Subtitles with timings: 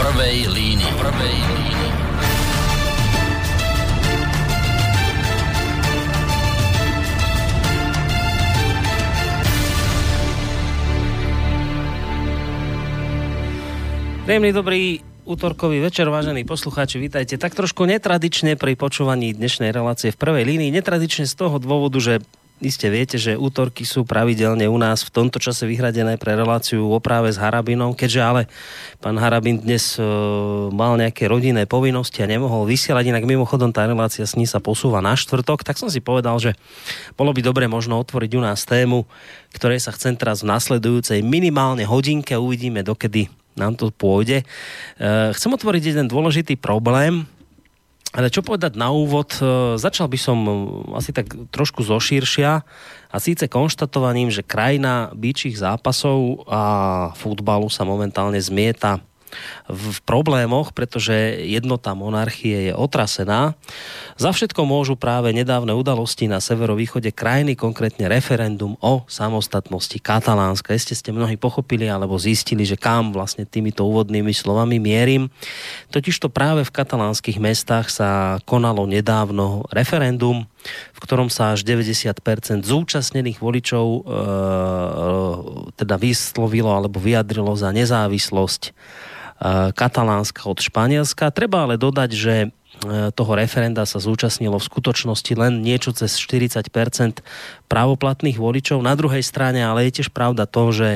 [0.00, 0.92] prvej línii.
[0.96, 1.88] Prvej línii.
[14.24, 20.20] Príjemný dobrý útorkový večer, vážení poslucháči, vítajte tak trošku netradične pri počúvaní dnešnej relácie v
[20.22, 20.72] prvej línii.
[20.72, 22.24] Netradične z toho dôvodu, že
[22.60, 27.00] iste viete, že útorky sú pravidelne u nás v tomto čase vyhradené pre reláciu o
[27.00, 28.42] s Harabinom, keďže ale
[29.00, 30.04] pán Harabin dnes e,
[30.70, 35.00] mal nejaké rodinné povinnosti a nemohol vysielať, inak mimochodom tá relácia s ní sa posúva
[35.00, 36.52] na štvrtok, tak som si povedal, že
[37.16, 39.08] bolo by dobre možno otvoriť u nás tému,
[39.56, 44.40] ktorej sa chcem teraz v nasledujúcej minimálne hodinke, uvidíme dokedy nám to pôjde.
[44.40, 44.44] E,
[45.36, 47.26] chcem otvoriť jeden dôležitý problém,
[48.10, 50.52] ale čo povedať na úvod, e, začal by som e,
[50.98, 52.66] asi tak trošku zošíršia
[53.10, 56.62] a síce konštatovaním, že krajina býčích zápasov a
[57.14, 58.98] futbalu sa momentálne zmieta
[59.70, 61.14] v problémoch, pretože
[61.46, 63.54] jednota monarchie je otrasená.
[64.20, 70.76] Za všetko môžu práve nedávne udalosti na severovýchode krajiny, konkrétne referendum o samostatnosti Katalánska.
[70.76, 75.32] Ste ste mnohí pochopili alebo zistili, že kam vlastne týmito úvodnými slovami mierim.
[75.88, 80.44] Totižto práve v katalánskych mestách sa konalo nedávno referendum,
[80.92, 84.00] v ktorom sa až 90% zúčastnených voličov e,
[85.80, 88.76] teda vyslovilo alebo vyjadrilo za nezávislosť
[89.74, 91.32] katalánska od Španielska.
[91.32, 92.34] Treba ale dodať, že
[93.12, 96.64] toho referenda sa zúčastnilo v skutočnosti len niečo cez 40%
[97.68, 98.80] právoplatných voličov.
[98.80, 100.88] Na druhej strane ale je tiež pravda to, že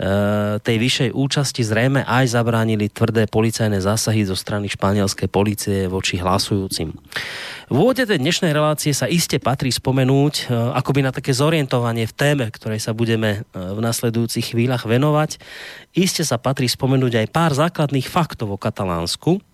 [0.00, 6.16] Eh, tej vyššej účasti zrejme aj zabránili tvrdé policajné zásahy zo strany španielskej policie voči
[6.16, 6.96] hlasujúcim.
[7.68, 12.16] V úvode tej dnešnej relácie sa iste patrí spomenúť eh, akoby na také zorientovanie v
[12.16, 15.36] téme, ktorej sa budeme v nasledujúcich chvíľach venovať.
[15.92, 19.44] Iste sa patrí spomenúť aj pár základných faktov o Katalánsku,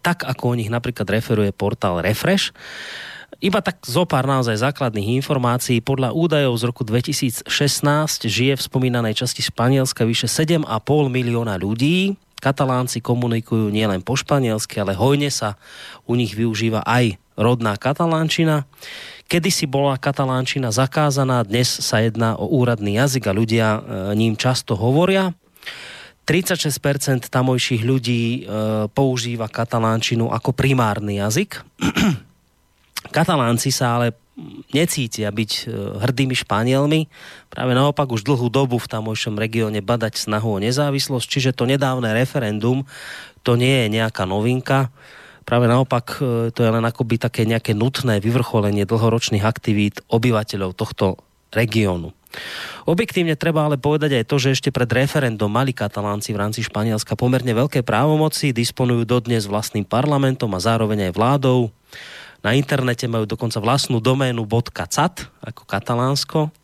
[0.00, 2.54] tak ako o nich napríklad referuje portál Refresh.
[3.36, 5.84] Iba tak zo pár naozaj základných informácií.
[5.84, 7.44] Podľa údajov z roku 2016
[8.24, 10.64] žije v spomínanej časti Španielska vyše 7,5
[11.12, 12.16] milióna ľudí.
[12.40, 15.60] Katalánci komunikujú nielen po španielsky, ale hojne sa
[16.08, 18.64] u nich využíva aj rodná katalánčina.
[19.28, 23.80] Kedysi bola katalánčina zakázaná, dnes sa jedná o úradný jazyk a ľudia e,
[24.16, 25.36] ním často hovoria.
[26.26, 28.40] 36% tamojších ľudí e,
[28.90, 31.62] používa katalánčinu ako primárny jazyk.
[33.16, 34.18] Katalánci sa ale
[34.74, 35.64] necítia byť e,
[36.02, 37.06] hrdými Španielmi.
[37.48, 42.10] Práve naopak už dlhú dobu v tamojšom regióne badať snahu o nezávislosť, čiže to nedávne
[42.10, 42.82] referendum
[43.46, 44.90] to nie je nejaká novinka.
[45.46, 51.22] Práve naopak e, to je len akoby také nejaké nutné vyvrcholenie dlhoročných aktivít obyvateľov tohto
[51.54, 52.10] regiónu.
[52.86, 57.18] Objektívne treba ale povedať aj to, že ešte pred referendum mali katalánci v rámci Španielska
[57.18, 61.60] pomerne veľké právomoci, disponujú dodnes vlastným parlamentom a zároveň aj vládou.
[62.46, 66.54] Na internete majú dokonca vlastnú doménu .cat, ako katalánsko.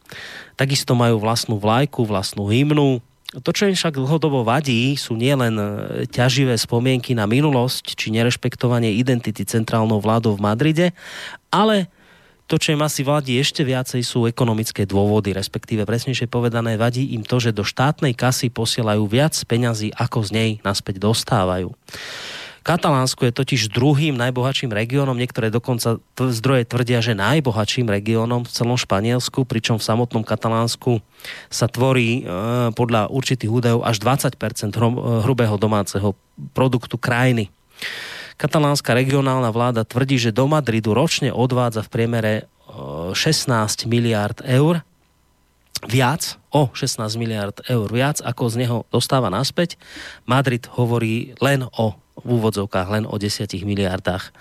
[0.55, 3.03] Takisto majú vlastnú vlajku, vlastnú hymnu.
[3.33, 5.65] To, čo im však dlhodobo vadí, sú nielen e,
[6.05, 10.87] ťaživé spomienky na minulosť či nerešpektovanie identity centrálnou vládou v Madride,
[11.49, 11.89] ale
[12.53, 17.25] to, čo im asi vadí ešte viacej, sú ekonomické dôvody, respektíve presnejšie povedané, vadí im
[17.25, 21.73] to, že do štátnej kasy posielajú viac peňazí, ako z nej naspäť dostávajú.
[22.61, 28.77] Katalánsko je totiž druhým najbohatším regiónom, niektoré dokonca zdroje tvrdia, že najbohatším regiónom v celom
[28.77, 31.01] Španielsku, pričom v samotnom Katalánsku
[31.49, 34.77] sa tvorí e, podľa určitých údajov až 20%
[35.25, 36.15] hrubého domáceho
[36.55, 37.49] produktu krajiny.
[38.43, 42.33] Katalánska regionálna vláda tvrdí, že do Madridu ročne odvádza v priemere
[43.15, 44.83] 16 e, miliard eur,
[45.87, 49.79] viac, o 16 miliard eur viac, ako z neho dostáva naspäť.
[50.27, 54.37] Madrid hovorí len o v úvodzovkách len o 10 miliardách.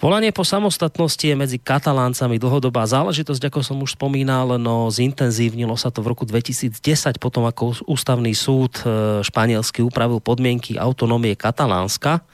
[0.00, 5.92] Volanie po samostatnosti je medzi kataláncami dlhodobá záležitosť, ako som už spomínal, no zintenzívnilo sa
[5.92, 6.80] to v roku 2010,
[7.20, 12.24] potom ako ústavný súd e, španielsky upravil podmienky autonómie Katalánska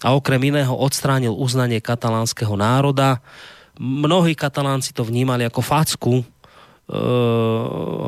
[0.00, 3.20] a okrem iného odstránil uznanie katalánskeho národa.
[3.80, 6.24] Mnohí katalánci to vnímali ako facku,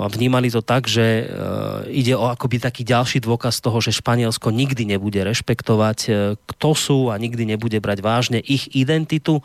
[0.03, 1.25] a vnímali to tak, že e,
[1.95, 6.99] ide o akoby taký ďalší dôkaz toho, že Španielsko nikdy nebude rešpektovať, e, kto sú
[7.07, 9.39] a nikdy nebude brať vážne ich identitu.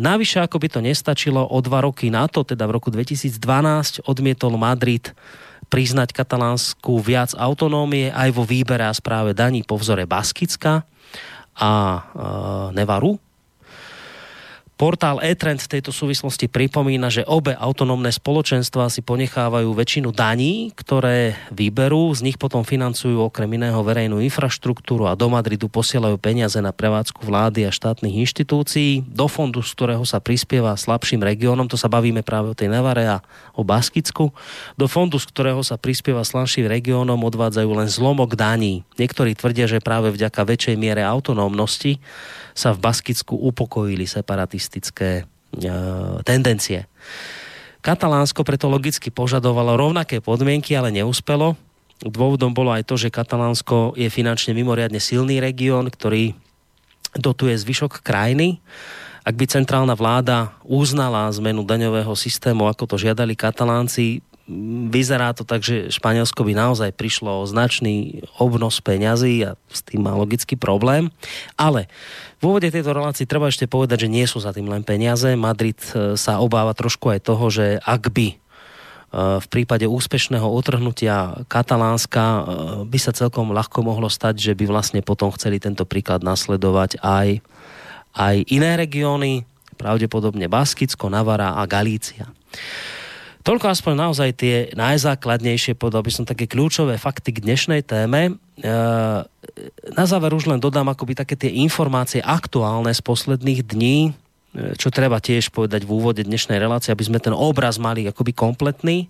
[0.00, 4.56] Navyše, ako by to nestačilo, o dva roky na to, teda v roku 2012, odmietol
[4.56, 5.12] Madrid
[5.68, 10.88] priznať katalánsku viac autonómie aj vo výbere a správe daní po vzore Baskicka
[11.60, 13.18] a e, Nevaru
[14.80, 21.36] Portál e-trend v tejto súvislosti pripomína, že obe autonómne spoločenstva si ponechávajú väčšinu daní, ktoré
[21.52, 26.72] vyberú, z nich potom financujú okrem iného verejnú infraštruktúru a do Madridu posielajú peniaze na
[26.72, 29.04] prevádzku vlády a štátnych inštitúcií.
[29.04, 33.04] Do fondu, z ktorého sa prispieva slabším regiónom, to sa bavíme práve o tej Nevare
[33.04, 33.20] a
[33.52, 34.32] o Baskicku,
[34.80, 38.88] do fondu, z ktorého sa prispieva slabším regiónom, odvádzajú len zlomok daní.
[38.96, 42.00] Niektorí tvrdia, že práve vďaka väčšej miere autonómnosti
[42.60, 45.72] sa v Baskicku upokojili separatistické e,
[46.28, 46.84] tendencie.
[47.80, 51.56] Katalánsko preto logicky požadovalo rovnaké podmienky, ale neúspelo.
[52.04, 56.36] Dôvodom bolo aj to, že Katalánsko je finančne mimoriadne silný región, ktorý
[57.16, 58.60] dotuje zvyšok krajiny.
[59.20, 64.24] Ak by centrálna vláda uznala zmenu daňového systému, ako to žiadali Katalánci,
[64.90, 70.02] vyzerá to tak, že Španielsko by naozaj prišlo o značný obnos peňazí a s tým
[70.06, 71.14] má logický problém.
[71.54, 71.86] Ale
[72.42, 75.28] v úvode tejto relácii treba ešte povedať, že nie sú za tým len peniaze.
[75.38, 78.36] Madrid e, sa obáva trošku aj toho, že ak by e,
[79.38, 82.40] v prípade úspešného otrhnutia Katalánska e,
[82.90, 87.44] by sa celkom ľahko mohlo stať, že by vlastne potom chceli tento príklad nasledovať aj,
[88.18, 89.46] aj iné regióny,
[89.78, 92.28] pravdepodobne Baskicko, Navara a Galícia.
[93.40, 98.36] Toľko aspoň naozaj tie najzákladnejšie, povedal by som, také kľúčové fakty k dnešnej téme.
[98.36, 98.66] E,
[99.96, 104.12] na záver už len dodám akoby také tie informácie aktuálne z posledných dní,
[104.52, 108.36] e, čo treba tiež povedať v úvode dnešnej relácie, aby sme ten obraz mali akoby
[108.36, 109.08] kompletný.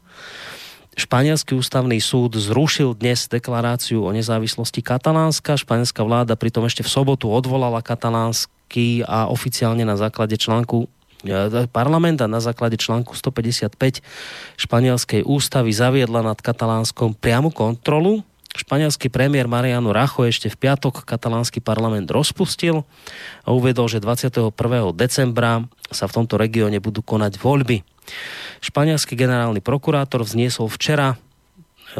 [0.95, 5.59] Španielský ústavný súd zrušil dnes deklaráciu o nezávislosti Katalánska.
[5.59, 10.87] Španielská vláda pritom ešte v sobotu odvolala katalánsky a oficiálne na základe článku
[11.69, 14.01] parlament a na základe článku 155
[14.57, 18.25] španielskej ústavy zaviedla nad Katalánskom priamu kontrolu.
[18.51, 22.83] Španielský premiér Mariano Racho ešte v piatok katalánsky parlament rozpustil
[23.47, 24.51] a uvedol, že 21.
[24.91, 27.87] decembra sa v tomto regióne budú konať voľby.
[28.59, 31.17] Španielský generálny prokurátor vzniesol včera e,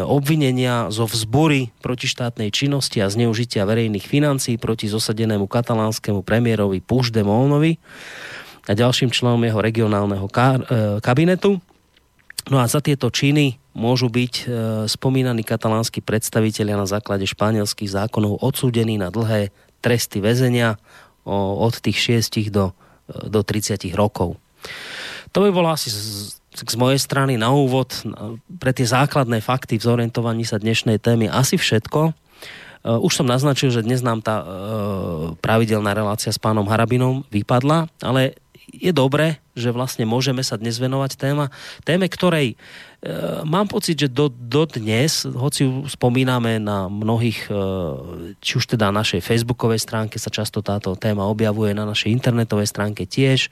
[0.03, 7.79] obvinenia zo vzbory protištátnej činnosti a zneužitia verejných financií proti zosadenému katalánskemu premiérovi Puigdemontovi
[8.71, 10.33] a ďalším členom jeho regionálneho e,
[11.03, 11.59] kabinetu.
[12.47, 14.45] No a za tieto činy môžu byť e,
[14.87, 19.51] spomínaní katalánsky predstavitelia na základe španielských zákonov odsúdení na dlhé
[19.83, 20.79] tresty väzenia
[21.27, 22.71] od tých 6 do,
[23.11, 24.39] e, do 30 rokov.
[25.35, 28.07] To by bolo asi z, z mojej strany na úvod
[28.63, 32.15] pre tie základné fakty v zorientovaní sa dnešnej témy asi všetko.
[32.81, 34.43] Už som naznačil, že dnes nám tá
[35.39, 38.35] pravidelná relácia s pánom Harabinom vypadla, ale
[38.71, 41.51] je dobré, že vlastne môžeme sa dnes venovať téma,
[41.83, 42.57] téme, ktorej e,
[43.43, 47.55] mám pocit, že do, do dnes, hoci ju spomíname na mnohých, e,
[48.39, 53.05] či už teda našej facebookovej stránke sa často táto téma objavuje, na našej internetovej stránke
[53.05, 53.51] tiež,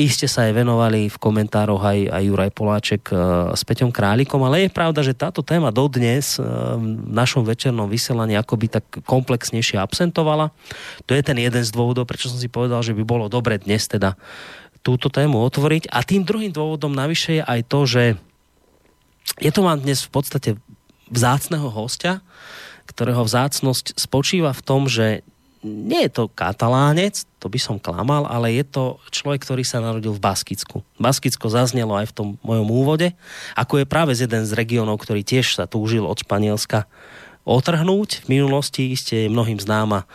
[0.00, 3.16] Iste sa aj venovali v komentároch aj, aj Juraj Poláček e,
[3.52, 6.44] s Peťom Králikom, ale je pravda, že táto téma dodnes e,
[6.80, 10.56] v našom večernom vysielaní akoby tak komplexnejšie absentovala.
[11.04, 13.84] To je ten jeden z dôvodov, prečo som si povedal, že by bolo dobre dnes
[13.84, 14.16] teda
[14.80, 15.92] túto tému otvoriť.
[15.92, 18.02] A tým druhým dôvodom navyše je aj to, že
[19.36, 20.50] je to mám dnes v podstate
[21.12, 22.24] vzácného hostia,
[22.88, 25.20] ktorého vzácnosť spočíva v tom, že
[25.60, 30.16] nie je to katalánec, to by som klamal, ale je to človek, ktorý sa narodil
[30.16, 30.80] v Baskicku.
[30.96, 33.12] Baskicko zaznelo aj v tom mojom úvode,
[33.56, 36.88] ako je práve z jeden z regiónov, ktorý tiež sa túžil od Španielska
[37.44, 38.24] otrhnúť.
[38.24, 40.06] V minulosti iste je mnohým známa e,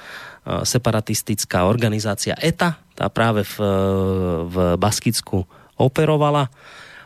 [0.66, 3.56] separatistická organizácia ETA, tá práve v,
[4.50, 6.50] v Baskicku operovala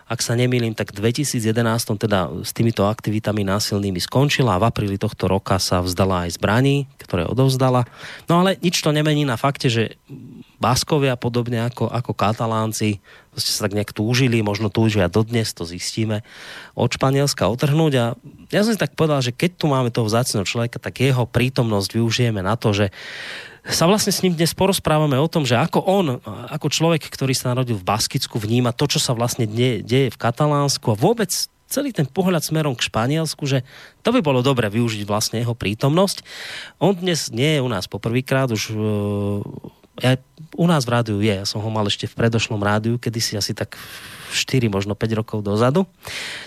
[0.10, 1.54] ak sa nemýlim, tak v 2011
[2.02, 6.90] teda s týmito aktivitami násilnými skončila a v apríli tohto roka sa vzdala aj zbraní,
[6.98, 7.86] ktoré odovzdala.
[8.26, 10.02] No ale nič to nemení na fakte, že
[10.58, 13.00] Baskovia, podobne ako, ako Katalánci,
[13.38, 16.26] sa tak nejak túžili, možno túžia dodnes, to zistíme,
[16.76, 18.06] od Španielska otrhnúť a
[18.52, 21.90] ja som si tak povedal, že keď tu máme toho vzácného človeka, tak jeho prítomnosť
[21.96, 22.92] využijeme na to, že
[23.68, 26.06] sa vlastne s ním dnes porozprávame o tom, že ako on,
[26.50, 30.22] ako človek, ktorý sa narodil v Baskicku, vníma to, čo sa vlastne deje, deje v
[30.22, 31.32] Katalánsku a vôbec
[31.70, 33.62] celý ten pohľad smerom k Španielsku, že
[34.02, 36.26] to by bolo dobre využiť vlastne jeho prítomnosť.
[36.82, 38.74] On dnes nie je u nás poprvýkrát, už
[40.00, 40.18] ja,
[40.56, 43.34] u nás v rádiu je, ja som ho mal ešte v predošlom rádiu, kedy si
[43.36, 43.76] asi tak
[44.32, 45.90] 4, možno 5 rokov dozadu.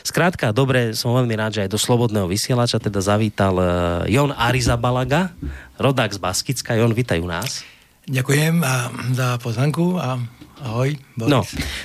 [0.06, 3.66] Skrátka, dobre, som veľmi rád, že aj do Slobodného vysielača teda zavítal uh,
[4.06, 5.35] Jon Arizabalaga,
[5.76, 6.78] rodák z Baskicka.
[6.78, 7.66] Jon, vítaj u nás.
[8.06, 10.18] Ďakujem a za pozvanku a
[10.62, 10.95] ahoj.
[11.19, 11.31] Boris.
[11.31, 11.40] No,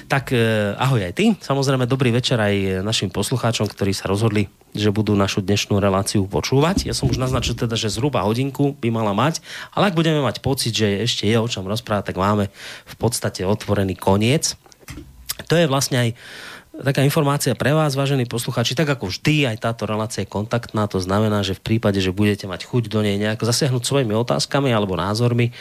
[0.06, 1.34] tak eh, ahoj aj ty.
[1.34, 6.86] Samozrejme, dobrý večer aj našim poslucháčom, ktorí sa rozhodli, že budú našu dnešnú reláciu počúvať.
[6.86, 9.42] Ja som už naznačil teda, že zhruba hodinku by mala mať,
[9.74, 12.54] ale ak budeme mať pocit, že ešte je o čom rozprávať, tak máme
[12.86, 14.54] v podstate otvorený koniec.
[15.50, 16.10] To je vlastne aj
[16.84, 21.02] taká informácia pre vás, vážení posluchači, tak ako vždy, aj táto relácia je kontaktná, to
[21.02, 25.00] znamená, že v prípade, že budete mať chuť do nej nejako zasiahnuť svojimi otázkami alebo
[25.00, 25.54] názormi, e,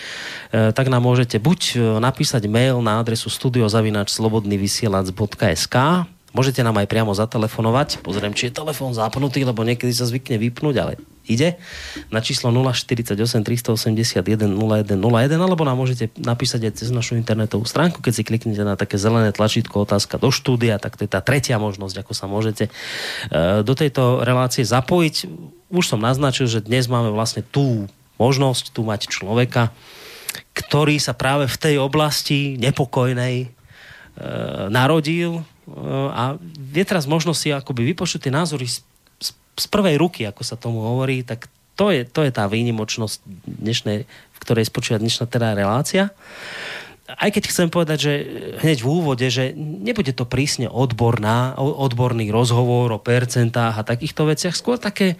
[0.77, 5.77] tak nám môžete buď e, napísať mail na adresu studiozavinačslobodnyvysielac.sk
[6.37, 8.05] Môžete nám aj priamo zatelefonovať.
[8.05, 11.59] Pozriem, či je telefón zapnutý, lebo niekedy sa zvykne vypnúť, ale ide
[12.09, 18.13] na číslo 048 381 0101 alebo nám môžete napísať aj cez našu internetovú stránku, keď
[18.15, 22.07] si kliknete na také zelené tlačítko otázka do štúdia, tak to je tá tretia možnosť,
[22.07, 22.71] ako sa môžete e,
[23.67, 25.29] do tejto relácie zapojiť.
[25.69, 29.75] Už som naznačil, že dnes máme vlastne tú možnosť tu mať človeka,
[30.57, 33.47] ktorý sa práve v tej oblasti nepokojnej e,
[34.73, 35.45] narodil,
[36.15, 36.39] a
[36.71, 38.71] je teraz možnosť si akoby vypočuť tie názory
[39.57, 43.99] z, prvej ruky, ako sa tomu hovorí, tak to je, to je tá výnimočnosť dnešnej,
[44.09, 46.13] v ktorej spočíva dnešná teda relácia.
[47.07, 48.13] Aj keď chcem povedať, že
[48.61, 54.57] hneď v úvode, že nebude to prísne odborná, odborný rozhovor o percentách a takýchto veciach,
[54.57, 55.15] skôr také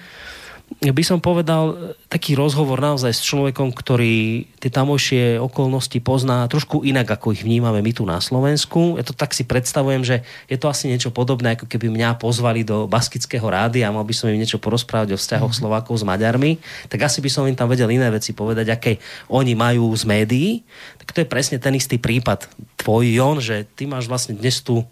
[0.67, 7.07] by som povedal, taký rozhovor naozaj s človekom, ktorý tie tamojšie okolnosti pozná trošku inak,
[7.07, 8.99] ako ich vnímame my tu na Slovensku.
[8.99, 12.67] Ja to tak si predstavujem, že je to asi niečo podobné, ako keby mňa pozvali
[12.67, 15.63] do baskického rády a mal by som im niečo porozprávať o vzťahoch mm-hmm.
[15.65, 16.59] Slovákov s Maďarmi,
[16.91, 18.93] tak asi by som im tam vedel iné veci povedať, aké
[19.31, 20.51] oni majú z médií.
[20.99, 24.83] Tak to je presne ten istý prípad tvoj, Jon, že ty máš vlastne dnes tú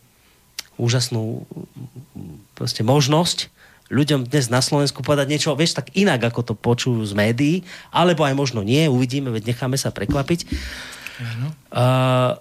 [0.79, 1.47] úžasnú
[2.55, 3.54] proste možnosť
[3.95, 7.57] ľuďom dnes na Slovensku povedať niečo, vieš, tak inak, ako to počujú z médií,
[7.95, 10.51] alebo aj možno nie, uvidíme, veď necháme sa prekvapiť.
[11.71, 12.35] Uh,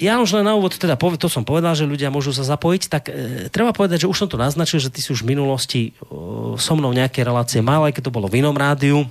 [0.00, 3.12] ja už len na úvod, teda to som povedal, že ľudia môžu sa zapojiť, tak
[3.12, 6.08] e, treba povedať, že už som to naznačil, že ty si už v minulosti e,
[6.56, 9.04] so mnou nejaké relácie mal, aj keď to bolo v inom rádiu.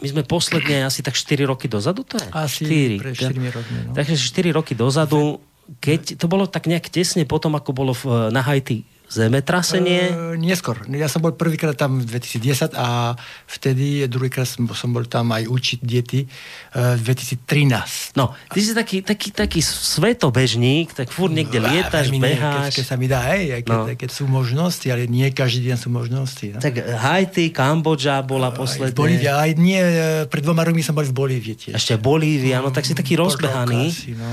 [0.00, 2.26] My sme posledne asi tak 4 roky dozadu, to je?
[2.32, 3.72] Asi 4, pre 4 roky.
[3.76, 3.92] No.
[3.92, 5.44] Takže 4 roky dozadu,
[5.84, 10.14] keď to bolo tak nejak tesne potom, ako bolo v, na Haiti zemetrasenie?
[10.14, 10.78] Uh, neskôr.
[10.94, 13.18] Ja som bol prvýkrát tam v 2010 a
[13.50, 16.30] vtedy druhýkrát som, som bol tam aj učiť deti
[16.78, 18.14] uh, v 2013.
[18.14, 22.70] No, ty si taký, taký, taký svetobežník, tak furt niekde no, lietaš, beháš.
[22.70, 23.84] Keď, keď sa mi dá, hej, keď, no.
[23.90, 26.46] keď sú možnosti, ale nie každý deň sú možnosti.
[26.54, 26.62] No.
[26.62, 28.94] Tak Haiti, Kambodža bola posledná.
[28.94, 31.74] Bolívia, aj nie, e, pred dvoma rokmi som bol v Bolívii tiež.
[31.74, 33.90] Ešte Bolívia, no tak si taký rozbehaný.
[34.14, 34.30] no.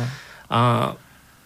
[0.48, 0.60] A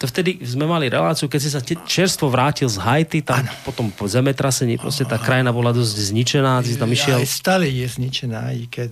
[0.01, 3.53] to vtedy sme mali reláciu, keď si sa čerstvo vrátil z Haiti, tam ano.
[3.61, 7.21] potom po zemetrasení, proste tá krajina bola dosť zničená, si tam išiel...
[7.21, 8.91] Aj stále je zničená, i keď...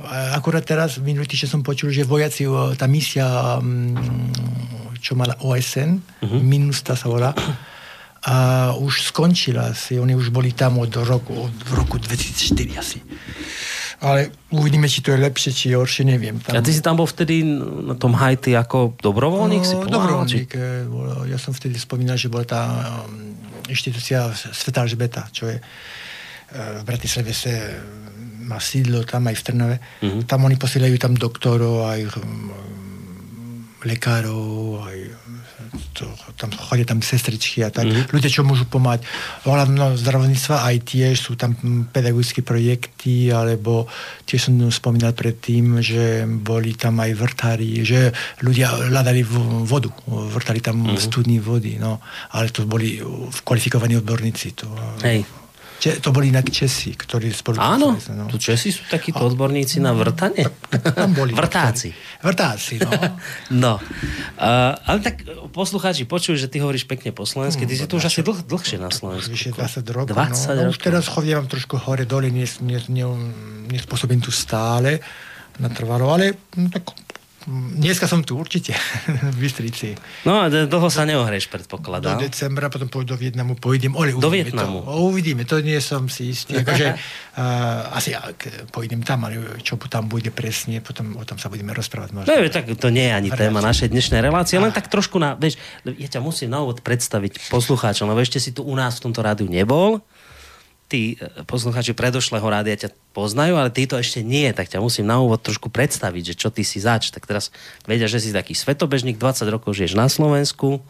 [0.00, 2.48] Uh, akurát teraz, minulý týždeň som počul, že vojaci,
[2.80, 3.92] tá misia, um,
[5.04, 6.24] čo mala OSN, uh-huh.
[6.24, 6.40] Mhm.
[6.40, 7.36] MINUSTA sa volá,
[8.26, 12.98] a už skončila si, oni už boli tam od roku, od roku 2004 asi
[13.96, 16.36] ale uvidíme, či to je lepšie, či horšie, neviem.
[16.36, 16.52] Tam...
[16.52, 17.40] A ty si tam bol vtedy
[17.86, 19.64] na tom Haiti ako dobrovoľník?
[19.64, 20.50] No, si dobrovoľník.
[20.52, 20.60] Či...
[20.60, 20.84] Eh,
[21.32, 22.62] ja som vtedy spomínal, že bola tá
[23.08, 23.32] um,
[23.72, 25.64] inštitúcia Sveta Žbeta, čo je eh,
[26.52, 27.52] v Bratislave sa
[28.46, 29.76] má sídlo tam aj v Trnave.
[30.04, 30.22] Mm-hmm.
[30.30, 32.52] Tam oni posielajú tam doktorov, aj um,
[33.82, 34.96] lekárov, aj
[35.94, 36.04] to,
[36.36, 37.88] tam chodia tam sestričky a tak.
[37.88, 38.12] Mm-hmm.
[38.12, 39.06] Ľudia, čo môžu pomáhať.
[39.46, 41.56] Hlavno zdravotníctva aj tiež sú tam
[41.90, 43.86] pedagogické projekty, alebo
[44.28, 48.12] tiež som spomínal predtým, že boli tam aj vrtári, že
[48.44, 49.22] ľudia hľadali
[49.64, 51.00] vodu, vrtali tam mm-hmm.
[51.00, 52.02] studní vody, no.
[52.36, 53.00] Ale to boli
[53.42, 54.52] kvalifikovaní odborníci.
[54.60, 54.66] To,
[55.00, 55.45] Hej.
[55.76, 57.76] Če, to boli inak Česi, ktorí spolupracovali.
[57.76, 58.24] Áno, no.
[58.32, 60.48] tu Česi sú takíto odborníci na vrtanie.
[60.72, 61.36] Tam boli.
[61.40, 61.92] Vrtáci.
[62.24, 62.90] Vrtáci, no.
[63.64, 63.72] no.
[64.40, 67.68] Uh, ale tak poslucháči počujú, že ty hovoríš pekne po slovensky.
[67.68, 69.36] Ty si tu už asi dlh, dlhšie na Slovensku.
[69.36, 70.16] Vyše 20 rokov.
[70.16, 70.24] 20 no.
[70.24, 70.64] rokov.
[70.64, 75.04] No, už teraz chodím trošku hore, dole, nespôsobím tu stále
[75.58, 76.84] natrvalo, ale no, tak
[77.46, 78.74] Dneska som tu určite,
[79.34, 79.94] v Bystrici.
[80.26, 82.18] No a dlho sa neohreš, predpokladám.
[82.18, 84.82] Do decembra, potom pôjdu do Vietnamu, pôjdem, ale do Vietnamu.
[84.82, 86.58] To, uvidíme, to nie som si istý.
[86.58, 86.98] Akože,
[87.38, 91.70] uh, asi ak pôjdem tam, ale čo tam bude presne, potom o tom sa budeme
[91.70, 92.10] rozprávať.
[92.18, 92.26] Možno.
[92.26, 95.54] No, tak to nie je ani téma našej dnešnej relácie, len tak trošku na, vieš,
[95.86, 99.22] ja ťa musím na úvod predstaviť poslucháčom, lebo ešte si tu u nás v tomto
[99.22, 100.02] rádiu nebol
[100.86, 105.10] tí e, poslucháči predošlého rádia ťa poznajú, ale ty to ešte nie, tak ťa musím
[105.10, 107.10] na úvod trošku predstaviť, že čo ty si zač.
[107.10, 107.50] Tak teraz
[107.84, 110.82] vedia, že si taký svetobežník, 20 rokov žiješ na Slovensku.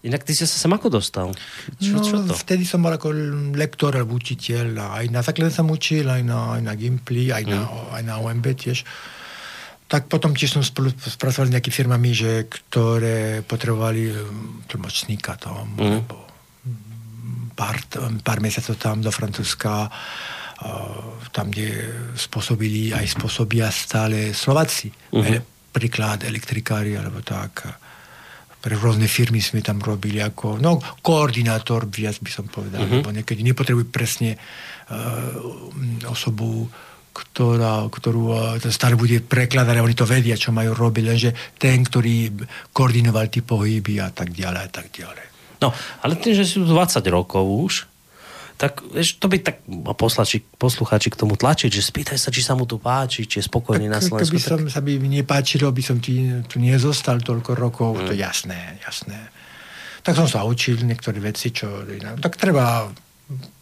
[0.00, 1.28] Inak ty si sa sem ako dostal?
[1.76, 2.32] Čo, no, čo to?
[2.32, 3.12] vtedy som bol ako
[3.52, 4.96] lektor alebo učiteľ.
[4.96, 7.52] Aj na základne som učil, aj na, aj na Gimply, aj, mm.
[7.52, 7.60] na,
[8.00, 8.88] aj na OMB tiež.
[9.92, 15.84] tak potom tiež som spolupracoval s nejakými firmami, že, ktoré potrebovali um, tlmočníka tam, mm.
[15.84, 16.29] alebo
[17.60, 17.76] pár,
[18.24, 19.92] pár mesiacov tam do Francúzska,
[21.32, 24.88] tam, kde spôsobili aj spôsobia stále Slováci.
[25.12, 25.40] Uh-huh.
[25.72, 27.68] Príklad elektrikári alebo tak.
[28.60, 33.00] Pre rôzne firmy sme tam robili ako no, koordinátor, viac by som povedal, uh-huh.
[33.00, 36.68] lebo niekedy nepotrebujú presne uh, osobu,
[37.16, 42.36] ktorá, ktorú uh, stále bude prekladať, oni to vedia, čo majú robiť, lenže ten, ktorý
[42.76, 45.29] koordinoval tie pohyby a tak ďalej a tak ďalej.
[45.60, 45.68] No,
[46.00, 47.74] ale tým, že sú 20 rokov už,
[48.60, 49.64] tak vieš, to by tak
[49.96, 53.48] poslači, poslucháči k tomu tlačiť, že spýtaj sa, či sa mu tu páči, či je
[53.48, 54.36] spokojný tak, na Slovensku.
[54.36, 58.04] Keby som, sa by mi nepáčilo, by som ti tu nezostal toľko rokov, mm.
[58.04, 59.32] to jasné, jasné.
[60.04, 61.88] Tak som sa učil niektoré veci, čo...
[62.20, 62.84] Tak treba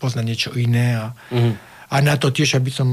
[0.02, 1.52] poznať niečo iné a, mm.
[1.94, 2.90] a na to tiež, aby som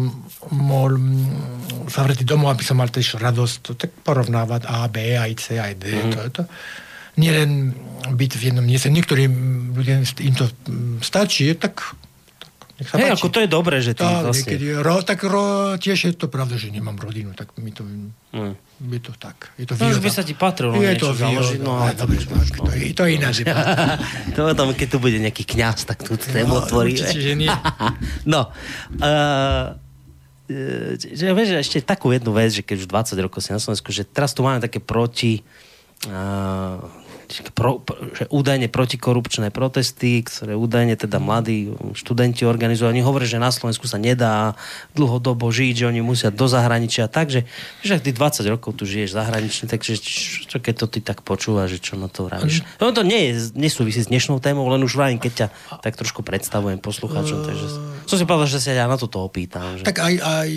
[0.53, 5.17] mohol mm, sa vrátiť domov, aby som mal tiež radosť, to tak porovnávať A, B,
[5.17, 5.89] aj C, aj D.
[5.89, 6.11] Mm.
[6.13, 6.41] To, to,
[7.15, 7.73] nielen
[8.05, 8.91] byť v jednom mieste.
[8.91, 9.33] Niektorým
[9.73, 10.45] ľuďom im to
[11.01, 11.95] stačí, tak
[12.75, 14.51] nech sa hey, ako to je dobré, že tá, vlastne...
[14.51, 17.87] Niekedy, ro, tak ro, tiež je to pravda, že nemám rodinu, tak mi to...
[17.87, 18.59] Mm.
[18.91, 19.55] Je to tak.
[19.55, 19.95] Je to výhoda.
[19.95, 21.63] No, by sa ti patrilo je to založiť.
[21.63, 22.35] No, ale dobre, no.
[22.43, 23.31] to, je, to iná
[24.35, 26.91] to potom, keď tu bude nejaký kňaz, tak tu tému no, otvorí.
[26.91, 27.47] Určite, že nie.
[28.27, 28.51] no,
[28.99, 29.71] uh,
[30.99, 34.03] že vieš, ešte takú jednu vec, že keď už 20 rokov si na Slovensku, že
[34.03, 35.47] teraz tu máme také proti
[36.11, 36.83] uh,
[37.53, 37.81] pro,
[38.15, 42.91] že údajne protikorupčné protesty, ktoré údajne teda mladí študenti organizujú.
[42.91, 44.55] Oni hovoria, že na Slovensku sa nedá
[44.93, 47.09] dlhodobo žiť, že oni musia do zahraničia.
[47.09, 47.49] Takže,
[47.81, 49.97] že ty 20 rokov tu žiješ zahranične, takže
[50.45, 52.61] čo keď to ty tak počúvaš, že čo na to vravíš?
[52.77, 55.47] No to nie je, nesúvisí s dnešnou témou, len už vravím, keď ťa
[55.81, 57.65] tak trošku predstavujem poslucháčom, takže
[58.05, 59.81] som si povedal, že sa ja na toto opýtam.
[59.81, 59.83] Že...
[59.87, 60.49] Tak aj, aj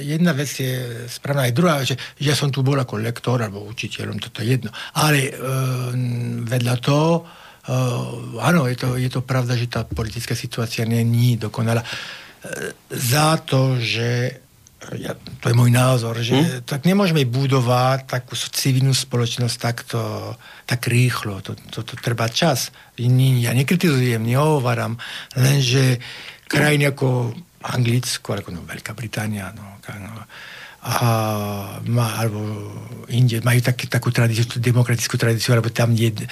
[0.00, 4.16] jedna vec je správna, aj druhá, že ja som tu bol ako lektor alebo učiteľom,
[4.18, 4.70] toto je jedno.
[4.96, 5.32] Ale e,
[6.44, 11.82] vedľa toho, uh, áno, je to, je to pravda, že tá politická situácia není dokonalá.
[11.82, 14.40] Uh, za to, že
[14.78, 15.12] ja,
[15.42, 16.62] to je môj názor, že hmm?
[16.62, 20.00] tak nemôžeme budovať takú civilnú spoločnosť takto,
[20.64, 21.42] tak rýchlo.
[21.44, 22.70] To, to, to treba čas.
[22.96, 24.96] Ja nekritizujem, nehováram,
[25.34, 25.98] lenže
[26.46, 27.34] krajiny ako
[27.68, 30.12] Anglicko, ako no, Veľká Británia, no, no,
[30.88, 31.10] a
[31.84, 32.40] má, alebo
[33.12, 36.24] inde majú tak, takú tradíciu, demokratickú tradíciu, alebo tam je uh,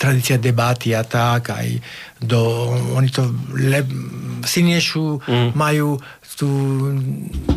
[0.00, 1.76] tradícia debaty a tak, aj
[2.24, 3.84] do, oni to le,
[4.48, 5.48] silnejšiu mm.
[5.52, 6.00] majú
[6.32, 6.48] tú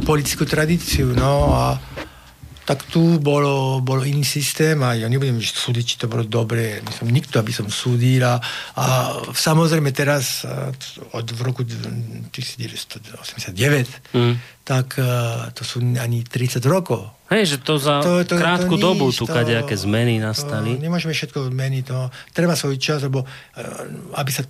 [0.04, 1.80] politickú tradíciu, no a
[2.66, 7.06] tak tu bolo, bolo iný systém a ja nebudem súdiť, či to bolo dobre, som
[7.06, 8.42] nikto, aby som súdil a,
[8.74, 8.86] a
[9.30, 10.42] samozrejme teraz
[11.14, 14.66] od v roku 1989 mm.
[14.66, 14.98] tak
[15.54, 17.06] to sú ani 30 rokov.
[17.30, 20.74] Hej, že to za to, to, krátku to dobu tu kadejaké zmeny nastali.
[20.78, 23.22] To, nemôžeme všetko zmeniť, to treba svoj čas, lebo
[24.18, 24.42] aby sa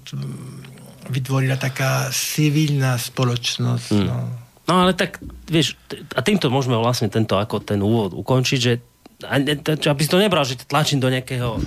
[1.12, 3.92] vytvorila taká civilná spoločnosť.
[3.92, 4.08] Mm.
[4.08, 5.78] No No ale tak, vieš,
[6.18, 8.82] a týmto môžeme vlastne tento ako ten úvod ukončiť, že
[9.24, 11.62] aby si to nebral, že tlačím do nejakého,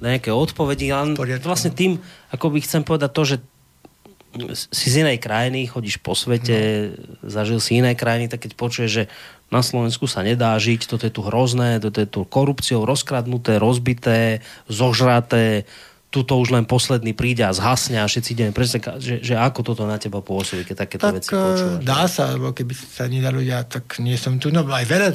[0.00, 2.00] nejakého odpovedi, ale vlastne tým,
[2.32, 3.36] ako by chcem povedať to, že
[4.56, 7.28] si z inej krajiny, chodíš po svete, no.
[7.28, 9.04] zažil si iné krajiny, tak keď počuješ, že
[9.48, 14.44] na Slovensku sa nedá žiť, toto je tu hrozné, toto je tu korupciou rozkradnuté, rozbité,
[14.68, 15.64] zožraté,
[16.06, 19.82] tuto už len posledný príde a zhasne a všetci ideme presne, že, že ako toto
[19.84, 21.82] na teba pôsobí, keď takéto tak, veci počúvaš.
[21.82, 24.48] dá sa, lebo keby sa nedalo ja, tak nie som tu.
[24.54, 25.08] No aj veľa,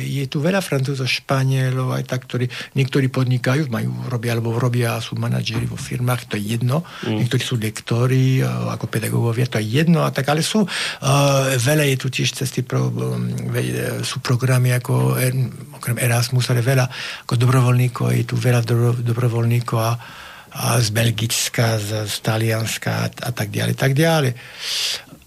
[0.00, 2.46] je tu veľa francúzov, španielov, aj tak, ktorí
[2.78, 6.86] niektorí podnikajú, majú, robia, alebo robia, sú manažeri vo firmách, to je jedno.
[7.04, 7.26] Mm.
[7.26, 11.84] Niektorí sú lektori, e, ako pedagógovia, to je jedno, a tak, ale sú, uh, veľa
[11.90, 13.28] je tu tiež cesty, pro, um,
[14.06, 15.18] sú programy ako,
[15.76, 16.86] okrem Erasmus, ale veľa
[17.28, 18.62] ako dobrovoľníkov, je tu veľa
[19.04, 19.92] dobrovoľníkov a
[20.56, 24.32] a z Belgicka, z, z Talianska a, a tak ďalej, tak ďalej.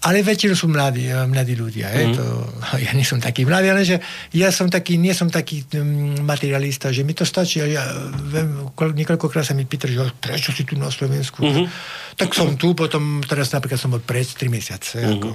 [0.00, 1.92] Ale väčšinou sú mladí, eh, mladí ľudia.
[1.92, 2.14] Mm.
[2.16, 2.24] To,
[2.84, 4.00] ja nie som taký mladý, ale že
[4.32, 7.60] ja som taký, nie som taký um, materialista, že mi to stačí.
[7.60, 7.84] Ja,
[8.32, 11.44] viem, niekoľkokrát sa mi pýta, že prečo si tu na Slovensku?
[11.44, 11.66] Mm-hmm.
[12.16, 15.04] Tak som tu, potom teraz napríklad som bol pred 3 mesiace.
[15.04, 15.14] Mm-hmm.
[15.20, 15.28] Ako,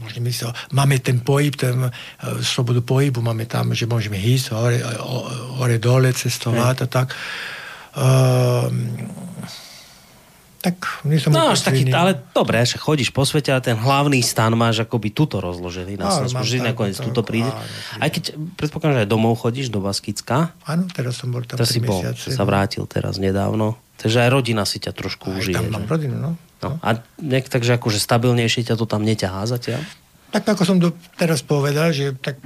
[0.00, 1.92] môžeme ísť, máme ten pohyb, ten uh,
[2.40, 4.80] slobodu pohybu, máme tam, že môžeme ísť hore,
[5.60, 6.84] hore dole, cestovať mm.
[6.84, 7.12] a tak.
[7.94, 9.06] Ehm,
[10.64, 14.24] tak nie som no, až taký, ale dobre, že chodíš po svete, ale ten hlavný
[14.24, 17.52] stan máš akoby tuto rozložený na Slovensku, že nakoniec tuto príde.
[18.00, 20.56] Aj keď predpokladám, že aj domov chodíš do Baskicka.
[20.64, 23.76] Áno, teraz som bol tam teraz si bol, sa vrátil teraz nedávno.
[24.00, 25.56] Takže aj rodina si ťa trošku aj užije.
[25.60, 25.90] tam mám že?
[25.92, 26.30] rodinu, no.
[26.64, 26.68] no.
[26.80, 29.84] A nejak takže akože stabilnejšie ťa to tam neťahá zatiaľ?
[30.32, 32.40] Tak ako som do, teraz povedal, že tak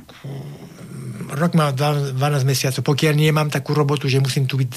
[1.33, 2.17] rok má 12
[2.49, 2.83] mesiacov.
[2.85, 4.71] Pokiaľ nemám takú robotu, že musím tu byť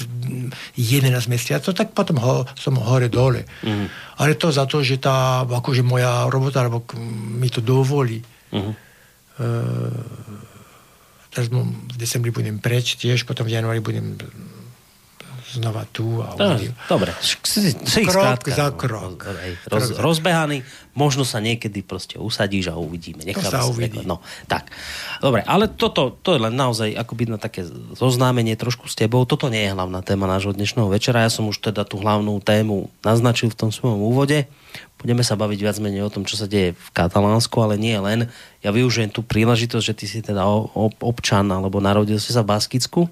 [0.76, 3.48] 11 mesiacov, tak potom ho, som hore dole.
[3.64, 3.88] Mm.
[4.20, 6.84] Ale to za to, že tá, akože moja robota, alebo
[7.40, 8.20] mi to dovolí.
[8.52, 8.72] Mm.
[9.40, 9.88] Uh,
[11.32, 14.20] teraz v decembri budem preč tiež, potom v januári budem
[15.52, 16.24] znova tu.
[16.24, 16.56] A no,
[16.88, 17.36] dobre, si,
[17.76, 19.28] si krok skrátka, za krok.
[19.68, 20.64] Roz, krok rozbehaný,
[20.96, 23.20] možno sa niekedy proste usadíš a uvidíme.
[23.24, 24.00] Necháme to sa uvidí.
[24.08, 24.72] No, tak.
[25.20, 29.28] Dobre, ale toto, to je len naozaj akoby na také zoznámenie trošku s tebou.
[29.28, 31.28] Toto nie je hlavná téma nášho dnešného večera.
[31.28, 34.48] Ja som už teda tú hlavnú tému naznačil v tom svojom úvode.
[35.02, 38.30] Budeme sa baviť viac menej o tom, čo sa deje v Katalánsku, ale nie len.
[38.62, 40.46] Ja využijem tú príležitosť, že ty si teda
[41.02, 43.10] občan alebo narodil si sa v Baskicku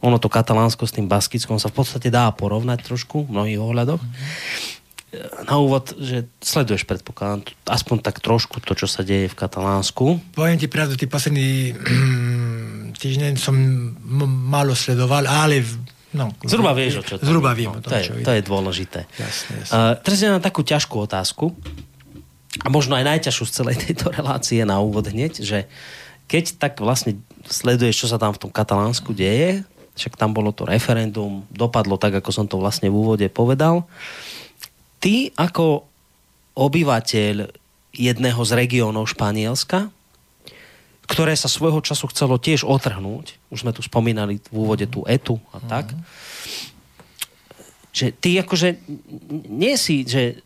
[0.00, 4.02] ono to katalánsko s tým baskickom sa v podstate dá porovnať trošku v mnohých ohľadoch.
[5.44, 10.22] Na úvod, že sleduješ, predpokladám, aspoň tak trošku to, čo sa deje v Katalánsku.
[10.38, 11.74] Poviem ti pravdu, ty posledný
[13.02, 13.54] týždeň som
[14.48, 15.66] málo sledoval, ale
[16.10, 18.34] No, zhruba vieš, o čo to Zhruba viem no, o tom, to, je, čo to
[18.34, 19.06] je dôležité.
[19.14, 19.70] Jasne, jasne.
[19.70, 21.54] Uh, teraz ja na takú ťažkú otázku
[22.58, 25.70] a možno aj najťažšiu z celej tejto relácie na úvod hneď, že
[26.26, 29.62] keď tak vlastne sleduješ, čo sa tam v tom Katalánsku deje,
[30.00, 33.84] však tam bolo to referendum, dopadlo tak, ako som to vlastne v úvode povedal.
[34.96, 35.84] Ty ako
[36.56, 37.52] obyvateľ
[37.92, 39.92] jedného z regiónov Španielska,
[41.04, 45.36] ktoré sa svojho času chcelo tiež otrhnúť, už sme tu spomínali v úvode tú etu
[45.50, 45.92] a tak,
[47.90, 48.78] že ty akože
[49.50, 50.38] nie si, že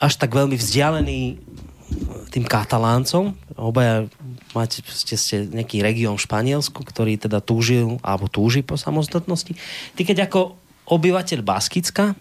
[0.00, 1.36] až tak veľmi vzdialený
[2.32, 4.08] tým kataláncom, obaja
[4.56, 9.52] máte, ste, ste nejaký región v Španielsku, ktorý teda túžil, alebo túži po samostatnosti.
[9.92, 10.56] Ty keď ako
[10.88, 12.16] obyvateľ Baskicka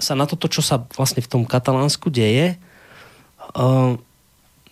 [0.00, 2.56] sa na toto, čo sa vlastne v tom Katalánsku deje,
[3.54, 3.94] uh,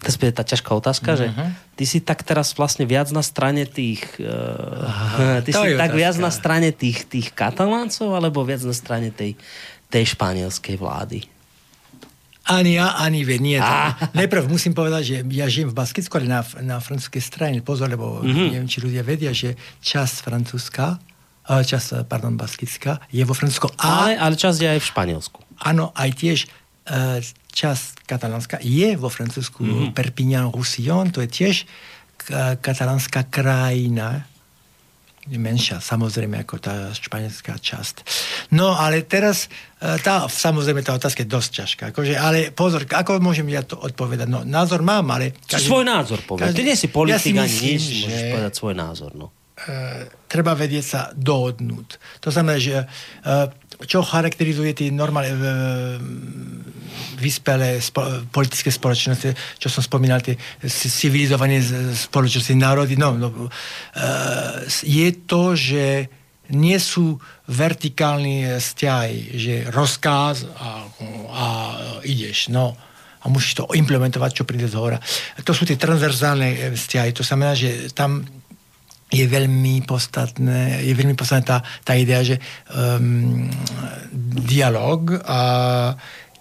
[0.03, 1.21] teraz bude tá ťažká otázka, uh-huh.
[1.21, 1.47] že mhm.
[1.79, 6.01] ty si tak teraz vlastne viac na strane tých uh, ty si tak otázka.
[6.01, 9.39] viac na strane tých, tých kataláncov alebo viac na strane tej,
[9.93, 11.32] tej španielskej vlády?
[12.43, 13.39] Ani ja, ani vy.
[13.39, 13.63] Nie.
[13.63, 13.95] Ah.
[14.19, 17.59] Najprv musím povedať, že ja žijem v Baskicku, ale na, na francúzskej strane.
[17.63, 18.49] Pozor, lebo mm-hmm.
[18.51, 20.99] neviem, či ľudia vedia, že časť francúzska,
[21.47, 23.71] časť, pardon, Baskicka je vo Francúzsku.
[23.79, 25.39] A, ale, ale časť je aj v Španielsku.
[25.63, 27.23] Áno, aj tiež uh,
[27.55, 29.63] časť katalánska je vo Francúzsku.
[29.63, 29.91] Mm-hmm.
[29.95, 31.57] Perpignan, Roussillon, to je tiež
[32.63, 34.31] katalánska krajina
[35.31, 38.03] menšia, samozrejme, ako tá španielská časť.
[38.51, 39.47] No, ale teraz,
[39.79, 41.83] e, tá, samozrejme, tá otázka je dosť ťažká.
[41.95, 44.27] Akože, ale pozor, ako môžem ja to odpovedať?
[44.27, 45.39] No, názor mám, ale...
[45.47, 46.19] Každý, svoj názor.
[46.27, 48.03] Každý, Ty nie si politik ja ani nič, že...
[48.03, 49.31] môžeš povedať svoj názor, no.
[49.63, 52.01] Uh, treba vedieť sa dohodnúť.
[52.25, 53.47] To znamená, že uh,
[53.87, 55.43] čo charakterizuje tie normálne uh,
[57.23, 58.03] vyspelé spo,
[58.35, 60.35] politické spoločnosti, čo som spomínal, tie
[60.67, 61.63] civilizované
[61.95, 63.49] spoločnosti, národy, no, no, uh,
[64.83, 66.11] je to, že
[66.53, 67.17] nie sú
[67.49, 70.85] vertikálne vzťahy, že rozkáz a,
[71.33, 71.47] a
[72.05, 72.77] ideš, no.
[73.23, 74.99] A musíš to implementovať, čo príde z hora.
[75.47, 78.27] To sú tie transverzálne vzťahy, to znamená, že tam
[79.13, 82.41] je veľmi podstatné, je veľmi podstatná tá, tá idea, že
[82.73, 83.45] um,
[84.41, 85.41] dialog a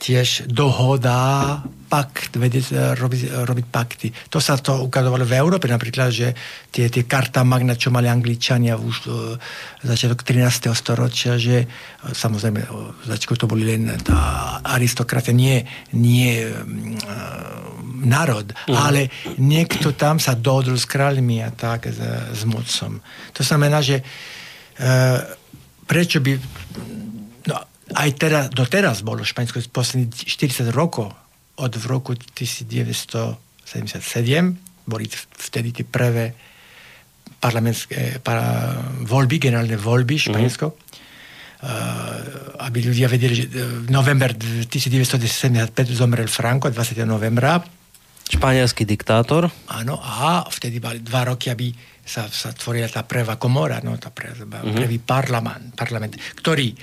[0.01, 4.07] tiež dohoda, pakt, vedieť robiť, robiť pakty.
[4.33, 6.33] To sa to ukazovalo v Európe napríklad, že
[6.73, 9.37] tie, tie karta magna, čo mali Angličania už uh,
[9.85, 10.73] začiatok 13.
[10.73, 11.69] storočia, že
[12.01, 12.65] samozrejme
[13.05, 15.61] začiatku to boli len tá aristokracia, nie,
[15.93, 16.65] nie uh,
[18.01, 18.73] národ, uh-huh.
[18.73, 22.01] ale niekto tam sa dohodol s kráľmi a tak, s,
[22.33, 22.97] s mocom.
[23.37, 25.21] To znamená, že uh,
[25.85, 26.33] prečo by...
[27.95, 31.11] Aj teraz, doteraz bolo Španielsko posledných 40 rokov,
[31.61, 33.37] od v roku 1977,
[34.87, 35.05] boli
[35.37, 36.33] vtedy tie prvé
[37.41, 40.23] parlamentské para, voľby, generálne voľby mhm.
[40.31, 40.67] Španielsko.
[41.61, 43.45] Uh, aby ľudia vedeli, že
[43.93, 47.05] november 1975 zomrel Franco, 20.
[47.05, 47.61] novembra
[48.31, 49.45] Španielský diktátor.
[49.69, 51.69] Áno, a vtedy mali dva roky, aby
[52.11, 54.75] sa, sa tvorila tá prvá komora, no, tá uh-huh.
[54.75, 56.77] prvý parlament, parlament, ktorý e,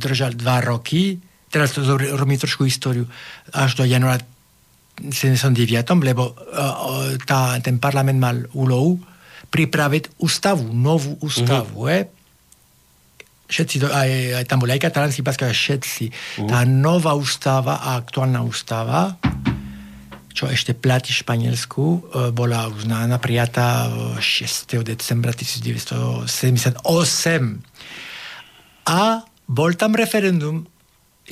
[0.00, 1.20] držal dva roky,
[1.52, 1.84] teraz to
[2.16, 3.04] robím trošku históriu,
[3.52, 4.24] až do januára
[4.96, 5.52] 79,
[6.00, 8.96] lebo e, tá, ten parlament mal úlohu
[9.52, 11.84] pripraviť ústavu, novú ústavu.
[11.84, 11.92] Uh-huh.
[11.92, 12.08] Eh?
[13.52, 16.04] všetci, aj, aj tam boli aj katalánsky, všetci.
[16.08, 16.48] Uh-huh.
[16.48, 19.20] Tá nová ústava a aktuálna ústava
[20.32, 22.00] čo ešte platí v Španielsku, e,
[22.32, 24.80] bola uznána, prijatá 6.
[24.82, 26.80] decembra 1978.
[28.88, 30.71] A bol tam referendum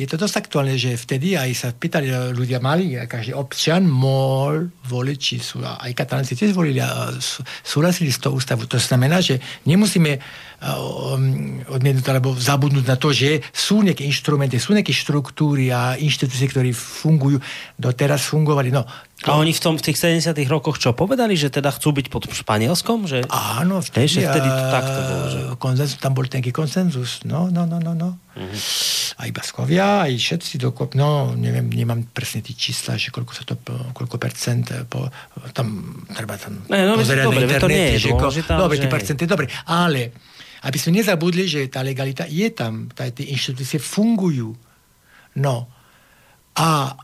[0.00, 5.18] je to dosť aktuálne, že vtedy aj sa pýtali ľudia mali, každý občan mohol voliť,
[5.20, 7.12] či sú, aj katalánci tiež volili a
[7.60, 8.64] súhlasili s tou ústavu.
[8.64, 14.72] To znamená, že nemusíme um, odmietnúť alebo zabudnúť na to, že sú nejaké inštrumenty, sú
[14.72, 17.36] nejaké štruktúry a inštitúcie, ktoré fungujú,
[17.76, 18.72] doteraz fungovali.
[18.72, 18.88] No,
[19.28, 22.24] a oni v, tom, v tých 70 rokoch čo povedali, že teda chcú byť pod
[22.32, 23.04] Španielskom?
[23.04, 23.28] Že...
[23.28, 25.24] Áno, vtedy, že vtedy to takto bolo.
[25.28, 25.40] Že...
[25.60, 27.20] Konzenzus, tam bol taký konsenzus.
[27.28, 27.92] No, no, no, no.
[27.92, 28.16] no.
[28.30, 29.18] Uh-huh.
[29.18, 33.58] Aj Baskovia, aj všetci dokop, no, neviem, nemám presne tie čísla, že koľko sa to,
[33.90, 35.10] koľko percent, po,
[35.50, 37.98] tam treba tam ne, no, pozerať dobre, na internete.
[37.98, 38.82] Že, dôležitá, dobre, že...
[38.86, 40.14] tie percenty, dobre, ale
[40.62, 44.54] aby sme nezabudli, že tá legalita je tam, tá, tie inštitúcie fungujú.
[45.40, 45.66] No.
[46.54, 46.94] A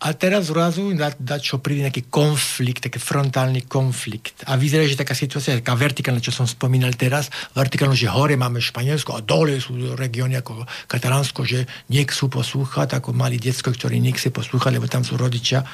[0.00, 4.44] a teraz zrazu na, na čo príde nejaký konflikt, taký frontálny konflikt.
[4.44, 8.60] A vyzerá, že taká situácia, taká vertikálna, čo som spomínal teraz, vertikálna, že hore máme
[8.60, 14.28] Španielsko a dole sú regióny ako Katalánsko, že nechcú poslúchať, ako mali detsko, ktorí nechce
[14.28, 15.64] poslúchať, lebo tam sú rodičia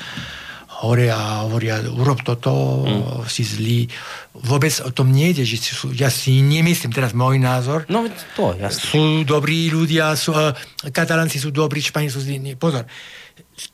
[0.80, 3.28] hore a hovoria, urob toto, mm.
[3.28, 3.85] si zlý.
[4.33, 7.85] Vôbec o tom nejde, že sú, ja si nemyslím, teraz môj názor.
[7.92, 8.80] No to, jasne.
[8.80, 10.56] Sú dobrí ľudia, sú, uh,
[10.88, 12.56] katalánci sú dobrí, Španieli sú zlí.
[12.56, 12.88] Pozor,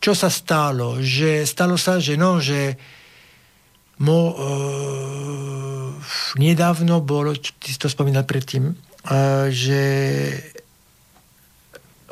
[0.03, 0.99] čo sa stalo?
[0.99, 2.75] Že stalo sa, že no, že
[4.03, 5.89] mo, uh,
[6.37, 9.81] nedávno bolo, ty si to spomínal predtým, uh, že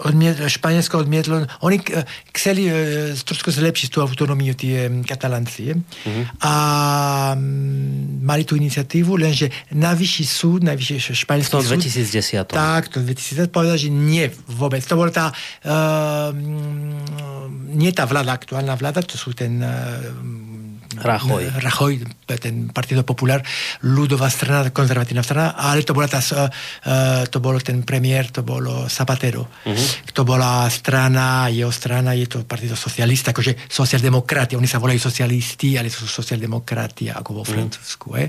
[0.04, 1.80] odmiet, Španielsko odmietlo, oni
[2.30, 2.74] chceli uh,
[3.16, 6.24] trošku zlepšiť tú autonómiu tie katalánci uh-huh.
[6.44, 6.52] a
[8.20, 12.52] mali tú iniciatívu, lenže najvyšší súd, najvyšší španielský súd 2010.
[12.52, 14.84] Tak, to 2010 povedal, že nie vôbec.
[14.84, 16.30] To bola tá uh,
[17.74, 20.53] nie tá vláda, aktuálna vláda, to sú ten uh,
[21.00, 21.50] Rajoy.
[21.60, 21.92] Rajoy,
[22.38, 23.42] ten Partido Popular,
[23.82, 28.86] ľudová strana, konzervatívna strana, ale to bola tá, uh, to bolo ten premiér, to bolo
[28.86, 29.48] Zapatero.
[29.66, 29.86] Uh-huh.
[30.14, 35.76] To bola strana, jeho strana, je to Partido Socialista, akože socialdemokrati, oni sa volajú socialisti,
[35.76, 37.52] ale sú socialdemokrati, ako vo uh-huh.
[37.52, 38.08] Francúzsku.
[38.20, 38.28] Eh?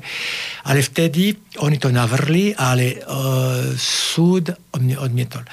[0.68, 5.46] Ale vtedy oni to navrli, ale uh, súd odmietol.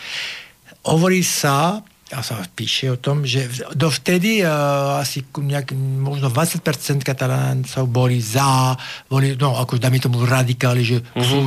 [0.82, 1.78] Hovorí sa,
[2.12, 6.62] a sa píše o tom, že dovtedy uh, asi nejak, možno 20%
[7.00, 8.76] kataláncov boli za,
[9.08, 11.24] boli, no ako dáme tomu radikáli, že uh-huh.
[11.24, 11.40] sú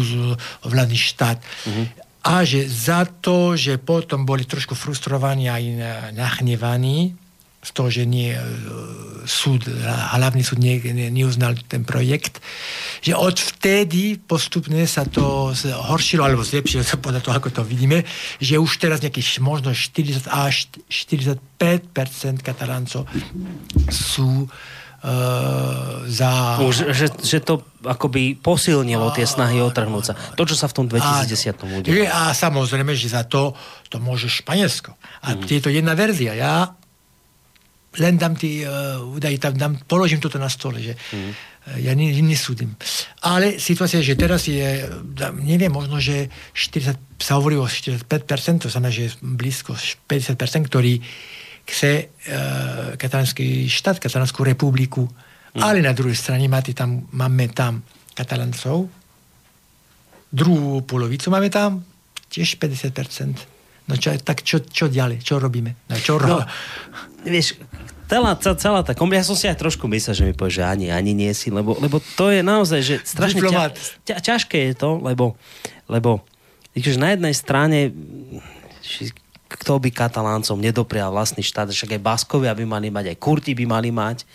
[0.65, 1.37] vládny štát.
[1.39, 1.85] Uh-huh.
[2.25, 5.63] A že za to, že potom boli trošku frustrovaní aj
[6.17, 7.13] nahnevaní,
[7.65, 8.41] z toho, že nie, e,
[9.25, 9.65] súd,
[10.13, 12.37] hlavný súd nie, nie, neuznal ten projekt,
[13.01, 15.49] že od vtedy postupne sa to
[15.89, 18.05] horšilo, alebo zlepšilo sa podľa toho, ako to vidíme,
[18.37, 21.41] že už teraz nejakých možno 40 až 45%
[22.45, 23.09] kataláncov
[23.89, 24.45] sú
[25.05, 26.57] Uh, za...
[26.65, 30.13] Už, že, že to akoby posilnilo tie snahy otrhnúť sa.
[30.33, 32.09] To, čo sa v tom 2010 udialo.
[32.09, 33.53] A samozrejme, že za to
[33.93, 34.97] to môže Španielsko.
[35.21, 35.45] A mm.
[35.45, 36.33] je to jedna verzia.
[36.33, 36.73] Ja
[37.99, 41.31] len dám tie uh, údaje, tam dám, položím toto na stole, že mm.
[41.83, 42.75] ja ne, nesúdim.
[43.23, 44.85] Ale situácia je, že teraz je,
[45.41, 50.99] neviem, možno, že 40, sa hovorí o 45%, to znamená, že je blízko 50%, ktorý
[51.65, 55.07] chce uh, katalánsky štát, katalánskú republiku.
[55.55, 55.61] Mm.
[55.63, 57.81] Ale na druhej strane máte tam, máme tam
[58.15, 58.91] kataláncov,
[60.35, 61.83] druhú polovicu máme tam,
[62.27, 63.55] tiež 50%.
[63.85, 65.21] No čo, tak čo, čo ďalej?
[65.21, 65.87] Čo robíme?
[65.87, 66.27] No, čo ro...
[66.27, 66.37] no,
[67.21, 67.55] vieš,
[68.05, 70.87] celá, celá tá kombi, ja som si aj trošku myslel, že mi povie, že ani,
[70.93, 73.73] ani nie si, lebo, lebo to je naozaj, že strašne ťa,
[74.05, 75.35] ťa, ťažké je to, lebo,
[75.89, 76.21] lebo
[77.01, 77.95] na jednej strane
[79.45, 83.65] kto by kataláncom nedoprial vlastný štát, však aj Baskovia by mali mať, aj Kurti by
[83.69, 84.25] mali mať.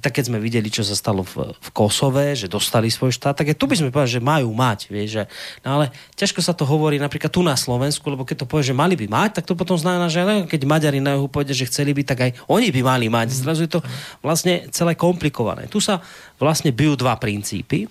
[0.00, 3.52] Tak keď sme videli, čo sa stalo v, v Kosove, že dostali svoj štát, tak
[3.52, 4.88] aj tu by sme povedali, že majú mať.
[4.88, 5.22] Vieš, že,
[5.60, 8.72] no ale ťažko sa to hovorí napríklad tu na Slovensku, lebo keď to povie, že
[8.72, 11.92] mali by mať, tak to potom znamená, že keď Maďari na juhu povedia, že chceli
[11.92, 13.36] by, tak aj oni by mali mať.
[13.36, 13.80] Zrazu je to
[14.24, 15.68] vlastne celé komplikované.
[15.68, 16.00] Tu sa
[16.40, 17.84] vlastne bijú dva princípy.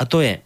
[0.00, 0.40] A to je,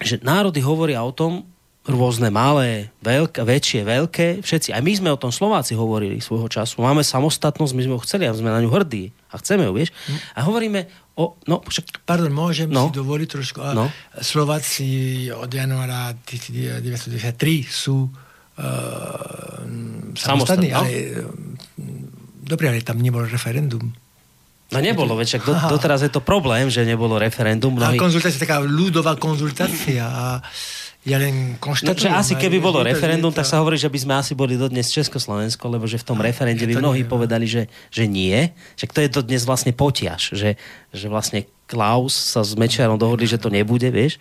[0.00, 1.44] že národy hovoria o tom,
[1.86, 4.74] rôzne malé, veľké, väčšie, veľké, všetci.
[4.74, 6.82] Aj my sme o tom Slováci hovorili svojho času.
[6.82, 9.14] Máme samostatnosť, my sme ho chceli a sme na ňu hrdí.
[9.30, 9.94] A chceme ju, vieš.
[10.34, 11.38] A hovoríme o...
[11.46, 12.02] No, však...
[12.02, 12.90] Pardon, môžem no.
[12.90, 13.58] si dovoliť trošku.
[13.72, 13.86] No.
[14.18, 14.86] Slováci
[15.30, 19.62] od januára 1993 sú uh,
[20.18, 20.82] samostatní, no.
[20.82, 20.90] ale
[22.42, 23.94] dobre, ale tam nebol referendum.
[24.66, 27.70] No nebolo, veď do, doteraz je to problém, že nebolo referendum.
[27.70, 27.94] Mnohí...
[27.94, 30.42] A konzultácia, taká ľudová konzultácia a
[31.06, 32.10] ja len konštatujem.
[32.10, 35.70] No, asi keby bolo referendum, tak sa hovorí, že by sme asi boli dodnes Československo,
[35.70, 38.50] lebo že v tom referende by mnohí povedali, že, že nie.
[38.74, 40.58] Že to je to dnes vlastne potiaž, že,
[40.90, 44.18] že vlastne Klaus sa s Mečiarom dohodli, že to nebude, vieš.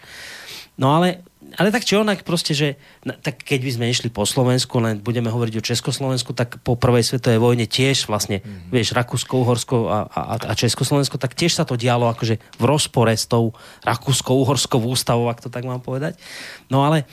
[0.77, 2.75] No ale ale tak či onak proste, že
[3.07, 6.75] na, tak keď by sme išli po Slovensku, len budeme hovoriť o Československu, tak po
[6.75, 8.71] prvej svetovej vojne tiež vlastne, mm-hmm.
[8.71, 13.15] vieš, Rakúsko, Uhorsko a, a, a Československo, tak tiež sa to dialo akože v rozpore
[13.15, 13.55] s tou
[13.87, 16.19] Rakúsko-Uhorskou ústavou, ak to tak mám povedať.
[16.67, 17.07] No ale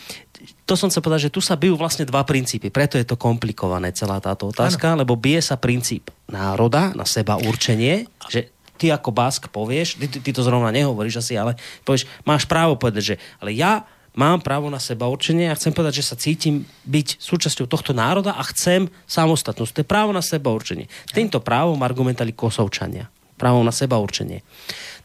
[0.67, 3.95] to som chcel povedať, že tu sa bijú vlastne dva princípy, preto je to komplikované
[3.95, 5.07] celá táto otázka, ano.
[5.07, 8.51] lebo bije sa princíp národa na seba určenie, že
[8.81, 11.55] ty ako Bask povieš, ty, ty to zrovna nehovoríš asi, ale
[11.87, 16.05] povieš, máš právo povedať, že ale ja mám právo na seba určenie a chcem povedať,
[16.05, 19.73] že sa cítim byť súčasťou tohto národa a chcem samostatnosť.
[19.73, 20.89] To je právo na seba určenie.
[21.13, 23.09] Týmto právom argumentali kosovčania.
[23.41, 24.45] Právo na seba určenie.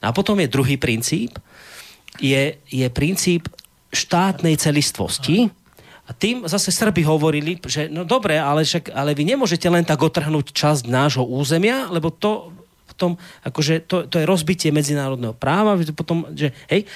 [0.03, 1.39] No a potom je druhý princíp,
[2.19, 3.47] je, je princíp
[3.91, 5.47] štátnej celistvosti,
[6.07, 9.99] a tým zase Srby hovorili, že no dobre, ale, však, ale vy nemôžete len tak
[9.99, 12.55] otrhnúť časť nášho územia, lebo to
[12.87, 16.87] potom, akože to, to je rozbitie medzinárodného práva, potom, že hej,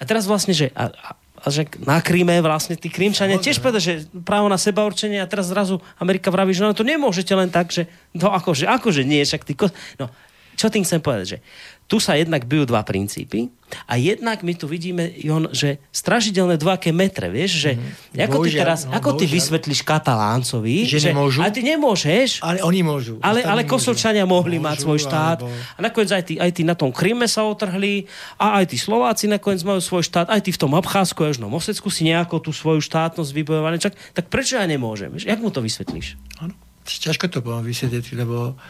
[0.00, 1.12] a teraz vlastne, že a, a,
[1.44, 5.28] a že na Kríme vlastne tí Krímčania tiež povedali, že právo na seba určenie a
[5.28, 7.84] teraz zrazu Amerika vraví, že no to nemôžete len tak, že
[8.16, 9.70] no akože, akože nie, však ty kos...
[10.00, 10.08] No,
[10.56, 11.38] čo tým chcem povedať, že
[11.84, 13.52] tu sa jednak bijú dva princípy
[13.84, 18.24] a jednak my tu vidíme, Jon, že strašidelné dvojaké metre, vieš, že mm-hmm.
[18.24, 22.40] ako bohužiaľ, ty teraz, no, ako ty vysvetlíš Kataláncovi, že, že nemôžu, ale ty nemôžeš,
[22.40, 23.20] ale oni môžu.
[23.20, 25.52] Ale, ale Kosovčania mohli môžu, mať svoj štát alebo...
[25.52, 28.08] a nakoniec aj tí, aj tí na tom Kryme sa otrhli
[28.40, 31.52] a aj tí Slováci nakoniec majú svoj štát, aj tí v tom Abcházsku a Južnom
[31.52, 35.12] Osecku si nejako tú svoju štátnosť vybojovali, čak, tak prečo ja nemôžem?
[35.12, 35.28] Vieš?
[35.28, 36.16] Jak mu to vysvetlíš?
[36.40, 36.56] Ano.
[36.84, 38.60] Ťažko to poviem vysvetliť, lebo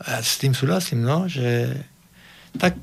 [0.00, 1.74] ja s tým súhlasím, no, že
[2.58, 2.76] tak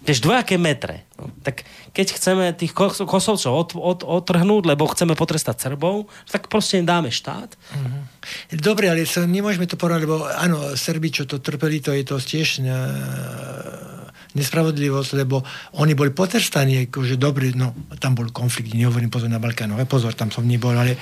[0.00, 1.04] Vieš, dvojaké metre.
[1.20, 6.80] No, tak keď chceme tých kosovcov od, od, odtrhnúť, lebo chceme potrestať Srbov, tak proste
[6.80, 7.52] im dáme štát.
[7.52, 8.02] Uh-huh.
[8.56, 12.16] Dobre, ale sa, nemôžeme to porovnať, lebo áno, Srbi, čo to trpeli, to je to
[12.16, 12.80] tiež ne,
[14.32, 15.44] nespravodlivosť, lebo
[15.76, 20.32] oni boli potrestaní, akože dobre, no, tam bol konflikt, nehovorím pozor na Balkánu, pozor, tam
[20.32, 20.96] som nebol, ale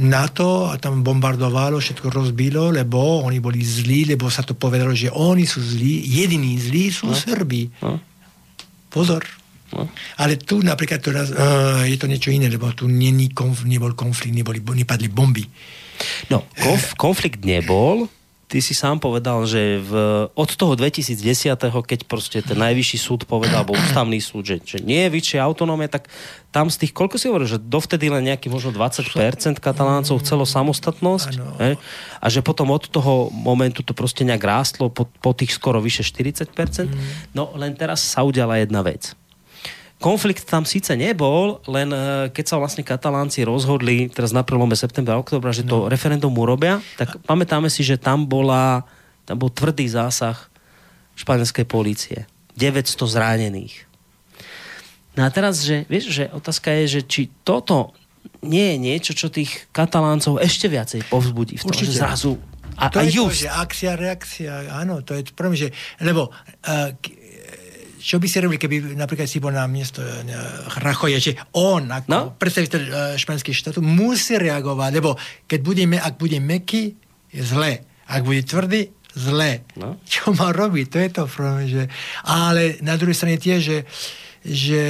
[0.00, 5.12] NATO a tam bombardovalo, všetko rozbilo, lebo oni boli zlí, lebo sa to povedalo, že
[5.12, 7.16] oni sú zlí, jediní zlí sú no.
[7.16, 7.70] Srbi.
[7.84, 8.00] No.
[8.90, 9.22] Pozor.
[9.70, 9.86] No.
[10.18, 14.34] Ale tu napríklad to uh, je to niečo iné, lebo tu není konf, nebol konflikt,
[14.34, 15.46] neboli, nepadli bomby.
[16.32, 18.10] No, konf, konflikt nebol,
[18.50, 21.22] ty si sám povedal, že v, od toho 2010.
[21.86, 25.86] keď proste ten najvyšší súd povedal, alebo ústavný súd, že, že nie je vyššia autonómia,
[25.86, 26.10] tak
[26.50, 29.06] tam z tých, koľko si hovoril, že dovtedy len nejaký možno 20%
[29.62, 31.32] kataláncov chcelo samostatnosť
[31.62, 31.78] he?
[32.18, 36.02] a že potom od toho momentu to proste nejak rástlo po, po tých skoro vyše
[36.02, 36.50] 40%.
[36.50, 36.98] Mm.
[37.38, 39.14] No len teraz sa udiala jedna vec
[40.00, 42.00] konflikt tam síce nebol, len e,
[42.32, 45.88] keď sa vlastne katalánci rozhodli teraz na prelome septembra a oktobra, že to no.
[45.92, 48.88] referendum urobia, tak pamätáme si, že tam bola
[49.28, 50.50] tam bol tvrdý zásah
[51.14, 52.26] španielskej polície.
[52.58, 53.86] 900 zranených.
[55.14, 57.94] No a teraz, že, vieš, že otázka je, že či toto
[58.42, 61.94] nie je niečo, čo tých kataláncov ešte viacej povzbudí v tom, Určite.
[61.94, 62.32] že zrazu
[62.80, 63.28] a, to a je just.
[63.28, 65.68] to, že akcia, reakcia, áno, to je prvom, že,
[66.00, 66.96] lebo uh,
[68.00, 70.00] čo by si robili, keby napríklad si bol na miesto
[70.80, 72.20] Rachoje, že on ako no?
[72.40, 76.96] predstaviteľ uh, španského štátu musí reagovať, lebo keď budeme, ak bude meký,
[77.30, 77.84] je zle.
[78.10, 79.62] Ak bude tvrdý, zle.
[79.76, 80.00] No?
[80.08, 80.86] Čo má robiť?
[80.90, 81.68] To je to problém.
[81.68, 81.82] Že...
[82.26, 83.78] Ale na druhej strane tiež, že,
[84.42, 84.82] že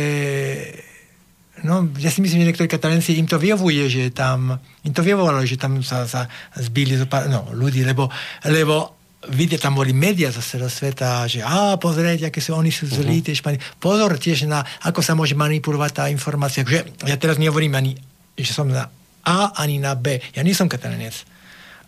[1.60, 5.44] No, ja si myslím, že niektorí katalenci im to vyjavuje, že tam, im to vyjavovalo,
[5.44, 6.24] že tam sa, sa
[6.56, 6.96] zbili
[7.28, 8.08] no, ľudí, lebo,
[8.48, 12.88] lebo vidia, tam boli médiá zo celého sveta, že a pozrieť, aké sú, oni sú
[12.88, 13.26] zlí, uh-huh.
[13.28, 13.58] tie Špani.
[13.76, 16.64] Pozor tiež na, ako sa môže manipulovať tá informácia.
[16.64, 17.92] Že ja teraz nehovorím ani,
[18.32, 18.88] že som na
[19.28, 20.16] A, ani na B.
[20.32, 21.12] Ja nie som katalanec.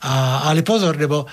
[0.05, 1.25] A, ale pozor, lebo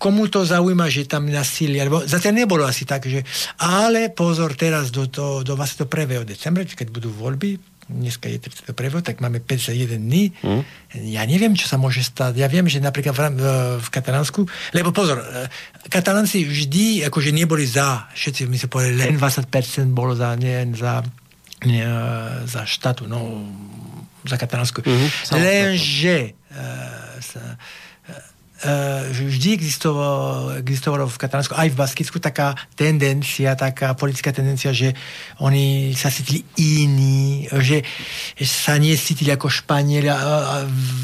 [0.00, 3.26] komu to zaujíma, že tam nasilia, lebo zatiaľ nebolo asi tak, že
[3.60, 6.24] ale pozor teraz do, do, do 21.
[6.24, 9.00] decembra, keď budú voľby, dneska je 31.
[9.00, 10.36] tak máme 51 dní.
[10.44, 10.62] Mm.
[11.08, 12.36] Ja neviem, čo sa môže stať.
[12.36, 13.22] Ja viem, že napríklad v,
[13.80, 14.44] v, Katalánsku,
[14.76, 15.48] lebo pozor, e,
[15.88, 19.48] Katalánci vždy akože neboli za, všetci my sa povedali, len 20%
[19.96, 21.00] bolo za, nie, za,
[21.64, 21.84] nie,
[22.44, 23.48] za štátu, no,
[24.28, 24.84] za Katalánsku.
[24.84, 25.08] Mm-hmm.
[25.40, 26.16] Lenže
[26.52, 27.56] uh, sa,
[29.14, 34.98] vždy existovalo, existovalo v Katalánsku, aj v Baskicku taká tendencia, taká politická tendencia, že
[35.38, 37.86] oni sa cítili iní, že
[38.42, 40.10] sa necítili ako Španieli,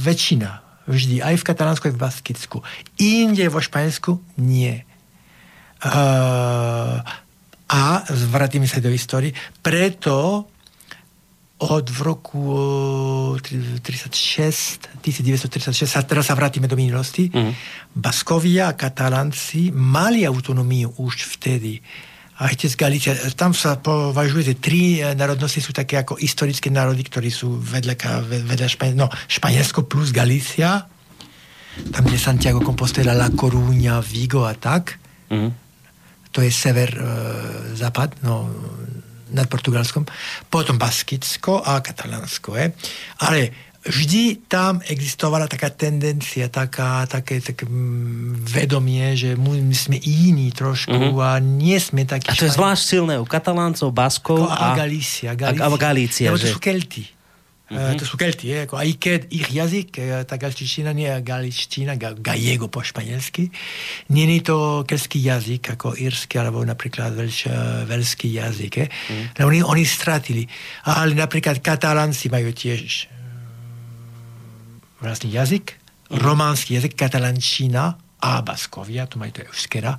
[0.02, 0.50] väčšina
[0.90, 2.58] vždy, aj v Katalánsku, aj v Baskicku.
[2.98, 4.82] Inde vo Španielsku nie.
[5.84, 7.00] Uh,
[7.68, 9.32] a zvratíme sa do histórie,
[9.64, 10.46] preto
[11.64, 12.42] od v roku
[13.40, 17.52] 36, 1936, a teraz sa vrátime do minulosti, mm.
[17.96, 21.80] Baskovia a Katalánci mali autonómiu už vtedy.
[22.34, 23.12] aj tie z Galícia.
[23.38, 28.26] Tam sa považuje, že tri eh, národnosti sú také ako historické národy, ktorí sú vedľa,
[28.26, 30.90] vedľa Španielsko, no, Španielsko plus Galícia.
[31.90, 34.98] Tam je Santiago Compostela, La Coruña, Vigo a tak.
[35.30, 35.50] Mm.
[36.34, 37.06] To je sever, e,
[37.78, 38.50] západ, no,
[39.34, 40.06] nad Portugalskom.
[40.48, 42.54] Potom Baskicko a Katalánsko.
[42.54, 42.66] Je.
[43.20, 43.40] Ale
[43.84, 50.48] vždy tam existovala taká tendencia, taká, také, také mm, vedomie, že my, my sme iní
[50.56, 51.20] trošku mm-hmm.
[51.20, 52.32] a nie sme takí...
[52.32, 55.36] A to je zvlášť silné u Kataláncov, Baskov a, a Galícia.
[55.36, 55.68] Galícia.
[55.68, 56.48] A, a Galícia, že...
[56.48, 57.13] to sú Kelty.
[57.64, 57.96] Mm-hmm.
[57.96, 61.96] To sú Kelty, je, ako, aj keď ich jazyk, e, tá galčičina nie je galičtina,
[61.96, 63.48] ga, gallego po španielsky,
[64.12, 67.48] nie je to kelský jazyk, ako írsky, alebo napríklad veľš,
[67.88, 68.72] veľský jazyk.
[68.84, 68.86] Je.
[68.92, 69.48] Mm-hmm.
[69.48, 70.44] Oni, oni stratili.
[70.84, 73.08] Ale napríklad katalánci majú tiež
[75.00, 76.20] vlastný jazyk, mm-hmm.
[76.20, 79.96] románsky jazyk, katalančina a baskovia, to majú to euskera.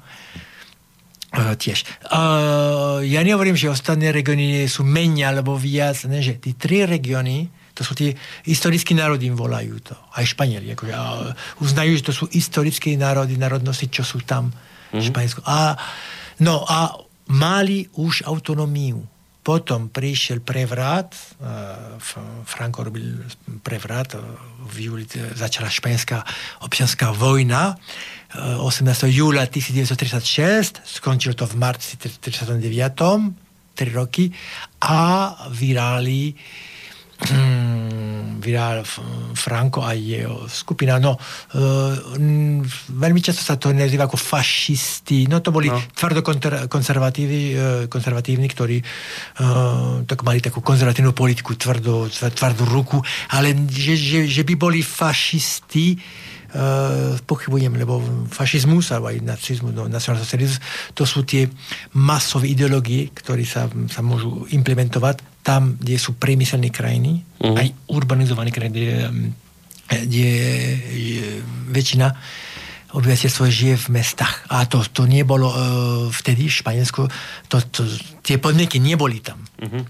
[1.36, 1.84] Uh, tiež.
[2.08, 7.52] Uh, ja nehovorím, že ostatné regióny sú menej alebo viac, ne, že tí tri regióny,
[7.76, 8.16] to sú tie
[8.48, 9.96] historické národy, im volajú to.
[10.16, 10.72] Aj Španieli.
[10.72, 15.04] Akože, uh, uznajú, že to sú historické národy, národnosti, čo sú tam mm-hmm.
[15.04, 15.44] Španielsku.
[15.44, 15.76] A,
[16.40, 16.96] no a
[17.36, 19.04] mali už autonómiu.
[19.46, 22.00] Potom prišiel prevrat, uh,
[22.48, 23.22] Franco robil
[23.60, 24.24] prevrat, uh,
[24.72, 25.06] v júli
[25.36, 26.24] začala španielská
[26.66, 27.78] občianská vojna,
[28.36, 29.16] 18.
[29.16, 33.32] júla 1936, skončilo to v marci 1939,
[33.76, 34.28] 3 roky,
[34.84, 36.36] a vyrali
[37.16, 38.86] hmm, vyral
[39.34, 41.02] Franco a jeho skupina.
[41.02, 41.94] No, uh,
[42.94, 45.26] veľmi často sa to nazýva ako fašisti.
[45.26, 45.82] No to boli no.
[45.98, 46.22] tvrdo
[46.70, 47.60] konzervatívni, uh,
[47.90, 53.02] konzervatívni, ktorí uh, tak mali takú konzervatívnu politiku, tvrdú, tvrdú ruku,
[53.34, 55.98] ale že, že, že by boli fašisti,
[56.56, 58.00] Uh, pochybujem, lebo
[58.32, 60.64] fašizmus alebo aj nacizmus, no, nacionalsocializmus,
[60.96, 61.52] to sú tie
[62.00, 67.54] masové ideológie, ktoré sa, sa môžu implementovať tam, kde sú priemyselné krajiny, uh-huh.
[67.54, 68.90] aj urbanizované krajiny, kde,
[70.10, 70.30] kde
[70.90, 71.26] je,
[71.70, 72.10] väčšina
[72.98, 74.50] obyvateľstvo žije v mestách.
[74.50, 75.58] A to, to nebolo uh,
[76.10, 77.06] vtedy v Španielsku,
[77.46, 77.86] to, to,
[78.26, 79.38] tie podmienky neboli tam.
[79.62, 79.86] Uh-huh.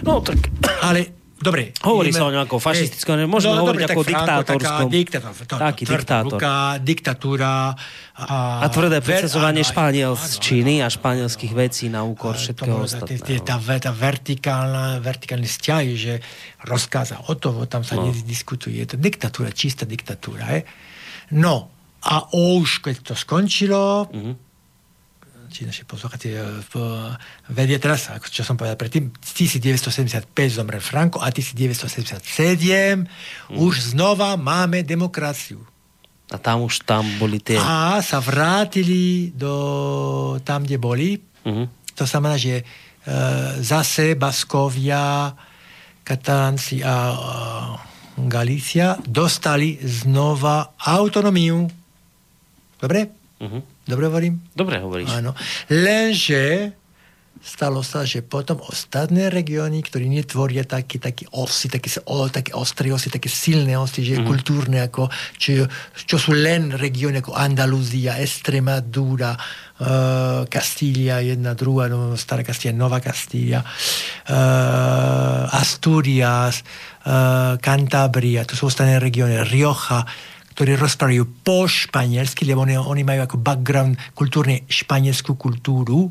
[0.00, 0.48] No tak...
[0.80, 1.76] Ale Dobre.
[1.84, 4.88] Hovorí ideme, sa o nejakom fašistickom, hey, môžeme no, hovoriť dobre, ako diktátorskom.
[4.88, 6.38] Diktátor, to, taký diktátor.
[6.40, 7.54] Ruka, diktatúra.
[8.16, 13.44] A, a tvrdé predsedovanie Španiel z Číny a španielských vecí na úkor všetkého ostatného.
[13.44, 16.24] Tá, tá vertikálna, vertikálne vzťahy, že
[16.64, 18.08] rozkáza o to, tam sa no.
[18.08, 18.80] nediskutuje.
[18.80, 20.56] Je to diktatúra, čistá diktatúra.
[20.56, 20.60] Je.
[21.36, 21.68] No,
[22.00, 24.45] a už keď to skončilo, mm-hmm
[25.56, 26.36] či naši poslucháči
[27.48, 33.56] vedia teraz, ako čo som povedal predtým, 1975 zomrel Franco a 1977 mm.
[33.56, 35.64] už znova máme demokraciu.
[36.28, 37.56] A tam už tam boli tie...
[37.56, 41.16] A sa vrátili do tam, kde boli.
[41.16, 41.66] Mm-hmm.
[41.96, 42.64] To znamená, že e,
[43.64, 45.32] zase Baskovia,
[46.04, 47.16] Katalánci a e,
[48.28, 51.64] Galícia dostali znova autonómiu.
[52.76, 53.08] Dobre?
[53.40, 53.75] Mm-hmm.
[53.86, 54.42] Dobre hovorím?
[54.50, 55.14] Dobre hovoríš.
[55.14, 55.32] Áno.
[55.70, 56.74] Lenže
[57.46, 62.90] stalo sa, že potom ostatné regióny, ktorí netvoria také, také osy, také, o, také ostré
[62.90, 64.26] osy, také silné osy, že mm.
[64.26, 65.06] kultúrne, ako,
[65.38, 65.62] čo,
[65.94, 72.98] čo sú len regióny ako Andalúzia, Extremadura, uh, Kastília, jedna, druhá, no, Stará Kastília, Nová
[72.98, 76.66] Kastília, uh, Asturias,
[77.06, 80.02] uh, Cantabria, to sú ostatné regióny, Rioja,
[80.56, 86.08] ktorí rozprávajú po španielsky, lebo oni, oni majú ako background kultúrne španielskú kultúru,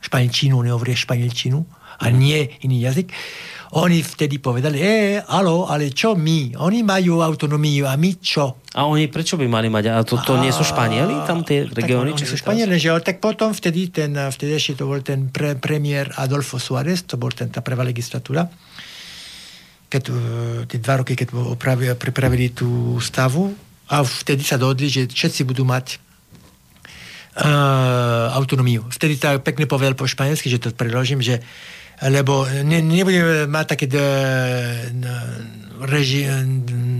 [0.00, 1.60] španielčinu, nehovoria španielčinu,
[2.00, 3.12] a nie iný jazyk.
[3.76, 6.54] Oni vtedy povedali, e, alo, ale čo my?
[6.62, 8.62] Oni majú autonómiu a my čo?
[8.72, 9.84] A oni prečo by mali mať?
[9.90, 12.14] A to, to nie sú Španieli tam tie regióny?
[12.14, 15.58] Tak oni sú Španieli, že tak potom vtedy ten, vtedy ešte to bol ten pre,
[15.58, 18.48] premiér Adolfo Suárez, to bol ten, tá prvá legislatúra,
[19.96, 20.14] keď, e,
[20.68, 23.56] tie dva roky, keď opravili, pripravili tú stavu
[23.88, 26.02] a vtedy sa dohodli, že všetci budú mať
[27.38, 28.82] uh, autonómiu.
[28.90, 31.38] Vtedy to pekne povedal po španielsky, že to preložím, že
[32.02, 33.86] lebo ne, nebudeme mať taký
[35.80, 36.28] reži,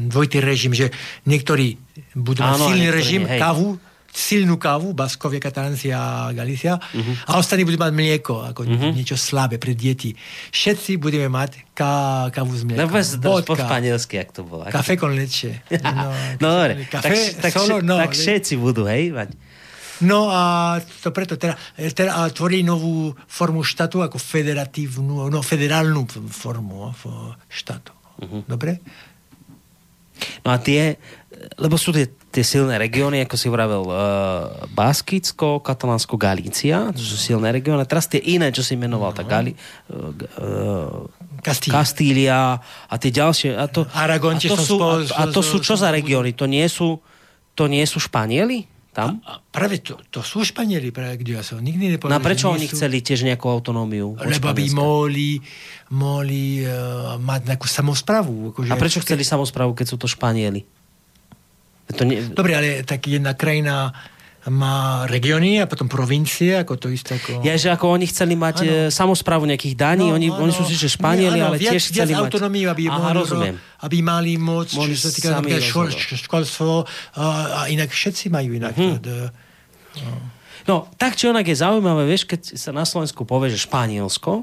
[0.09, 0.89] dvojitý režim, že
[1.29, 1.77] niektorí
[2.17, 3.37] budú mať silný režim, hej.
[3.37, 3.77] kavu,
[4.17, 7.29] silnú kávu, Baskovia, Katalánci a Galícia, uh-huh.
[7.29, 8.97] a ostatní budú mať mlieko, ako uh-huh.
[8.97, 10.17] niečo slabé pre deti.
[10.57, 12.81] Všetci budeme mať ká, kávu z mlieka.
[12.81, 14.65] No bez, po španielsky, jak to bolo.
[14.73, 15.61] Kafe con leche.
[15.97, 16.11] No,
[16.41, 19.37] no dobre, kafe, tak, solo, no, tak všetci budú, hej, mať.
[20.05, 26.93] No a to preto teda, teda tvorí novú formu štátu ako federatívnu, no federálnu formu
[27.49, 27.93] štátu.
[28.21, 28.41] Uh-huh.
[28.49, 28.81] Dobre?
[30.45, 30.97] No a tie,
[31.57, 37.17] lebo sú tie, tie silné regióny, ako si vravel, uh, Baskicko, Katalánsko, Galícia, to sú
[37.17, 37.85] silné regióny.
[37.85, 39.17] Teraz tie iné, čo si menoval, no.
[39.17, 39.53] tá Gali,
[39.93, 41.07] uh,
[41.41, 41.75] Kastília.
[41.77, 43.55] Kastília a tie ďalšie.
[43.55, 46.35] A to, Aragon a to, sú, spol- a, a to sú čo za regióny?
[46.35, 46.99] To nie sú,
[47.55, 48.67] to nie sú Španieli?
[48.97, 49.21] Tam?
[49.29, 52.49] A práve to, to sú Španieli, práve kde ja som nikdy nepovedal, No a prečo
[52.49, 54.17] oni sú- chceli tiež nejakú autonómiu?
[54.17, 54.73] Lebo Španielska?
[54.73, 55.37] mohli,
[55.93, 58.57] mohli uh, mať nejakú samozprávu.
[58.57, 60.65] Akože, A prečo chceli samozprávu, keď sú to Španieli?
[61.95, 62.19] To nie...
[62.35, 63.95] Dobre, ale tak jedna krajina
[64.47, 67.43] má regióny a potom provincie, ako to isté ako...
[67.43, 68.71] Ja, že ako oni chceli mať Áno.
[68.71, 72.31] e, samozprávu nejakých daní, oni, oni sú si, že Španieli, ale viac, tiež chceli viac
[72.31, 72.31] mať...
[72.31, 73.55] autonómiu, aby, Aha, mohli, rozumiem.
[73.59, 75.91] aby mali moc, Mohli čo sa týka škol,
[76.31, 76.87] školstvo
[77.19, 78.75] a, a inak všetci majú inak.
[78.79, 78.87] Mhm.
[78.87, 79.03] Mm-hmm.
[79.03, 79.15] To,
[80.67, 84.43] No, tak či onak je zaujímavé, vieš, keď sa na Slovensku povie, že Španielsko,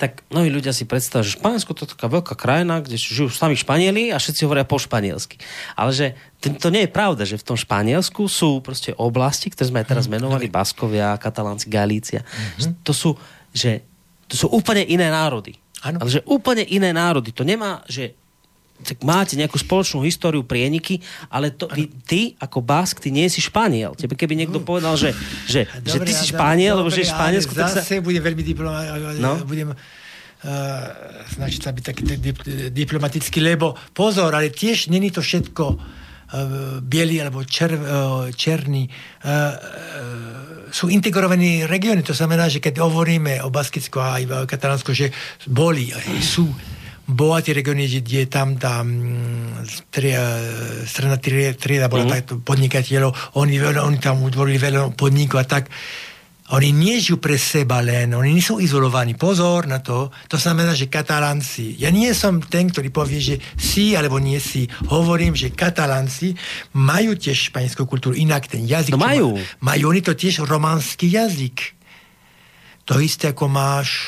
[0.00, 3.54] tak mnohí ľudia si predstavujú, že Španielsko to je taká veľká krajina, kde žijú sami
[3.54, 5.36] Španieli a všetci hovoria po španielsky.
[5.76, 6.06] Ale že
[6.40, 10.06] to, nie je pravda, že v tom Španielsku sú proste oblasti, ktoré sme aj teraz
[10.08, 12.24] menovali, Baskovia, Katalánci, Galícia.
[12.56, 13.10] Že To sú,
[13.52, 13.84] že
[14.32, 15.60] to sú úplne iné národy.
[15.84, 16.00] Áno.
[16.00, 17.34] Ale že úplne iné národy.
[17.36, 18.16] To nemá, že
[18.82, 20.98] tak máte nejakú spoločnú históriu prieniky,
[21.30, 23.94] ale to, vy, ty ako Bask, ty nie si Španiel.
[23.94, 25.14] Tebe keby niekto povedal, že,
[25.46, 27.82] že, že ty si Španiel, lebo že je Španielsko, tak sa...
[28.02, 28.84] Budem veľmi diploma,
[29.22, 29.38] No.
[29.46, 29.78] budem uh,
[31.30, 32.38] snažiť sa byť taký dip,
[32.74, 35.80] diplomatický, lebo pozor, ale tiež není to všetko uh,
[36.82, 38.90] biely alebo čer, uh, černý.
[39.22, 44.96] Uh, uh, sú integrovaní regióny, to znamená, že keď hovoríme o Baskicku a aj Katalánsku,
[44.96, 45.12] že
[45.44, 45.92] boli,
[46.24, 46.48] sú
[47.12, 49.64] bohatí regióny, kde tam tá mm,
[50.88, 52.16] stredná tri- trieda bola mm-hmm.
[52.18, 55.68] takto podnikateľov, oni, oni tam utvorili veľa podnikov a tak.
[56.52, 59.16] Oni nie žijú pre seba len, oni nie sú izolovaní.
[59.16, 60.12] Pozor na to.
[60.28, 64.68] To znamená, že katalánci, ja nie som ten, ktorý povie, že si alebo nie si.
[64.92, 66.36] Hovorím, že katalánci
[66.76, 68.92] majú tiež španielskú kultúru, inak ten jazyk.
[68.92, 69.40] No majú.
[69.64, 71.72] Má, majú oni to tiež romanský jazyk.
[72.84, 74.04] To isté ako máš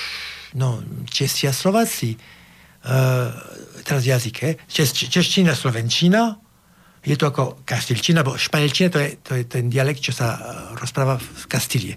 [0.53, 2.34] no, Česi a Slováci.
[2.85, 3.33] Uh,
[3.83, 4.69] teraz jazyk?
[4.69, 6.37] Čes, čeština, slovenčina,
[7.05, 10.41] je to ako kastilčina, bo španielčina to je, to je ten dialekt, čo sa uh,
[10.77, 11.97] rozpráva v Kastílie.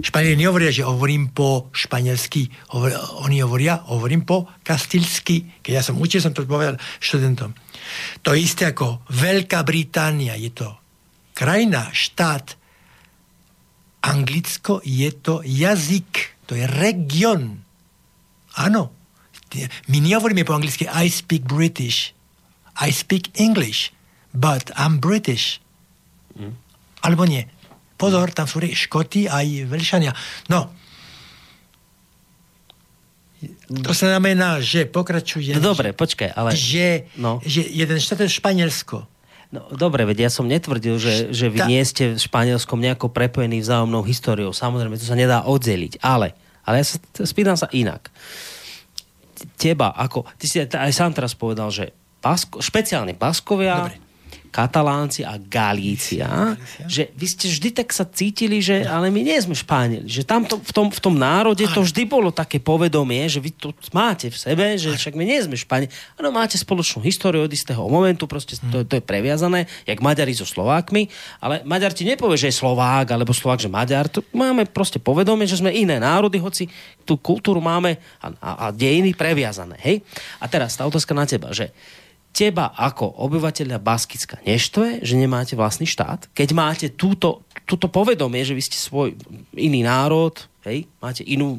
[0.00, 5.60] Španieli nehovoria, že hovorím po španielsky, hovor, oni hovoria, hovorím po kastilsky.
[5.60, 7.52] Keď ja som učil, som to povedal študentom.
[8.24, 10.68] To isté ako Veľká Británia, je to
[11.36, 12.60] krajina, štát,
[14.00, 17.60] Anglicko je to jazyk, to je region.
[18.56, 18.99] Áno.
[19.86, 22.14] My nehovoríme po anglicky I speak British.
[22.78, 23.90] I speak English,
[24.30, 25.58] but I'm British.
[26.38, 26.54] Mm.
[27.02, 27.44] Alebo nie.
[27.98, 30.14] Pozor, tam sú Škoti aj Velšania.
[30.48, 30.70] No.
[33.70, 35.56] To znamená, že pokračujem.
[35.56, 36.52] No dobre, počkaj, ale...
[36.52, 37.40] Že, No.
[37.40, 39.08] že jeden štát je Španielsko.
[39.50, 43.10] No, dobre, veď ja som netvrdil, že, že vy Tá- nie ste v Španielskom nejako
[43.10, 44.54] prepojení vzájomnou históriou.
[44.54, 45.98] Samozrejme, to sa nedá oddeliť.
[46.00, 46.96] Ale, ale ja sa
[47.26, 48.12] spýtam sa inak.
[49.56, 54.09] Teba, ako, ty si aj aj sám teraz povedal, že Basko, špeciálne Baskovia, Dobre.
[54.50, 56.86] Katalánci a Galícia, Galícia.
[56.90, 60.42] že vy ste vždy tak sa cítili, že ale my nie sme Španieli, že tam
[60.42, 64.26] to, v, tom, v tom národe to vždy bolo také povedomie, že vy to máte
[64.26, 65.94] v sebe, že však my nie sme Španieli.
[66.18, 70.44] Áno, máte spoločnú históriu od istého momentu, proste to, to je previazané, jak Maďari so
[70.44, 71.06] Slovákmi,
[71.38, 74.10] ale Maďar ti nepovie, že je Slovák, alebo Slovák, že Maďar.
[74.10, 76.66] To máme proste povedomie, že sme iné národy, hoci
[77.06, 79.78] tú kultúru máme a, a, a dejiny previazané.
[79.78, 80.02] Hej?
[80.42, 81.70] A teraz tá otázka na teba, že
[82.30, 86.30] teba ako obyvateľa Baskicka neštve, že nemáte vlastný štát?
[86.30, 89.18] Keď máte túto, túto povedomie, že vy ste svoj
[89.52, 90.32] iný národ,
[90.64, 91.58] hej, máte inú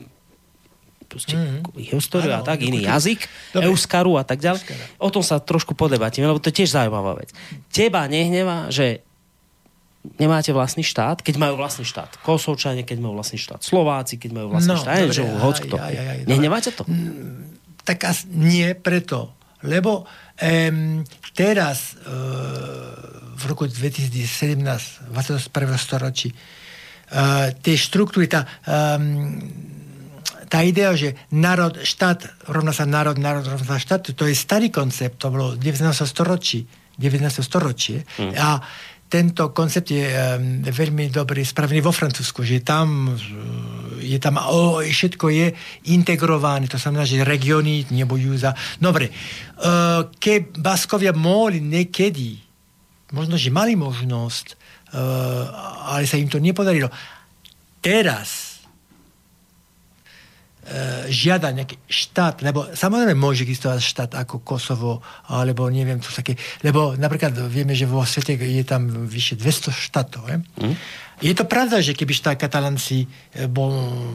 [1.06, 1.92] proste, mm-hmm.
[1.92, 3.20] históriu a Áno, tak, iný dokonca- jazyk,
[3.52, 3.66] Dobre.
[3.68, 4.64] euskaru a tak ďalej.
[4.64, 4.84] Euskara.
[4.98, 7.36] O tom sa trošku podebatíme, lebo to je tiež zaujímavá vec.
[7.68, 9.04] Teba nehnevá, že
[10.18, 12.16] nemáte vlastný štát, keď majú vlastný štát.
[12.24, 13.60] Kosovčania, keď majú vlastný štát.
[13.60, 14.98] Slováci, keď majú vlastný No, štát.
[14.98, 15.24] dobre, Že
[15.78, 16.84] aj, aj, Nehneváte to?
[17.84, 20.08] Tak as, nie preto, lebo
[20.42, 21.06] um,
[21.38, 22.92] teraz uh,
[23.38, 24.58] v roku 2017,
[25.14, 25.78] 21.
[25.78, 29.40] storočí, uh, tie štruktúry, tá, um,
[30.52, 34.68] tá idea, že národ, štát rovná sa národ, národ rovná sa štát, to je starý
[34.68, 35.80] koncept, to bolo 19.
[36.04, 36.68] storočí,
[37.00, 37.40] 19.
[37.40, 38.04] storočie.
[38.20, 38.36] Mm.
[38.36, 38.60] A
[39.12, 40.08] tento koncept je
[40.72, 45.48] veľmi dobrý, spravený vo Francúzsku, že tam uh, je tam, o, všetko je
[45.94, 48.52] integrované, to znamená, že regióny nebojujú za...
[48.82, 52.42] Dobre, uh, keď Baskovia mohli niekedy,
[53.14, 54.46] možno, že mali možnosť,
[54.96, 56.90] uh, ale sa im to nepodarilo.
[57.78, 58.51] Teraz
[61.12, 66.96] žiada nejaký štát, lebo samozrejme môže existovať štát ako Kosovo, alebo neviem, čo také, lebo
[66.96, 70.24] napríklad vieme, že vo svete je tam vyše 200 štátov.
[70.32, 70.76] Je, mm.
[71.20, 73.04] je to pravda, že keby štát Katalanci
[73.52, 73.72] bol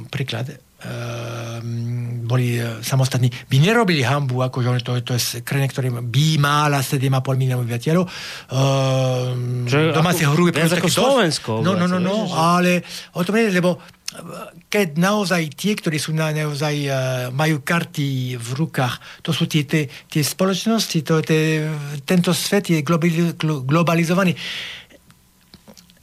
[0.08, 5.88] príklad, Ehm, boli e, samostatní, by nerobili hambu, ako že to, to je krajina, ktorý
[6.04, 8.04] by mala 7,5 miliónov obyvateľov.
[8.52, 9.64] Uh,
[9.96, 11.50] domáce hrubé viac ako Slovensko.
[11.64, 12.84] No, no, no, no, ale
[13.16, 13.95] o tom nie, lebo e,
[14.68, 16.94] keď naozaj tie, ktorí sú na, naozaj uh,
[17.32, 21.66] majú karty v rukách, to sú tie, tie, tie spoločnosti, to, tie,
[22.04, 22.84] tento svet je
[23.44, 24.34] globalizovaný.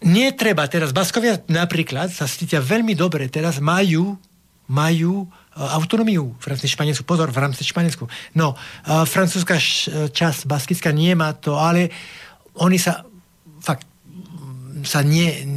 [0.04, 4.20] Netreba teraz, Baskovia napríklad sa cítia veľmi dobre, teraz majú
[4.64, 7.04] majú e, autonómiu v rámci Španielsku.
[7.04, 8.08] Pozor, v rámci Španielsku.
[8.40, 9.60] No, uh, francúzska
[10.08, 11.92] časť Baskická nemá to, ale
[12.56, 13.04] oni sa
[13.60, 13.84] fakt
[14.84, 15.48] sa nie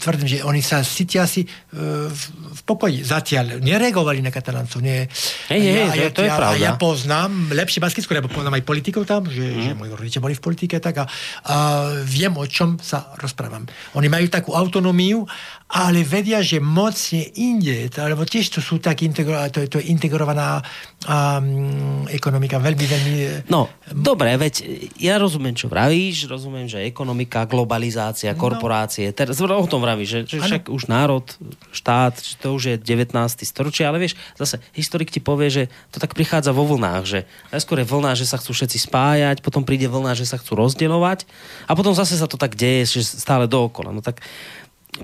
[0.00, 2.22] tvrdím, že oni sa cítia asi uh, v,
[2.56, 3.04] v pokoji.
[3.04, 4.80] Zatiaľ nereagovali na kataláncov.
[4.80, 5.04] Nie.
[5.52, 6.64] Hej, hej, ja, to, to je ja, pravda.
[6.64, 9.60] Ja poznám lepšie Baskicko, lebo poznám aj politikov tam, že, mm.
[9.60, 11.04] že moji rodičia boli v politike, tak a,
[11.46, 11.56] a
[12.02, 13.68] viem, o čom sa rozprávam.
[14.00, 15.28] Oni majú takú autonómiu
[15.70, 19.94] ale vedia, že moc je inde, lebo tiež to sú tak integro, to, to je
[19.94, 20.58] integrovaná
[21.06, 23.14] um, ekonomika, veľmi, veľmi...
[23.46, 24.66] No, dobre, veď
[24.98, 28.40] ja rozumiem, čo vravíš, rozumiem, že ekonomika, globalizácia, no.
[28.42, 29.16] korporácie, no.
[29.16, 31.22] teraz o tom vravíš, že, že však už národ,
[31.70, 33.14] štát, to už je 19.
[33.46, 35.62] storočie, ale vieš, zase historik ti povie, že
[35.94, 37.18] to tak prichádza vo vlnách, že
[37.54, 41.30] najskôr je vlna, že sa chcú všetci spájať, potom príde vlna, že sa chcú rozdielovať
[41.70, 43.94] a potom zase sa to tak deje, že stále dookola.
[43.94, 44.18] No tak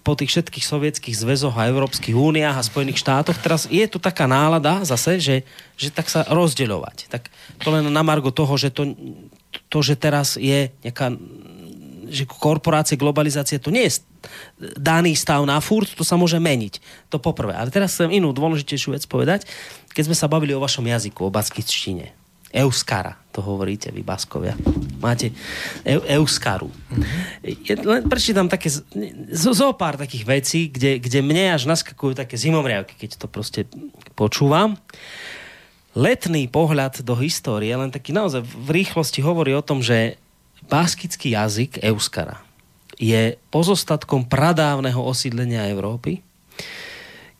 [0.02, 4.26] po tých všetkých sovietských zväzoch a Európskych úniách a Spojených štátoch, teraz je tu taká
[4.26, 5.36] nálada zase, že,
[5.78, 7.06] že tak sa rozdeľovať.
[7.06, 7.30] Tak
[7.62, 8.92] to len na margo toho, že to,
[9.70, 11.14] to že teraz je nejaká
[12.06, 13.98] že korporácie, globalizácia, to nie je
[14.78, 16.78] daný stav na furt, to sa môže meniť.
[17.10, 17.54] To poprvé.
[17.58, 19.42] Ale teraz chcem inú dôležitejšiu vec povedať.
[19.90, 22.14] Keď sme sa bavili o vašom jazyku, o baskičtine,
[22.54, 24.54] Euskara, to hovoríte vy, Baskovia.
[25.02, 25.34] Máte
[25.82, 26.70] eu, Euskaru.
[26.70, 28.06] Mm-hmm.
[28.06, 33.10] prečítam také, zo, zo pár takých vecí, kde, kde mne až naskakujú také zimomriavky, keď
[33.18, 33.66] to proste
[34.14, 34.78] počúvam.
[35.96, 40.20] Letný pohľad do histórie, len taký naozaj v rýchlosti hovorí o tom, že
[40.70, 42.46] baskický jazyk Euskara
[42.96, 46.24] je pozostatkom pradávneho osídlenia Európy,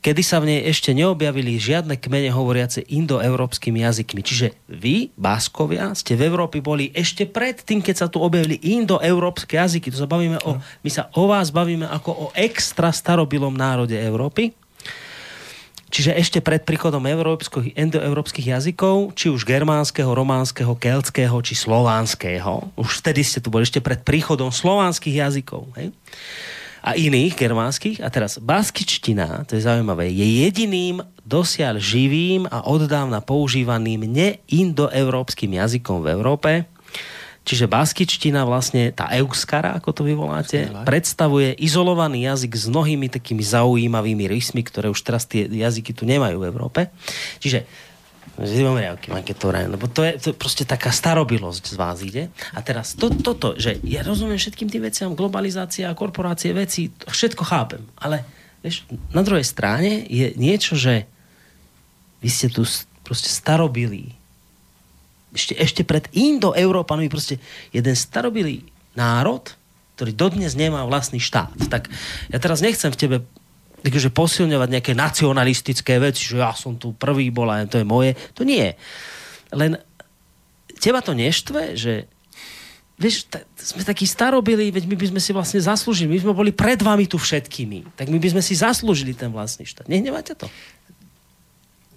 [0.07, 4.23] kedy sa v nej ešte neobjavili žiadne kmene hovoriace indoeurópskymi jazykmi.
[4.23, 9.59] Čiže vy, Báskovia, ste v Európe boli ešte pred tým, keď sa tu objavili indoeurópske
[9.59, 9.91] jazyky.
[9.91, 14.55] To sa bavíme o, my sa o vás bavíme ako o extra starobilom národe Európy.
[15.91, 17.03] Čiže ešte pred príchodom
[17.75, 23.83] indoeurópskych jazykov, či už germánskeho, románskeho, keltského, či slovanského, už vtedy ste tu boli ešte
[23.83, 25.67] pred príchodom slovanských jazykov.
[25.75, 25.91] Hej?
[26.81, 28.01] A iných germánskych.
[28.01, 36.03] A teraz baskičtina, to je zaujímavé, je jediným dosiaľ živým a oddávna používaným neindoeurópskym jazykom
[36.03, 36.51] v Európe.
[37.47, 44.27] Čiže baskičtina, vlastne tá euskara, ako to vyvoláte, predstavuje izolovaný jazyk s mnohými takými zaujímavými
[44.27, 46.91] rysmi, ktoré už teraz tie jazyky tu nemajú v Európe.
[47.39, 47.63] Čiže
[48.37, 52.29] Zimomriavky, vrajem, lebo to je, to proste taká starobilosť z vás ide.
[52.53, 57.81] A teraz to, toto, že ja rozumiem všetkým tým veciam, globalizácia, korporácie, veci, všetko chápem,
[57.97, 58.21] ale
[58.61, 61.09] vieš, na druhej strane je niečo, že
[62.21, 62.61] vy ste tu
[63.01, 64.13] proste starobilí.
[65.33, 67.41] Ešte, ešte pred Indo-Európanmi proste
[67.73, 69.49] jeden starobilý národ,
[69.97, 71.57] ktorý dodnes nemá vlastný štát.
[71.73, 71.89] Tak
[72.29, 73.17] ja teraz nechcem v tebe
[73.87, 78.19] takže posilňovať nejaké nacionalistické veci, že ja som tu prvý bol a to je moje.
[78.35, 78.75] To nie.
[79.55, 79.79] Len
[80.77, 82.05] teba to neštve, že
[82.97, 86.51] vieš, t- sme takí starobili, veď my by sme si vlastne zaslúžili, my sme boli
[86.51, 89.85] pred vami tu všetkými, tak my by sme si zaslúžili ten vlastný štát.
[89.85, 90.49] Nehnevate to?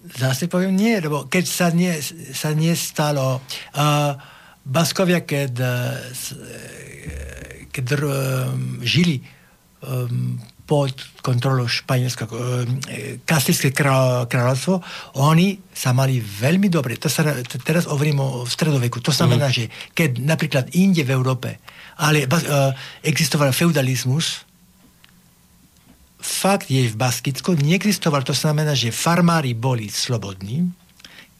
[0.01, 1.93] Zase poviem nie, lebo keď sa, nie,
[2.33, 3.37] sa nestalo
[3.77, 4.13] uh,
[4.65, 5.97] Baskovia, keď, uh,
[7.69, 8.01] keď uh,
[8.81, 9.21] žili
[9.85, 14.79] um, pod kontrolou Španielska, e, Kastilské kráľovstvo,
[15.19, 16.95] oni sa mali veľmi dobre.
[16.95, 17.27] To sa,
[17.67, 19.03] teraz hovorím o stredoveku.
[19.03, 19.55] To znamená, mm.
[19.55, 21.59] že keď napríklad inde v Európe
[22.01, 22.73] ale uh,
[23.05, 24.41] existoval feudalizmus,
[26.17, 30.65] fakt je v Baskicku, neexistoval, to znamená, že farmári boli slobodní,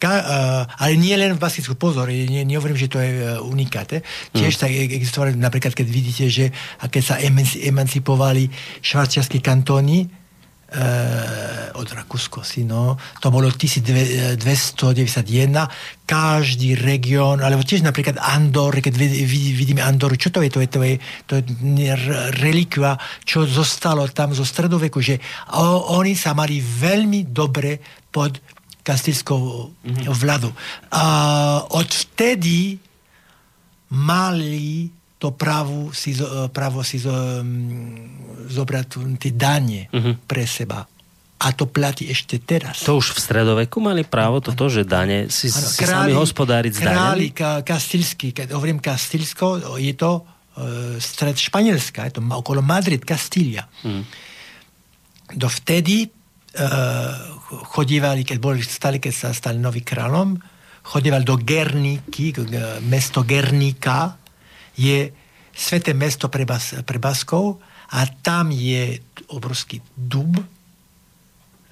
[0.02, 4.02] Ka, uh, ale nie len v Baskicku, pozor, nie, nehovorím, že to je uh, unikáte.
[4.34, 4.60] Tiež mm.
[4.60, 6.50] tak existovali, napríklad, keď vidíte, že
[6.82, 8.50] a keď sa emanci, emancipovali
[8.82, 10.10] švarčiarskí kantóny,
[11.76, 12.96] od Rakúsko si, no.
[13.20, 14.40] To bolo 1291.
[16.08, 20.48] Každý región, alebo tiež napríklad Andor, keď vidíme Andoru, čo to je?
[20.48, 20.94] To je, to je,
[21.28, 21.92] to je
[22.40, 25.20] relikva, čo zostalo tam zo stredoveku, že
[25.92, 27.76] oni sa mali veľmi dobre
[28.08, 28.40] pod
[28.82, 30.10] kastilskou mm-hmm.
[30.10, 30.50] vládu.
[30.90, 31.04] A
[31.70, 32.78] odvtedy
[33.94, 34.90] mali
[35.22, 36.18] to právo si,
[36.50, 36.98] právo si
[38.50, 38.86] zobrať
[39.22, 40.18] tie dane uh-huh.
[40.26, 40.82] pre seba.
[41.42, 42.82] A to platí ešte teraz.
[42.86, 46.72] To už v stredoveku mali právo toto, že dane si, ano, si králi, sami hospodáriť
[46.74, 52.62] s Králi ka, kastilský, keď hovorím Kastilsko, je to uh, stred Španielska, je to okolo
[52.62, 53.66] Madrid, Kastília.
[53.82, 54.06] Hmm.
[55.34, 56.10] Dovtedy
[57.72, 60.36] chodívali, keď boli stali, keď sa stali nový kráľom,
[60.82, 62.34] chodívali do Gerníky,
[62.84, 64.18] mesto Gerníka,
[64.76, 65.12] je
[65.52, 67.60] sveté mesto pre, Bas, pre Baskov
[67.92, 69.00] a tam je
[69.32, 70.40] obrovský dub,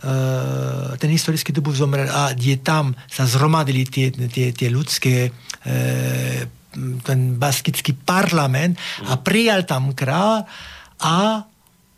[0.00, 6.40] Uh, ten historický dub zomrel a je tam sa zhromadili tie, tie, tie ľudské uh,
[7.04, 8.78] ten baskický parlament
[9.10, 10.46] a prijal tam král
[11.04, 11.44] a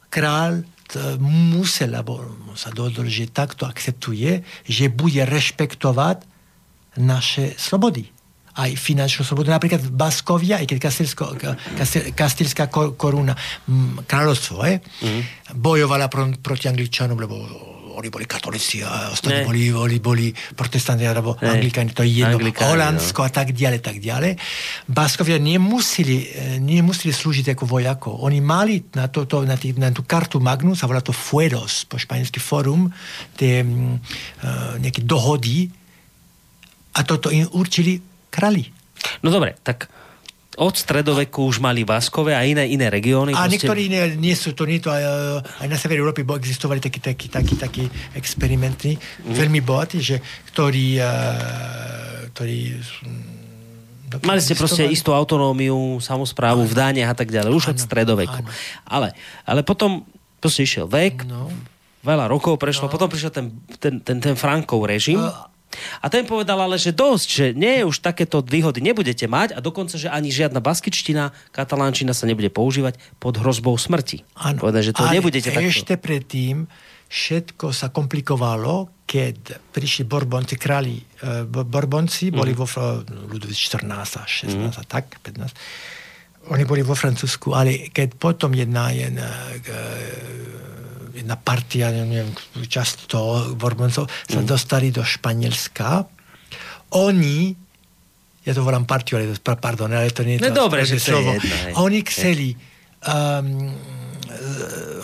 [0.08, 0.66] král
[1.20, 2.20] musel, alebo
[2.56, 6.24] sa dohodol, že takto akceptuje, že bude rešpektovať
[7.00, 8.12] naše slobody
[8.52, 9.56] aj finančnú slobodu.
[9.56, 10.78] Napríklad Baskovia, aj keď
[12.12, 12.68] kastilská
[13.00, 13.32] koruna,
[14.04, 15.22] kráľovstvo, eh, mm.
[15.56, 20.26] bojovala pro, proti Angličanom, lebo oni boli katolíci a ostatní boli, boli, boli
[20.56, 21.60] protestanti alebo ne.
[21.60, 23.26] anglikáni, to je jedno, Anglikáni, Holandsko no.
[23.26, 24.32] a tak ďalej, tak ďalej.
[24.88, 28.08] Baskovia nemuseli, eh, nemuseli slúžiť ako vojako.
[28.24, 31.84] Oni mali na, to, to, na, tý, na tú kartu Magnus, sa volá to Fueros,
[31.86, 32.90] po španielsky forum,
[33.36, 35.70] tie uh, nejaké dohody
[36.96, 38.00] a toto im určili
[38.32, 38.64] krali.
[39.22, 39.88] No dobre, tak
[40.60, 43.32] od stredoveku už mali Vaskové a iné, iné regióny.
[43.32, 43.52] A proste...
[43.56, 45.02] niektorí nie, nie sú to, nie to aj,
[45.64, 49.32] aj na severe Európy bo existovali takí, takí, takí, takí experimentní, mm.
[49.32, 50.20] veľmi bohatí, že
[50.52, 52.56] ktorí, uh, ktorí
[54.20, 58.40] Mali ste proste istú autonómiu, samozprávu v dániach a tak ďalej, už ano, od stredoveku.
[58.44, 58.52] Ano.
[58.84, 59.08] Ale,
[59.48, 60.04] ale potom
[60.36, 61.48] proste išiel vek, no.
[62.04, 62.92] veľa rokov prešlo, no.
[62.92, 65.16] potom prišiel ten, ten, ten, ten Frankov režim.
[65.16, 65.48] Uh,
[66.00, 69.96] a ten povedal ale, že dosť, že nie, už takéto výhody nebudete mať a dokonca,
[69.96, 74.24] že ani žiadna baskičtina, katalánčina sa nebude používať pod hrozbou smrti.
[74.38, 75.68] Ano, povedal, že to nebudete takto.
[75.68, 76.68] ešte predtým
[77.12, 82.36] všetko sa komplikovalo, keď prišli Borbonci, králi uh, Borbonci, mm.
[82.36, 82.64] boli vo
[83.28, 84.72] Ludovic 14 a 16 mm.
[84.80, 86.48] a tak, 15.
[86.56, 90.81] Oni boli vo Francúzsku, ale keď potom jedna, jedna uh,
[91.12, 94.48] jedna partia, neviem, časť toho Borboncov sa mm.
[94.48, 96.04] dostali do Španielska.
[96.96, 97.52] Oni,
[98.44, 100.84] ja to volám partiu, ale to, pardon, ale to nie je no to no, dobre,
[100.84, 101.36] že slovo.
[101.36, 102.52] Jedna, Oni chceli
[103.04, 103.72] um,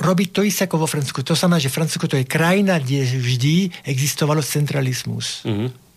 [0.03, 1.25] robiť to isté ako vo Francúzsku.
[1.25, 5.45] To znamená, že Francúzsko to je krajina, kde vždy existovalo centralizmus.
[5.45, 5.88] Mm-hmm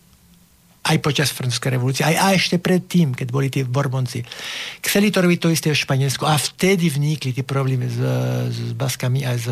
[0.82, 4.26] aj počas francúzskej revolúcie, aj, aj ešte predtým, keď boli tie Borbonci.
[4.82, 7.98] Chceli to robiť to isté v Španielsku a vtedy vnikli tie problémy s,
[8.50, 9.46] s Baskami a s,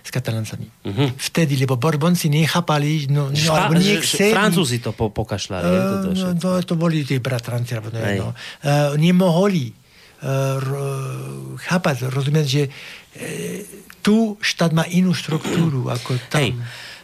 [0.00, 0.64] s Kataláncami.
[0.88, 1.08] Uh-huh.
[1.20, 4.32] Vtedy, lebo Borbonci nechápali, no, no Špa- alebo nechceli...
[4.32, 5.68] Francúzi to po, pokašľali.
[5.68, 8.28] Uh, to, to, no, to, boli tie bratranci, alebo no, no.
[8.64, 9.76] Uh, nemohli
[10.24, 10.56] uh,
[11.60, 12.72] chápať, rozumieť, že uh,
[14.00, 16.40] tu štát má inú štruktúru ako tam.
[16.40, 16.56] Hej.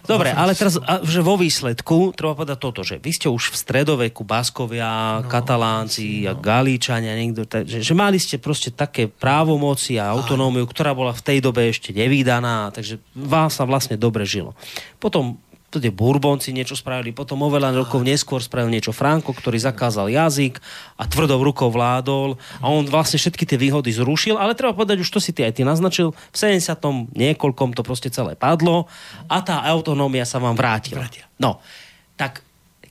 [0.06, 4.22] Dobre, ale teraz, že vo výsledku, treba povedať toto, že vy ste už v stredoveku
[4.22, 6.30] Baskovia, no, Katalánci no.
[6.30, 11.22] a Galíčania, niekto, že, že mali ste proste také právomoci a autonómiu, ktorá bola v
[11.26, 14.54] tej dobe ešte nevydaná, takže vám sa vlastne dobre žilo.
[15.02, 15.42] Potom
[15.76, 20.56] to tie Bourbonci niečo spravili, potom oveľa rokov neskôr spravil niečo Franko, ktorý zakázal jazyk
[20.96, 25.12] a tvrdou rukou vládol a on vlastne všetky tie výhody zrušil, ale treba povedať, už
[25.12, 26.72] to si ty aj ty naznačil, v 70.
[27.12, 28.88] niekoľkom to proste celé padlo
[29.28, 31.04] a tá autonómia sa vám vrátila.
[31.36, 31.60] No,
[32.16, 32.40] tak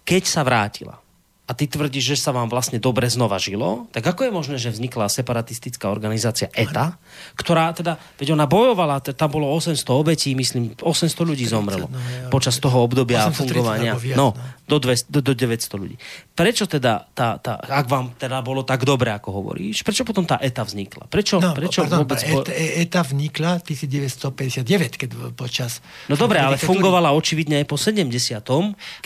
[0.06, 1.05] keď sa vrátila,
[1.46, 4.74] a ty tvrdíš, že sa vám vlastne dobre znova žilo, tak ako je možné, že
[4.74, 6.98] vznikla separatistická organizácia ETA,
[7.38, 11.98] ktorá teda, veď ona bojovala, tam bolo 800 obetí, myslím, 800 ľudí zomrelo no,
[12.34, 13.94] počas toho obdobia fungovania.
[14.18, 14.34] No,
[14.66, 15.96] do, 200, do, do 900 ľudí.
[16.34, 20.42] Prečo teda, tá, tá, ak vám teda bolo tak dobre, ako hovoríš, prečo potom tá
[20.42, 21.06] ETA vznikla?
[21.06, 22.26] Prečo, no, prečo pardon, vôbec...
[22.26, 22.50] ETA,
[22.82, 25.86] ETA vznikla 1959, keď počas...
[26.10, 28.42] No dobre, ale fungovala očividne aj po 70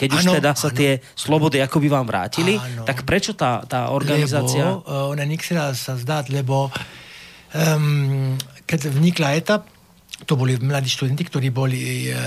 [0.00, 0.78] keď ano, už teda sa ano.
[0.78, 2.86] tie slobody akoby vám vrátili, ano.
[2.86, 4.78] tak prečo tá, tá organizácia...
[4.78, 6.70] Lebo uh, ona nechcela sa zdať, lebo
[7.54, 9.56] um, keď vznikla ETA,
[10.28, 12.18] to boli mladí študenti, ktorí boli uh,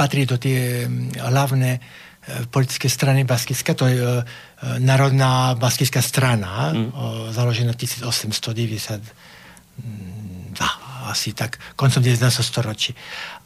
[0.00, 0.88] patrí do tie
[1.20, 1.80] hlavné e,
[2.48, 4.24] politické strany Baskiska, to je e,
[4.80, 7.36] Národná baskická strana, mm.
[7.36, 9.04] založená 1892
[11.10, 12.22] asi tak koncom 19.
[12.40, 12.94] storočí.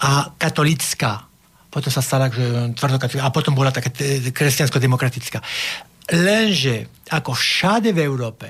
[0.05, 1.27] A katolická,
[1.75, 3.91] potom sa stala že tvrdokatolická, a potom bola taká
[4.31, 5.43] kresťansko-demokratická.
[6.15, 8.47] Lenže ako všade v Európe,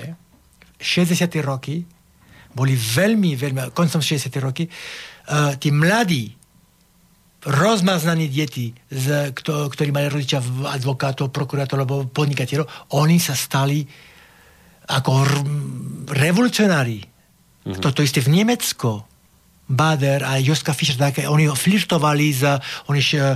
[0.77, 1.25] 60.
[1.41, 1.81] roky
[2.53, 4.29] boli veľmi, veľmi, koncom 60.
[4.37, 6.37] roky, uh, tí mladí,
[7.49, 13.85] rozmaznaní deti, z, kto, ktorí mali rodičia advokátov, prokurátorov alebo podnikateľov, oni sa stali
[14.85, 15.45] ako r-
[16.13, 17.01] revolucionári.
[17.01, 17.81] Mm-hmm.
[17.81, 19.14] Toto isté v Nemecku.
[19.65, 22.45] Bader a Joska Fischer, také, oni flirtovali s,
[22.85, 23.33] oni š, e,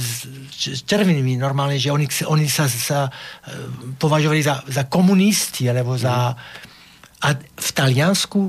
[0.00, 3.10] s, s červenými normálne, že oni, oni sa, sa e,
[4.00, 6.32] považovali za, za komunisti, alebo za...
[7.20, 8.48] A v Taliansku,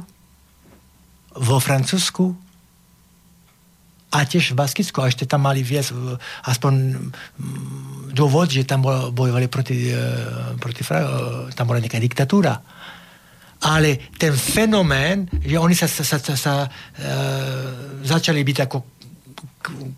[1.36, 2.32] vo Francúzsku?
[4.16, 5.92] A tiež v Baskicku, a ešte tam mali viac,
[6.48, 7.04] aspoň
[8.16, 8.80] dôvod, že tam
[9.12, 10.08] bojovali proti, e,
[10.56, 10.88] proti
[11.52, 12.79] tam bola nejaká diktatúra
[13.60, 16.68] ale ten fenomén, že oni sa, sa, sa, sa, e,
[18.08, 18.78] začali byť ako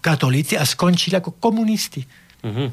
[0.01, 2.01] katolíci a skončili ako komunisti.
[2.41, 2.69] Mm-hmm.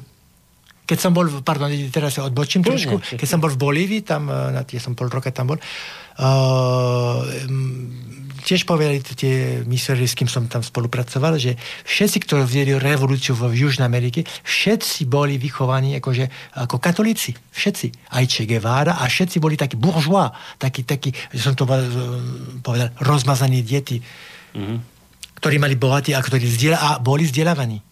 [0.89, 4.57] Keď som bol, pardon, teraz sa odbočím trošku, keď som bol v Bolívii, tam, e,
[4.57, 7.21] na tie som pol roka tam bol, uh,
[8.49, 13.53] tiež povedali tie misionári, s kým som tam spolupracoval, že všetci, ktorí videli revolúciu v
[13.53, 17.37] Južnej Amerike, všetci boli vychovaní akože, ako katolíci.
[17.37, 18.09] Všetci.
[18.17, 21.69] Aj Che Guevara a všetci boli takí bourgeois, takí, takí, že som to
[22.65, 24.79] povedal, rozmazaní deti, mm-hmm.
[25.45, 27.88] ktorí mali bohatí a ktorí zdieľa, a boli vzdelávaní.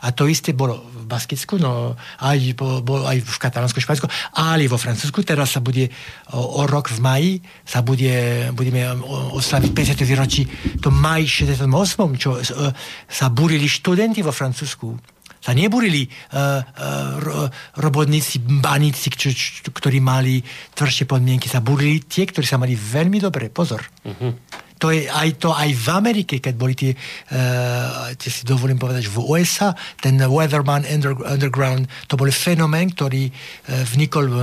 [0.00, 4.76] A to isté bolo v Baskicku, no aj, bolo aj v Katalánsku, Španielsku, ale vo
[4.80, 5.24] Francúzsku.
[5.24, 5.88] Teraz sa bude
[6.32, 7.32] o, o rok v maji,
[7.64, 8.88] sa bude, budeme
[9.36, 10.04] oslaviť 50.
[10.04, 10.42] výročí
[10.80, 11.68] to maj 68,
[12.20, 12.42] čo e,
[13.08, 15.14] sa burili študenti vo Francúzsku
[15.44, 17.44] sa neburili uh, uh,
[17.76, 20.40] robotníci, baníci, čo, čo, ktorí mali
[20.72, 23.52] tvrdšie podmienky, sa burili tie, ktorí sa mali veľmi dobre.
[23.52, 23.84] Pozor.
[24.08, 28.76] Uh-huh to je aj to aj v Amerike, keď boli tie, uh, tie si dovolím
[28.76, 30.84] povedať, v USA, ten Weatherman
[31.24, 34.36] Underground, to bol fenomén, ktorý uh, vnikol, uh,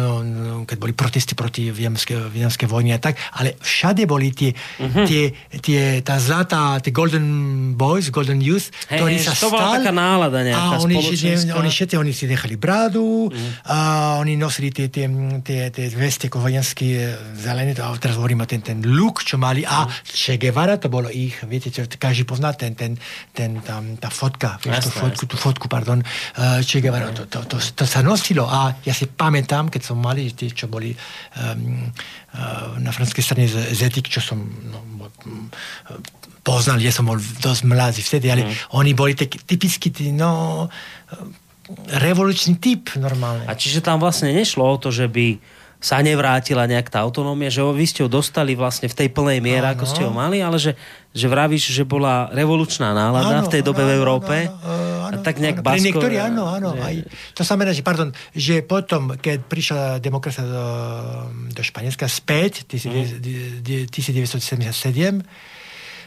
[0.66, 5.06] keď boli protesty proti vietnamskej vojny a tak, ale všade boli tie, uh-huh.
[5.06, 5.30] tie,
[5.62, 10.42] tie tá zlatá, tie Golden Boys, Golden Youth, hey, ktorí sa to bola taká nálada
[10.42, 10.98] nejaká a oni,
[11.54, 13.70] oni, všetci, oni si nechali brádu uh-huh.
[13.70, 13.78] a
[14.18, 15.06] oni nosili tie, tie,
[15.46, 19.62] tie, tie veste ako vojenské zelené, a teraz hovorím o ten, ten look, čo mali
[19.62, 22.96] a uh-huh Che Guevara to bolo ich, viete, čo, každý pozná ten, ten,
[23.36, 27.44] ten tam, tá fotka, vieš, tú fotku, tú fotku, pardon, uh, Che Guevara, to, to,
[27.52, 31.92] to, to, sa nosilo a ja si pamätám, keď som mali tí, čo boli um,
[32.32, 34.40] uh, na franskej strane z, z etik, čo som
[34.72, 35.12] no,
[36.48, 38.72] poznal, ja som bol dosť mladý vtedy, ale mm.
[38.80, 40.72] oni boli tak, typicky, tí, no,
[42.00, 43.44] revolučný typ normálne.
[43.52, 47.66] A čiže tam vlastne nešlo o to, že by sa nevrátila nejak tá autonómia, že
[47.66, 49.74] vy ste ho dostali vlastne v tej plnej miere, ano.
[49.74, 50.78] ako ste ho mali, ale že,
[51.10, 54.36] že vravíš, že bola revolučná nálada ano, v tej dobe ano, v Európe.
[54.46, 54.62] Ano,
[55.10, 56.78] ano, a tak nejak ano, niektorí, áno, áno.
[56.78, 56.86] Že...
[56.86, 56.96] Aj,
[57.34, 60.66] to znamená, že, pardon, že potom, keď prišla demokracia do,
[61.50, 65.18] do Španielska späť, 1977, mm.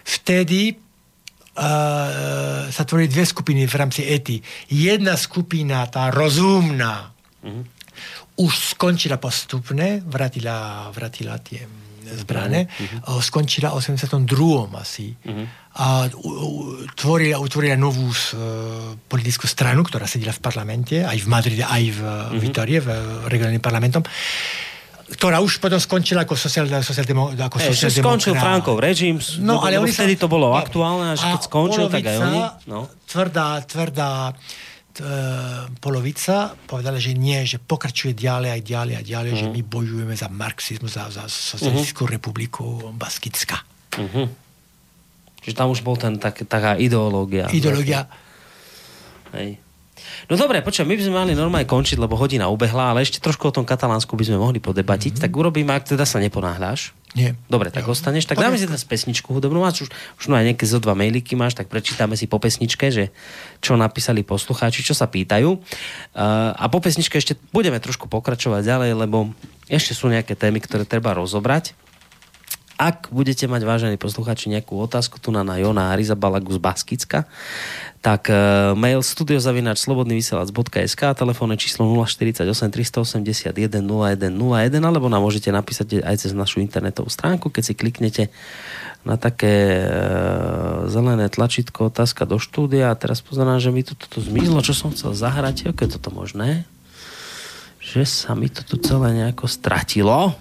[0.07, 0.79] vtedy
[1.59, 4.39] uh, sa tvorili dve skupiny v rámci ETI.
[4.71, 7.11] Jedna skupina, tá rozumná,
[7.43, 7.74] mm
[8.35, 11.63] už skončila postupne, vrátila, vrátila tie
[12.05, 13.21] zbrane, uh-huh.
[13.23, 14.29] skončila v 82.
[14.77, 15.17] asi.
[15.25, 15.47] Uh-huh.
[15.81, 16.07] A
[16.85, 22.01] utvorila, utvorila novú uh, politickú stranu, ktorá sedela v parlamente, aj v Madride, aj v
[22.03, 22.41] uh-huh.
[22.41, 22.89] Vitorie, v
[23.31, 24.05] regionálnym parlamentom
[25.05, 27.05] ktorá už potom skončila ako sociál, sociál,
[27.37, 31.87] ako hey, sociál skončil Frankov režim, no, ale vtedy to bolo aktuálne, a keď skončil,
[31.93, 32.41] tak aj oni.
[32.67, 32.89] No.
[33.05, 34.74] Tvrdá, tvrdá E,
[35.83, 39.43] polovica povedala, že nie, že pokračuje ďalej aj ďalej a ďalej, uh-huh.
[39.43, 39.55] že mhm.
[39.55, 42.15] my bojujeme za marxizmus, za, za socialistickú uh-huh.
[42.15, 42.65] republiku
[42.95, 43.59] Baskická.
[43.99, 44.31] Uh-huh.
[45.45, 47.51] Že tam už bol ten, tak, taká ideológia.
[47.51, 48.07] Ideológia.
[49.35, 49.59] Hej.
[50.31, 53.51] No dobre, počujem, my by sme mali normálne končiť, lebo hodina ubehla, ale ešte trošku
[53.51, 55.19] o tom katalánsku by sme mohli podebatiť.
[55.19, 55.25] Mm-hmm.
[55.27, 56.97] Tak urobíme, ak teda sa neponáhľaš.
[57.15, 57.39] Nie.
[57.47, 57.95] Dobre, tak jo.
[57.95, 58.27] ostaneš.
[58.27, 59.63] Tak dáme si teraz pesničku hudobnú.
[59.63, 62.91] Máš už, už no aj nejaké zo dva mailiky máš, tak prečítame si po pesničke,
[62.91, 63.15] že
[63.63, 65.55] čo napísali poslucháči, čo sa pýtajú.
[65.55, 69.31] Uh, a po pesničke ešte budeme trošku pokračovať ďalej, lebo
[69.71, 71.79] ešte sú nejaké témy, ktoré treba rozobrať.
[72.75, 77.23] Ak budete mať, vážení poslucháči, nejakú otázku tu na, na Jona Arizabalagu z Baskicka,
[78.03, 86.35] tak uh, mail studiozavinač.slobodnyvysielac.sk telefónne číslo 048 381 0101 alebo nám môžete napísať aj cez
[86.35, 88.35] našu internetovú stránku, keď si kliknete
[89.07, 94.19] na také uh, zelené tlačítko otázka do štúdia a teraz pozerám, že mi to toto
[94.19, 96.67] zmizlo, čo som chcel zahrať, je toto možné?
[97.79, 100.35] Že sa mi to tu celé nejako stratilo.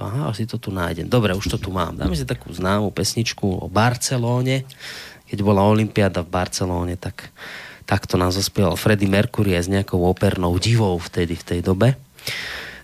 [0.00, 1.06] Aha, asi to tu nájdem.
[1.06, 1.94] Dobre, už to tu mám.
[1.94, 4.64] Dáme si takú známu pesničku o Barcelóne.
[5.28, 7.30] Keď bola Olympiáda v Barcelóne, tak
[7.86, 11.94] takto nás zaspieval Freddie Mercury s nejakou opernou divou vtedy v tej dobe.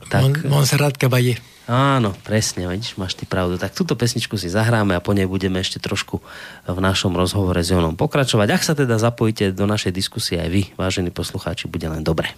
[0.07, 1.41] Tak, Mon, Montserrat Caballé.
[1.67, 3.59] Áno, presne, vidíš, máš ty pravdu.
[3.59, 6.23] Tak túto pesničku si zahráme a po nej budeme ešte trošku
[6.63, 8.49] v našom rozhovore s Jonom pokračovať.
[8.55, 12.31] Ak sa teda zapojíte do našej diskusie aj vy, vážení poslucháči, bude len dobre.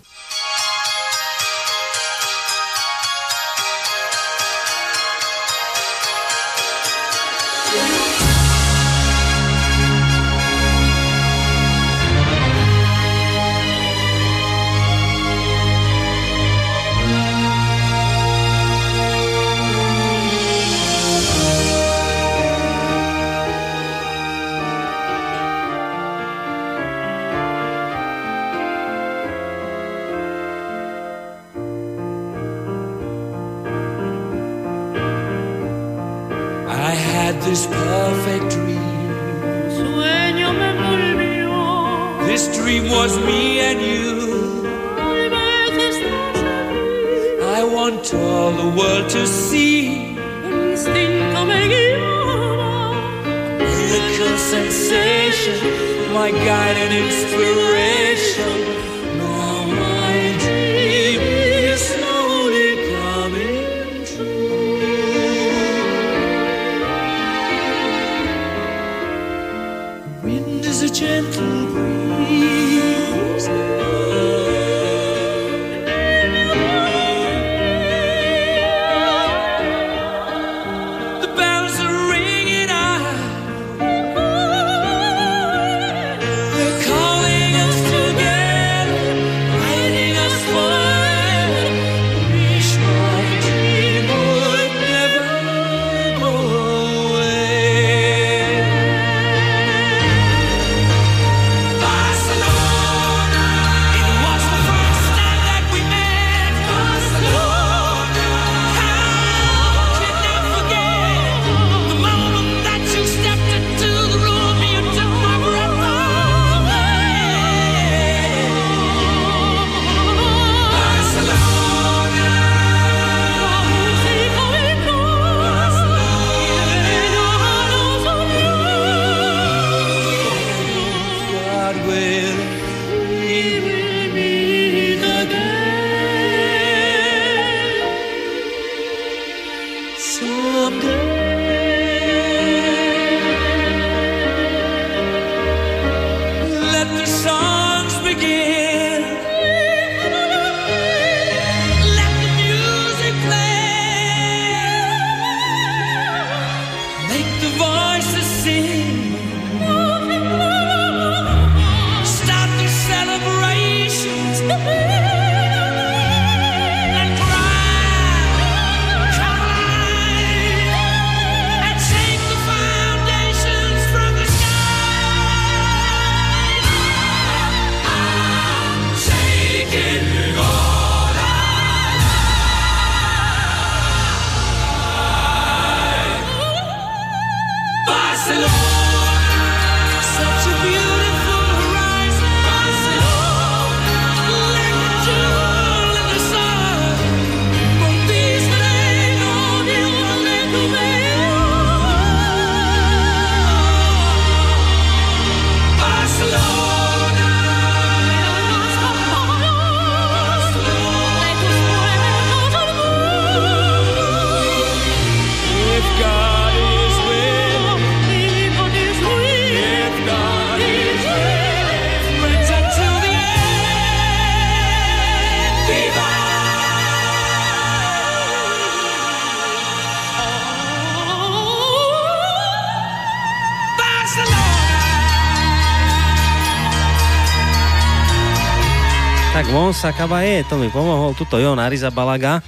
[239.78, 242.42] Monsa Cabaye, to mi pomohol, tuto Jon Arizabalaga.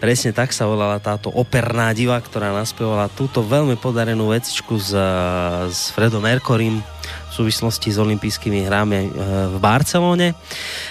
[0.00, 4.96] Presne tak sa volala táto operná diva, ktorá naspievala túto veľmi podarenú vecičku s,
[5.68, 9.08] s Fredom Mercorim v súvislosti s olympijskými hrámi e,
[9.52, 10.32] v Barcelóne.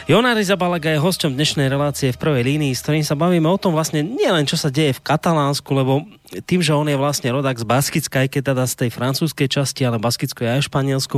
[0.05, 3.73] Jon Arizabalaga je hosťom dnešnej relácie v prvej línii, s ktorým sa bavíme o tom
[3.73, 6.05] vlastne nielen čo sa deje v Katalánsku, lebo
[6.45, 9.81] tým, že on je vlastne rodak z Baskicka, aj keď teda z tej francúzskej časti,
[9.89, 11.17] ale Baskicko je aj v Španielsku,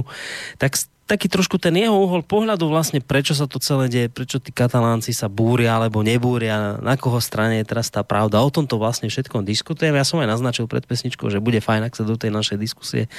[0.56, 0.80] tak
[1.10, 5.10] taký trošku ten jeho uhol pohľadu vlastne, prečo sa to celé deje, prečo tí katalánci
[5.10, 8.46] sa búria alebo nebúria, na koho strane je teraz tá pravda.
[8.46, 9.98] O tomto vlastne všetkom diskutujem.
[9.98, 13.10] Ja som aj naznačil pred pesničkou, že bude fajn, ak sa do tej našej diskusie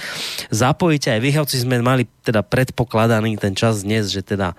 [0.54, 1.10] zapojíte.
[1.10, 4.54] Aj vy, sme mali teda predpokladaný ten čas dnes, že teda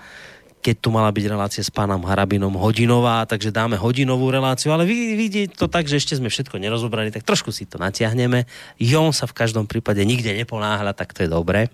[0.61, 5.17] keď tu mala byť relácia s pánom Harabinom hodinová, takže dáme hodinovú reláciu, ale vy
[5.17, 8.45] vidíte to tak, že ešte sme všetko nerozobrali, tak trošku si to natiahneme.
[8.77, 11.73] Jon sa v každom prípade nikde neponáhľa, tak to je dobré.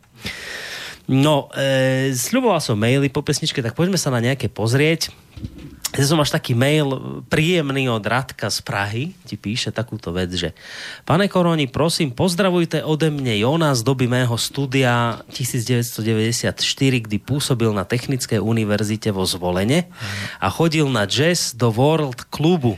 [1.07, 5.07] No, e, sľuboval som maily po pesničke, tak poďme sa na nejaké pozrieť.
[5.95, 10.51] Ja som až taký mail príjemný od Radka z Prahy, ti píše takúto vec, že
[11.07, 16.51] Pane Koroni, prosím, pozdravujte ode mne Jona z doby mého studia 1994,
[17.07, 19.87] kdy pôsobil na Technickej univerzite vo Zvolene
[20.43, 22.75] a chodil na jazz do World klubu.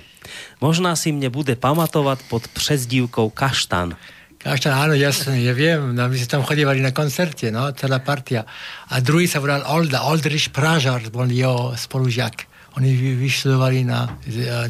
[0.62, 3.98] Možná si mne bude pamatovať pod přezdívkou Kaštan.
[4.40, 8.48] Kaštan, áno, jasne, ja viem, no, my sme tam chodívali na koncerte, no, celá partia.
[8.88, 12.48] A druhý sa volal Olda, Oldrich Pražar, bol jeho spolužiak.
[12.80, 14.08] Oni vyštudovali na,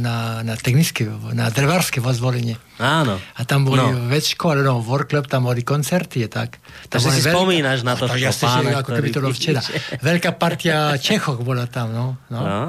[0.02, 1.06] na, na technické,
[1.38, 2.58] na drevárske vo zvolenie.
[2.82, 3.22] Áno.
[3.38, 4.10] A tam boli no.
[4.10, 6.58] väčško, ale no, World tam boli koncerty, tak.
[6.90, 9.62] Takže si veľká, spomínaš na to, pána, ako keby to bolo včera.
[10.02, 12.06] Veľká partia Čechov bola tam, no.
[12.34, 12.40] no.
[12.42, 12.62] no.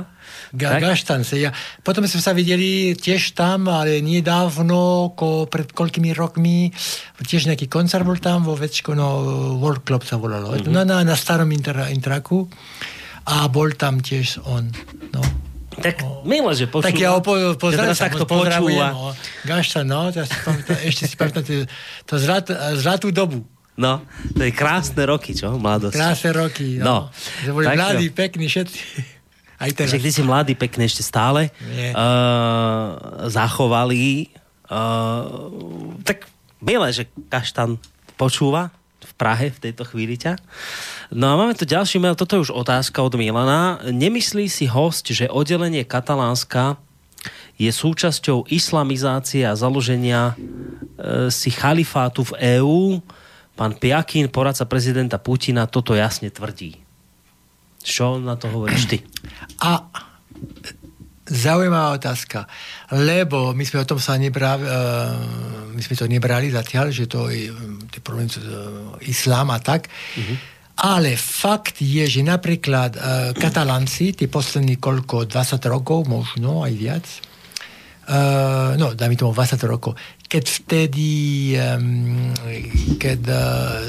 [0.50, 1.38] Ga- Gaštance.
[1.38, 1.54] Ja,
[1.86, 6.74] potom sme sa videli tiež tam, ale nedávno, ko, pred koľkými rokmi,
[7.22, 9.06] tiež nejaký koncert bol tam vo Večko, no
[9.62, 10.50] World Club sa volalo.
[10.50, 10.74] Mm-hmm.
[10.74, 12.50] Na, na, na starom inter, intraku
[13.30, 14.66] a bol tam tiež on.
[15.14, 15.22] No.
[15.80, 16.90] Tak milé, že počúva.
[16.90, 18.92] Tak ja ho po, pozdravujem, takto pozdravujem.
[19.46, 21.44] Gašta, no, ja si pamätám, ešte si pamätám
[22.04, 23.46] to zlat, zlatú dobu.
[23.80, 24.04] No,
[24.36, 25.56] to je krásne roky, čo?
[25.56, 25.96] Mladosť.
[25.96, 26.84] Krásne roky, no.
[26.84, 26.96] no.
[27.46, 28.80] Že boli tak, mladí, pekní, všetci.
[29.60, 29.92] Aj teraz.
[29.92, 34.32] Že si mladý, pekne ešte stále uh, zachovali.
[34.64, 36.24] Uh, tak
[36.64, 37.76] milé, že Kaštan
[38.16, 38.72] počúva
[39.04, 40.40] v Prahe v tejto chvíli ťa.
[41.12, 43.80] No a máme tu ďalší mail, toto je už otázka od Milana.
[43.84, 46.80] Nemyslí si host, že oddelenie Katalánska
[47.60, 53.04] je súčasťou islamizácie a založenia e, si chalifátu v EÚ.
[53.52, 56.80] Pán Piakin, poradca prezidenta Putina, toto jasne tvrdí.
[57.80, 58.98] Čo na to hovoríš ty?
[59.64, 59.88] A
[61.30, 62.50] zaujímavá otázka,
[62.90, 67.30] lebo my sme o tom sa nebrali, uh, my sme to nebrali zatiaľ, že to
[67.30, 67.46] je,
[67.86, 70.36] je problém uh, islám a tak, uh-huh.
[70.90, 73.02] ale fakt je, že napríklad uh,
[73.38, 77.06] katalánci, tí poslední koľko, 20 rokov, možno aj viac,
[78.10, 79.94] uh, no, dajme tomu 20 rokov,
[80.30, 81.10] keď vtedy,
[83.02, 83.20] keď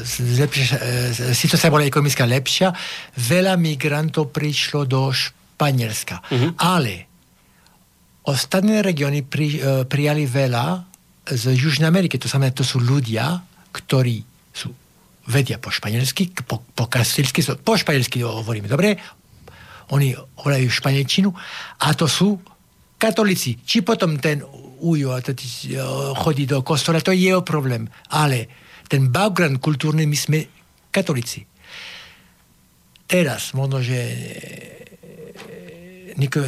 [0.02, 2.74] zlepšia, uh, situácia bola ekonomická lepšia,
[3.14, 6.18] veľa migrantov prišlo do Španielska.
[6.18, 6.50] Uh-huh.
[6.58, 7.06] Ale
[8.26, 10.82] ostatné regióny pri, uh, prijali veľa
[11.30, 12.18] z Južnej Ameriky.
[12.18, 13.38] To znamená, to sú ľudia,
[13.70, 14.74] ktorí sú,
[15.30, 18.98] vedia po španielsky, po, po kastilsky, po španielsky hovoríme, dobre?
[19.94, 21.30] Oni hovorajú španielčinu
[21.86, 22.42] a to sú
[22.98, 23.62] katolíci.
[23.62, 24.42] Či potom ten
[24.82, 25.21] ujo a
[26.17, 27.86] chodí do kostola, to je jeho problém.
[28.09, 28.49] Ale
[28.89, 30.39] ten background kultúrny, my sme
[30.89, 31.45] katolíci.
[33.05, 33.99] Teraz, možno, že
[36.17, 36.47] nikomu,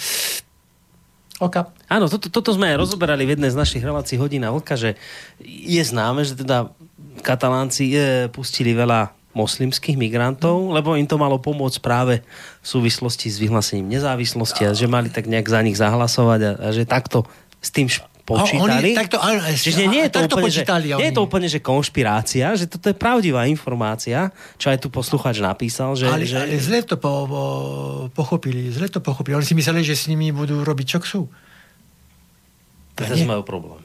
[1.43, 1.75] Oka.
[1.91, 4.95] Áno, toto, toto sme aj rozoberali v jednej z našich relácií Hodina Vlka, že
[5.43, 6.71] je známe, že teda
[7.19, 12.21] katalánci e, pustili veľa moslimských migrantov, lebo im to malo pomôcť práve
[12.61, 16.67] v súvislosti s vyhlásením nezávislosti a že mali tak nejak za nich zahlasovať a, a
[16.69, 17.25] že takto
[17.59, 17.89] s tým
[18.23, 18.95] počítali.
[18.95, 21.47] oni takto- áno, Čiže nie je to, takto úplne, počítali že, nie je to úplne,
[21.51, 26.07] že konšpirácia, že toto je pravdivá informácia, čo aj tu posluchač napísal, že...
[26.07, 26.39] ale, že...
[26.39, 27.43] ale zle to po, po,
[28.15, 29.35] pochopili, zle to pochopili.
[29.35, 31.21] Oni si mysleli, že s nimi budú robiť čo chcú.
[32.95, 33.25] To nie.
[33.25, 33.81] je majú problém.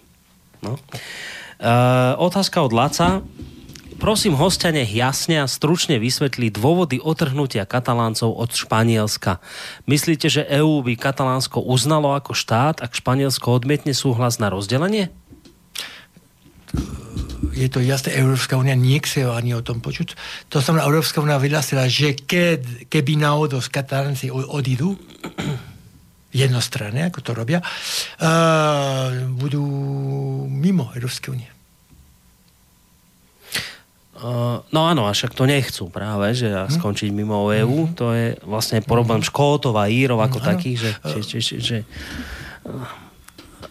[0.62, 0.78] No.
[1.58, 3.24] Uh, otázka od Laca.
[3.98, 9.42] Prosím hostia nech jasne a stručne vysvetlí dôvody otrhnutia kataláncov od Španielska.
[9.90, 15.10] Myslíte, že EÚ by Katalánsko uznalo ako štát, ak Španielsko odmietne súhlas na rozdelenie?
[17.58, 20.14] je to jasné, Európska únia nechce ani o tom počuť.
[20.54, 24.94] To znamená, Európska únia vyhlásila, že keď, keby náhodou Katalánci odídu,
[26.30, 29.64] jednostranne, ako to robia, uh, budú
[30.46, 31.50] mimo Európskej únie.
[34.18, 38.34] Uh, no áno, a však to nechcú práve, že a skončiť mimo EÚ, to je
[38.42, 41.76] vlastne problém Škótov a Írov ako takých, že, že, že, že, že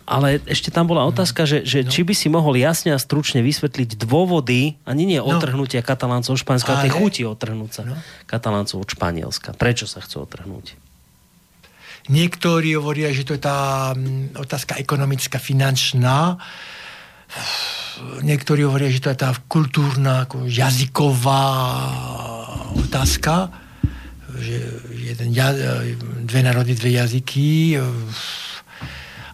[0.07, 1.91] ale ešte tam bola otázka, že, že no.
[1.91, 5.35] či by si mohol jasne a stručne vysvetliť dôvody, ani nie No.
[5.35, 7.99] otrhnutia Kataláncov od Španielska, ale tej chuti otrhnúť sa No.
[8.23, 9.51] Kataláncov od Španielska.
[9.59, 10.79] Prečo sa chcú otrhnúť?
[12.07, 16.39] Niektorí hovoria, že to je tá mm, otázka ekonomická, finančná.
[18.21, 21.45] Niektorí hovoria, že to je tá kultúrna, ako jazyková
[22.77, 23.49] otázka.
[24.37, 24.57] Že
[24.93, 25.29] jeden,
[26.25, 27.79] dve národy, dve jazyky.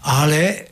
[0.03, 0.71] Ale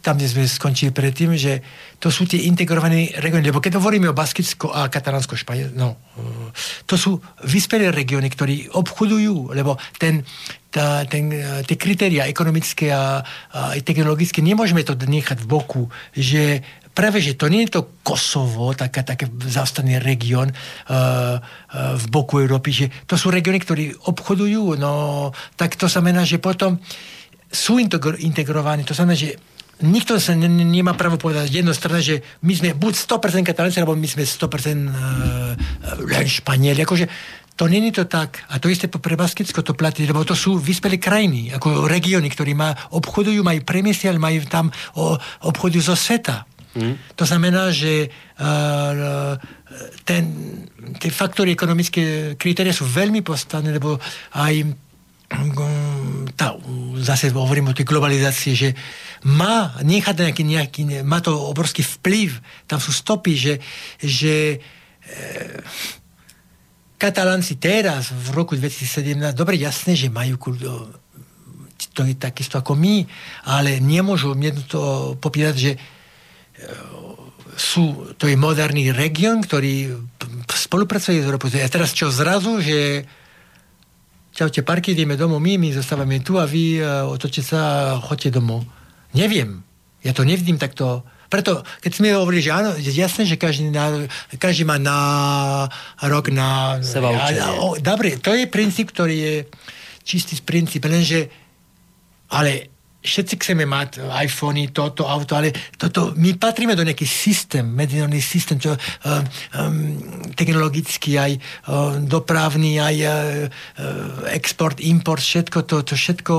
[0.00, 1.60] tam, kde sme skončili predtým, že
[1.96, 3.48] to sú tie integrované regióny.
[3.48, 6.52] Lebo keď hovoríme o Baskicko a Katalánsko, Španiel, no, eh,
[6.84, 7.16] to sú
[7.48, 10.20] vyspelé regióny, ktorí obchodujú, lebo ten,
[10.68, 15.82] tá, ten, eh, tie kritéria ekonomické a, a technologické, nemôžeme to nechať v boku,
[16.12, 16.60] že
[16.96, 20.56] práve, že to nie je to Kosovo, taká, také zastaný región uh,
[20.88, 25.28] uh, v boku Európy, že to sú regióny, ktorí obchodujú, no
[25.60, 26.80] tak to znamená, že potom
[27.52, 29.36] sú integro- integrovaní, to znamená, že
[29.84, 33.98] nikto sa ne, ne- nemá právo povedať jednostranne, že my sme buď 100% katalánci, alebo
[33.98, 34.46] my sme 100%
[34.88, 35.52] uh,
[36.06, 36.80] len Španieli.
[36.80, 37.06] Akože
[37.56, 38.44] to není to tak.
[38.52, 42.52] A to isté pre Baskicko to platí, lebo to sú vyspelé krajiny, ako regióny, ktorí
[42.52, 45.16] má, obchodujú, majú premysiel, majú tam o,
[45.48, 46.44] obchodujú zo sveta.
[46.76, 47.00] Mm.
[47.16, 49.40] To znamená, že uh,
[50.04, 50.24] ten,
[51.00, 53.96] tie faktory ekonomické kritéria sú veľmi postavené, lebo
[54.36, 55.50] aj mm,
[56.34, 56.56] tá,
[57.02, 58.70] zase hovorím o tej globalizácii, že
[59.28, 63.54] má nechať nejaký, nejaký, má to obrovský vplyv, tam sú stopy, že,
[64.00, 64.58] že e,
[66.96, 70.96] Katalánci teraz, v roku 2017, dobre, jasné, že majú kul-
[71.92, 73.04] to je takisto ako my,
[73.48, 75.78] ale nemôžu mne to popírať, že e,
[77.56, 79.96] sú, to je moderný región, ktorý
[80.52, 81.48] spolupracuje s Európou.
[81.48, 83.08] A teraz čo zrazu, že
[84.36, 84.60] čaute
[84.92, 87.60] ideme domov, my, my zostávame tu a vy uh, otočte sa
[87.96, 88.68] a choďte domov.
[89.16, 89.64] Neviem.
[90.04, 91.02] Ja to nevidím takto.
[91.26, 94.06] Preto, keď sme hovorili, že áno, je jasné, že každý, na,
[94.38, 94.98] každý má na
[96.04, 96.78] rok na...
[97.58, 99.34] O, Dobre, to je princíp, ktorý je
[100.06, 101.26] čistý princíp, lenže
[102.30, 102.75] ale
[103.06, 108.58] všetci chceme mať iPhony, toto auto, ale toto, my patríme do nejaký systém, medzinárodný systém,
[108.58, 109.22] čo, um,
[110.34, 113.14] technologický, aj um, dopravný, aj uh,
[114.34, 116.34] export, import, všetko to, to všetko,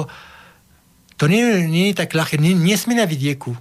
[1.18, 3.56] to nie, nie je tak ľahké, nie, nie sme na vidieku.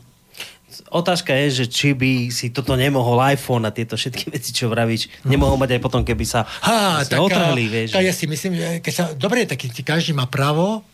[0.92, 5.24] Otázka je, že či by si toto nemohol iPhone a tieto všetky veci, čo vravíš,
[5.24, 7.96] nemohol mať aj potom, keby sa Ha, vlastne tak, otrhli, vieš.
[7.96, 10.84] tak ja si myslím, že keď sa, dobre, tak každý má právo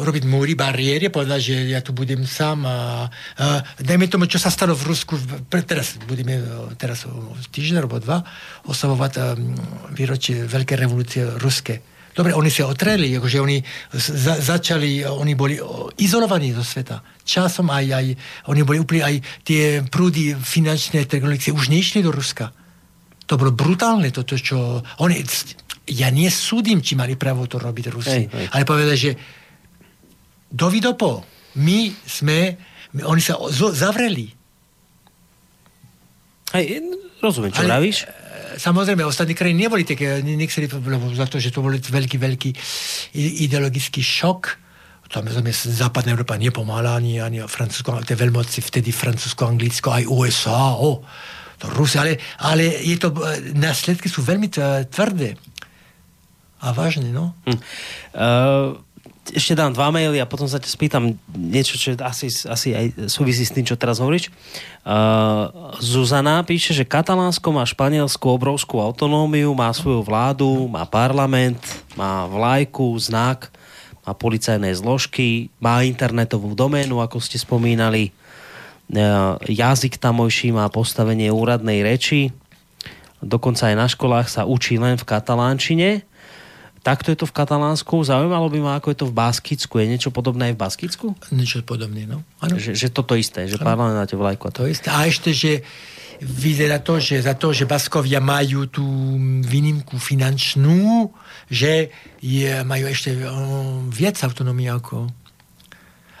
[0.00, 4.48] robiť múry, bariéry, povedať, že ja tu budem sám a uh, dajme tomu, čo sa
[4.48, 5.20] stalo v Rusku,
[5.52, 8.24] pre, teraz budeme uh, teraz o týždeň alebo dva
[8.64, 9.52] oslavovať um,
[9.92, 11.84] výročie veľké revolúcie ruské.
[12.16, 13.58] Dobre, oni sa otreli, akože oni
[13.92, 15.58] za, začali, oni boli
[15.98, 17.02] izolovaní zo sveta.
[17.26, 18.06] Časom aj, aj
[18.48, 22.54] oni boli úplne, aj tie prúdy finančné, technologické už nešli do Ruska.
[23.26, 24.84] To bolo brutálne, toto, čo...
[25.00, 25.26] Oni,
[25.84, 28.22] ja nesúdim, či mali právo to robiť Hej, Rusi.
[28.24, 28.46] hej.
[28.52, 29.12] Ale povedali, že
[30.48, 31.24] dovidopo,
[31.60, 32.56] my sme,
[32.96, 34.32] my, oni sa zavreli.
[36.54, 36.64] Hej,
[37.18, 37.98] rozumiem, čo vravíš.
[38.06, 38.06] e,
[38.54, 42.50] Samozrejme, ostatní krajiny neboli také, ne- nechceli, lebo za to, že to bol veľký, veľký
[43.44, 44.62] ideologický šok.
[45.10, 50.74] Tam je západná Európa nepomála, ani, ani Francúzsko, tie veľmoci, vtedy Francúzsko, Anglicko, aj USA,
[50.74, 51.06] o,
[51.58, 54.50] to Rusy, ale, ale je to, e, následky sú veľmi
[54.90, 55.38] tvrdé.
[56.64, 57.36] A vážne, no.
[57.44, 57.60] Hm.
[58.16, 58.80] Uh,
[59.32, 63.44] ešte dám dva maily a potom sa ťa spýtam niečo, čo asi, asi aj súvisí
[63.44, 64.28] s tým, čo teraz hovoríš.
[64.84, 71.60] Uh, Zuzana píše, že Katalánsko má Španielsku obrovskú autonómiu, má svoju vládu, má parlament,
[71.96, 73.52] má vlajku, znak.
[74.04, 78.12] má policajné zložky, má internetovú doménu, ako ste spomínali,
[78.92, 79.00] e,
[79.48, 82.28] jazyk tamojší má postavenie úradnej reči,
[83.24, 86.04] dokonca aj na školách sa učí len v katalánčine.
[86.84, 87.96] Takto je to v Katalánsku.
[88.04, 89.80] Zaujímalo by ma, ako je to v Baskicku.
[89.80, 91.06] Je niečo podobné aj v Baskicku?
[91.32, 92.20] Niečo podobné, no.
[92.44, 92.60] Ano.
[92.60, 94.52] Že, že toto isté, že parlament máte vlajku.
[94.52, 94.92] To isté.
[94.92, 95.64] A ešte, že
[96.20, 98.84] vyzerá to, že za to, že Baskovia majú tú
[99.42, 101.08] výnimku finančnú,
[101.48, 101.88] že
[102.20, 105.08] je, majú ešte um, viac autonómie ako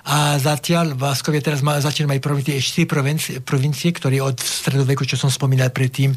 [0.04, 5.16] a zatiaľ Baskovia teraz má, začínajú mať provincie, 4 provincie, provincie, ktoré od stredoveku, čo
[5.16, 6.12] som spomínal predtým,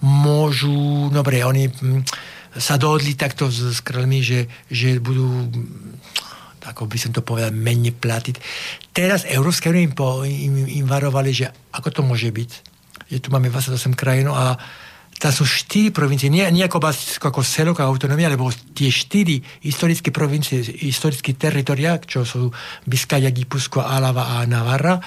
[0.00, 2.02] môžu, dobre, oni mm,
[2.58, 5.48] sa dohodli takto s, s kráľmi, že, že budú
[6.68, 8.36] ako by som to povedal, menej platiť.
[8.92, 9.94] Teraz Európska únia im,
[10.28, 12.50] im, im varovali, že ako to môže byť.
[13.08, 14.60] Je tu máme 28 krajín a
[15.18, 16.78] tam sú štyri provincie, nie, nie ako,
[17.26, 22.54] ako celok a autonómia, lebo tie štyri historické provincie, historické teritoria, čo sú
[22.86, 25.02] Biskaja, Gipusko, Alava a Navarra,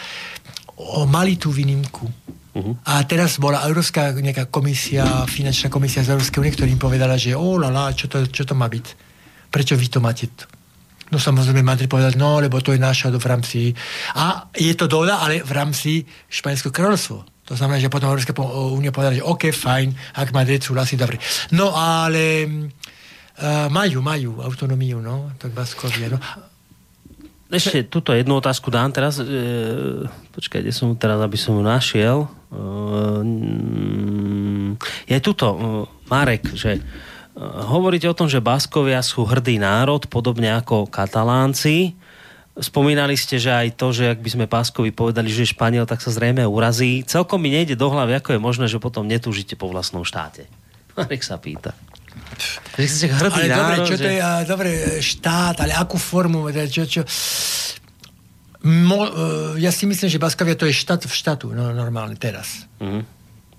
[0.76, 2.12] o, mali tú výnimku.
[2.52, 2.76] Uh-huh.
[2.84, 7.32] A teraz bola Európska nejaká komisia, finančná komisia z Európskej únie, ktorá im povedala, že
[7.32, 8.86] o la, la čo, to, čo to má byť?
[9.48, 10.28] Prečo vy to máte?
[11.12, 13.60] No samozrejme Madrid povedal, no, lebo to je naša do v rámci...
[14.16, 17.24] A je to dohoda, ale v rámci Španielského kráľovstva.
[17.52, 18.32] To znamená, že potom Európska
[18.72, 21.20] únia povedala, že OK, fajn, ak Madrid súhlasí, dobre.
[21.52, 26.20] No ale uh, majú, majú autonómiu, no, tak Baskovia, no.
[27.52, 29.20] Ešte túto jednu otázku dám teraz.
[29.20, 29.28] E,
[30.32, 32.32] počkaj, kde som teraz, aby som ju našiel.
[32.52, 32.62] E,
[35.08, 35.58] je tuto, e,
[36.12, 36.82] Marek, že e,
[37.72, 41.96] hovoríte o tom, že Baskovia sú hrdý národ, podobne ako Katalánci.
[42.60, 46.04] Spomínali ste, že aj to, že ak by sme Páskovi povedali, že je Španiel, tak
[46.04, 47.08] sa zrejme urazí.
[47.08, 50.52] Celkom mi nejde do hlavy, ako je možné, že potom netúžite po vlastnom štáte.
[51.00, 51.72] Marek sa pýta.
[52.76, 54.04] Že ste hrdý ale národ, dobre, čo že...
[54.04, 54.70] to je, dobre,
[55.00, 57.02] štát, ale akú formu, čo, čo...
[58.62, 59.12] Mo, e,
[59.58, 62.70] ja si myslím, že Baskovia to je štát v štátu, no, normálne teraz.
[62.78, 63.02] Mm.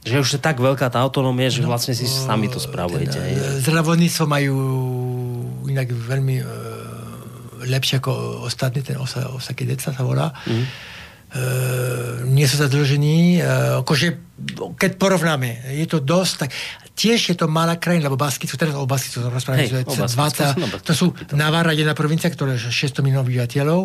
[0.03, 3.19] Že už je tak veľká tá autonómia, že no, vlastne si sami to spravujete.
[3.19, 4.57] Ten, zdravotníctvo majú
[5.71, 6.37] inak veľmi
[7.67, 10.35] lepšie ako ostatní, ten osa, Osaki Deca sa volá.
[10.47, 10.65] Mm.
[11.33, 11.45] E,
[12.29, 13.39] nie sú zadlžení.
[13.39, 14.09] E, akože,
[14.77, 16.51] keď porovnáme, je to dosť, tak
[16.93, 21.15] tiež je to malá krajina, lebo Baskicku, teraz o Baskicku rozprávame, hey, 20, to sú
[21.33, 23.81] Navarra, jedna provincia, ktorá je 600 miliónov obyvateľov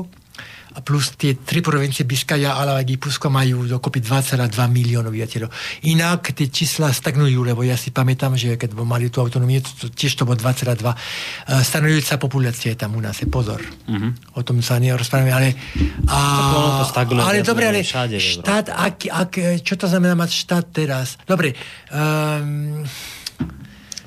[0.77, 5.49] a plus tie tri provincie Biskaja, Alava a Gipusko majú dokopy 2,2 miliónov obyvateľov.
[5.89, 9.85] Inak tie čísla stagnujú, lebo ja si pamätám, že keď mali tú autonómiu, to, to,
[9.89, 10.85] tiež to bolo 2,2.
[10.85, 13.57] Uh, stagnujúca populácia je tam u nás, je pozor.
[13.89, 14.37] Mm-hmm.
[14.37, 15.57] O tom sa nerozprávame, ale...
[16.05, 19.31] A, stagnuje, ale dobre, ale štát, ak, ak,
[19.65, 21.17] čo to znamená mať štát teraz?
[21.25, 21.57] Dobre.
[21.89, 22.85] Um,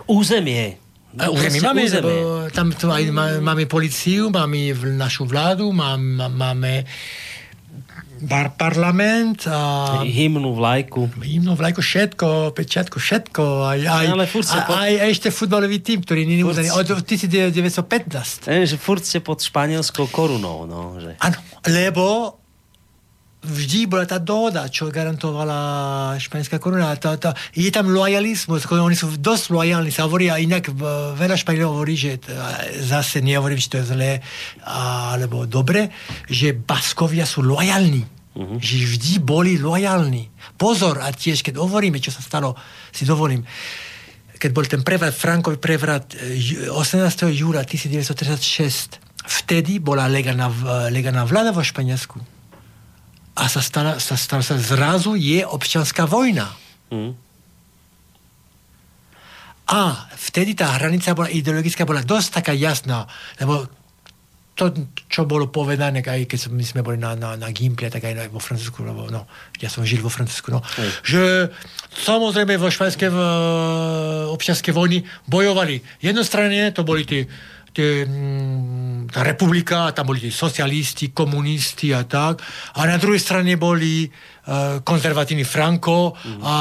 [0.06, 0.79] územie
[1.18, 2.10] a už my máme, lebo
[2.54, 3.10] tam to aj
[3.42, 6.86] máme policiu, máme našu vládu, máme, máme
[8.20, 10.04] bar parlament a...
[10.04, 11.08] Hymnu, vlajku.
[11.18, 13.42] Hymnu, vlajku, všetko, pečiatko, všetko.
[13.64, 14.76] Aj, aj, ale furt aj, pod...
[14.76, 18.46] aj, ešte futbalový tým, ktorý nie je od 1915.
[18.46, 20.68] že furt ste pod španielskou korunou.
[20.68, 21.16] No, že...
[21.18, 22.36] Áno, lebo
[23.40, 26.92] vždy bola tá dohoda, čo garantovala španielská koruna.
[27.00, 30.68] Tá, tá, je tam lojalizmus, oni sú dosť lojálni, sa hovorí a inak
[31.16, 32.20] veľa Španielov hovorí, že
[32.84, 34.12] zase nehovorím, že to je zlé
[34.68, 35.88] alebo dobre,
[36.28, 38.04] že Baskovia sú lojálni.
[38.30, 38.62] Uh-huh.
[38.62, 40.30] Že vždy boli lojálni.
[40.54, 42.54] Pozor, a tiež keď hovoríme, čo sa stalo,
[42.94, 43.42] si dovolím,
[44.38, 46.70] keď bol ten prevrat, Frankový prevrat 18.
[47.34, 50.48] júla 1936, vtedy bola legálna,
[50.88, 52.39] legálna vláda vo Španielsku
[53.40, 56.52] a sa stala, sa stala sa zrazu je občianská vojna.
[56.92, 57.16] Mm.
[59.70, 59.80] A
[60.18, 63.08] vtedy tá hranica bola ideologická, bola dosť taká jasná,
[63.40, 63.64] lebo
[64.58, 64.68] to,
[65.08, 68.42] čo bolo povedané, aj keď my sme boli na, na, na Gimple, tak aj vo
[68.42, 69.24] Francúzsku, lebo no,
[69.56, 70.92] ja som žil vo Francúzsku, no, mm.
[71.00, 71.48] že
[72.04, 73.18] samozrejme vo španské v,
[74.36, 75.80] občianské vojny bojovali.
[76.04, 77.24] Jednostranne to boli tie
[77.70, 82.42] tie, mm, tá republika, tam boli tí socialisti, komunisti a tak.
[82.78, 86.40] A na druhej strane boli uh, konzervatívni Franco mm.
[86.42, 86.56] a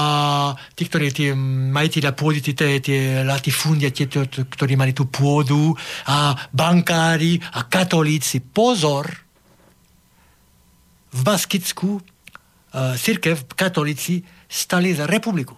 [0.73, 1.29] tí, ktorí tie
[1.73, 5.73] majiteľa pôdy, tie, tie latifundia, tie, tie, ktorí mali tú pôdu
[6.09, 8.41] a bankári a katolíci.
[8.41, 9.05] Pozor!
[11.09, 15.57] V Baskicku uh, církev, katolíci stali za republiku.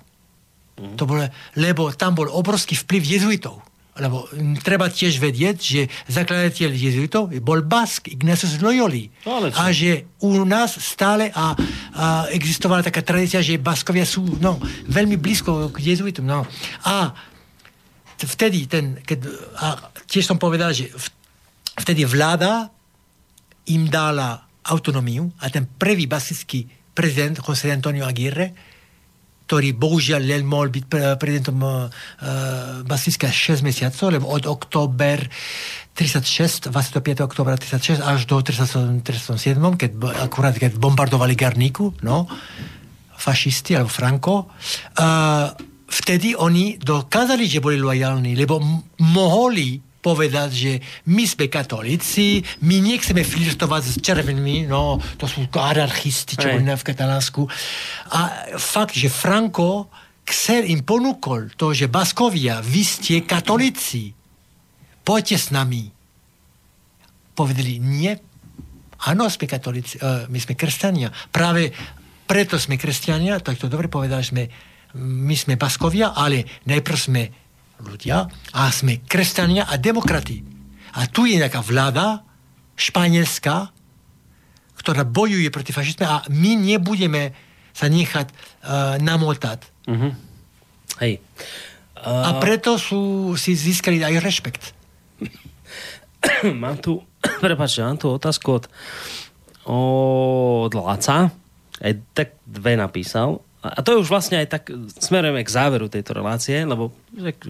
[0.80, 0.96] Mm.
[0.96, 1.28] To bolo,
[1.60, 3.71] lebo tam bol obrovský vplyv jezuitov
[4.02, 4.26] lebo
[4.66, 9.14] treba tiež vedieť, že zakladateľ jezuitov bol Bask, Ignatius Loyoli.
[9.30, 11.54] No, a že u nás stále a,
[11.94, 14.58] a existovala taká tradícia, že Baskovia sú no,
[14.90, 16.26] veľmi blízko k jezuitom.
[16.26, 16.42] No.
[16.90, 17.14] A
[18.18, 19.30] vtedy, ten, keď,
[19.62, 19.68] a
[20.10, 20.90] tiež som povedal, že
[21.78, 22.74] vtedy vláda
[23.70, 28.71] im dala autonómiu a ten prvý basický prezident José Antonio Aguirre,
[29.52, 31.92] ktorý bohužiaľ len mohol byť prezidentom uh,
[32.88, 35.28] Basiska 6 mesiacov, lebo od október
[35.92, 37.20] 36, 25.
[37.20, 39.04] oktobra 36 až do 37,
[39.76, 39.92] keď,
[40.24, 42.32] akurát keď bombardovali Garniku, no,
[43.20, 45.52] fašisti alebo Franco, uh,
[45.92, 48.56] vtedy oni dokázali, že boli lojálni, lebo
[49.04, 50.72] mohli povedať, že
[51.08, 56.88] my sme katolíci, my nechceme flirtovať s červenými, no to sú anarchisti, čo boli v
[56.90, 57.46] Katalánsku.
[58.12, 58.20] A
[58.58, 59.94] fakt, že Franco
[60.26, 64.12] chcel im ponúkol to, že Baskovia, vy ste katolíci,
[65.06, 65.94] poďte s nami.
[67.38, 68.12] Povedali, nie,
[69.06, 71.14] áno, sme katolíci, uh, my sme kresťania.
[71.30, 71.72] Práve
[72.26, 74.48] preto sme kresťania, tak to dobre povedal, sme,
[74.98, 77.22] my sme Baskovia, ale najprv sme
[77.84, 80.42] ľudia a sme kresťania a demokrati.
[80.98, 82.24] A tu je nejaká vláda
[82.76, 83.72] španielská,
[84.76, 87.38] ktorá bojuje proti fašizme a my nebudeme
[87.72, 89.60] sa nechať uh, namotať.
[89.88, 90.12] Uh-huh.
[91.00, 91.22] Hej.
[91.96, 92.26] Uh...
[92.28, 94.64] A preto sú, si získali aj rešpekt.
[96.62, 97.06] mám tu,
[97.46, 98.66] prepáčte, mám tu otázku od,
[99.70, 101.30] od Laca.
[101.82, 103.42] Aj tak dve napísal.
[103.62, 104.64] A to je už vlastne aj tak,
[104.98, 106.90] smerujeme k záveru tejto relácie, lebo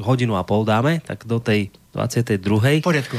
[0.04, 2.84] hodinu a pol dáme, tak do tej 22.
[2.84, 3.16] V poriadku.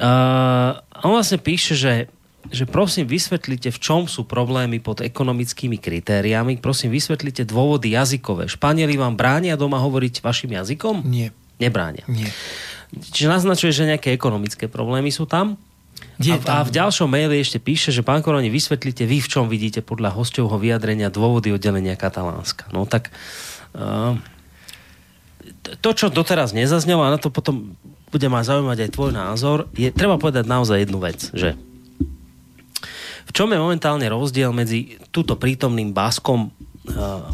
[0.00, 2.08] Uh, on vlastne píše, že,
[2.48, 6.56] že prosím vysvetlite, v čom sú problémy pod ekonomickými kritériami.
[6.56, 8.48] Prosím vysvetlite dôvody jazykové.
[8.48, 11.04] Španieli vám bránia doma hovoriť vašim jazykom?
[11.04, 11.36] Nie.
[11.60, 12.08] Nebránia.
[12.08, 12.32] Nie.
[12.96, 15.60] Čiže naznačuje, že nejaké ekonomické problémy sú tam?
[16.22, 19.82] A, a v ďalšom maili ešte píše, že pán Koroni, vysvetlite vy, v čom vidíte
[19.82, 22.70] podľa hostovho vyjadrenia dôvody oddelenia Katalánska.
[22.70, 23.10] No tak
[23.74, 24.14] uh,
[25.82, 27.74] to, čo doteraz nezaznelo, a na to potom
[28.12, 31.56] bude ma zaujímať aj tvoj názor, je, treba povedať naozaj jednu vec, že
[33.26, 37.24] v čom je momentálne rozdiel medzi túto prítomným Baskom uh,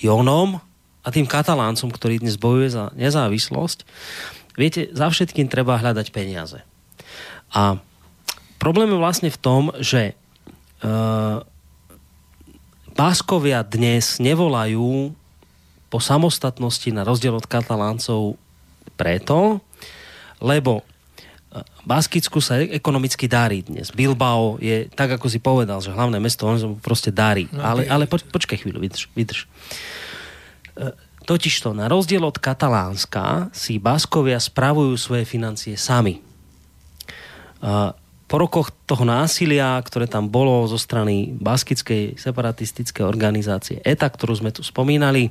[0.00, 0.58] Jonom
[1.04, 3.84] a tým Kataláncom, ktorý dnes bojuje za nezávislosť.
[4.56, 6.64] Viete, za všetkým treba hľadať peniaze.
[7.52, 7.76] A
[8.56, 10.16] Problém je vlastne v tom, že
[10.82, 11.44] uh,
[12.96, 15.12] Báskovia dnes nevolajú
[15.92, 18.40] po samostatnosti na rozdiel od Kataláncov
[18.96, 19.60] preto,
[20.40, 23.92] lebo eh, Baskicku sa ekonomicky darí dnes.
[23.92, 27.46] Bilbao je, tak ako si povedal, že hlavné mesto, on sa proste darí.
[27.52, 29.12] No, ale, ale poč, počkaj chvíľu, vydrž.
[29.12, 29.44] vydrž.
[31.26, 36.22] Totižto, na rozdiel od Katalánska si Baskovia spravujú svoje financie sami
[38.26, 44.50] po rokoch toho násilia, ktoré tam bolo zo strany baskickej separatistickej organizácie ETA, ktorú sme
[44.50, 45.30] tu spomínali,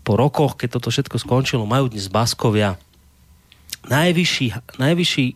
[0.00, 2.78] po rokoch, keď toto všetko skončilo, majú dnes Baskovia
[3.90, 5.26] najvyšší, najvyšší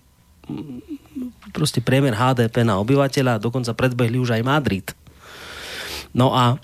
[1.51, 4.87] proste priemer HDP na obyvateľa, dokonca predbehli už aj Madrid.
[6.15, 6.59] No a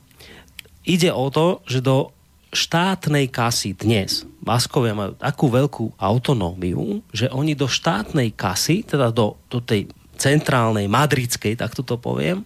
[0.87, 2.15] ide o to, že do
[2.51, 9.37] štátnej kasy dnes Baskovia majú takú veľkú autonómiu, že oni do štátnej kasy, teda do,
[9.53, 9.87] do tej
[10.17, 12.43] centrálnej, madridskej, tak to poviem,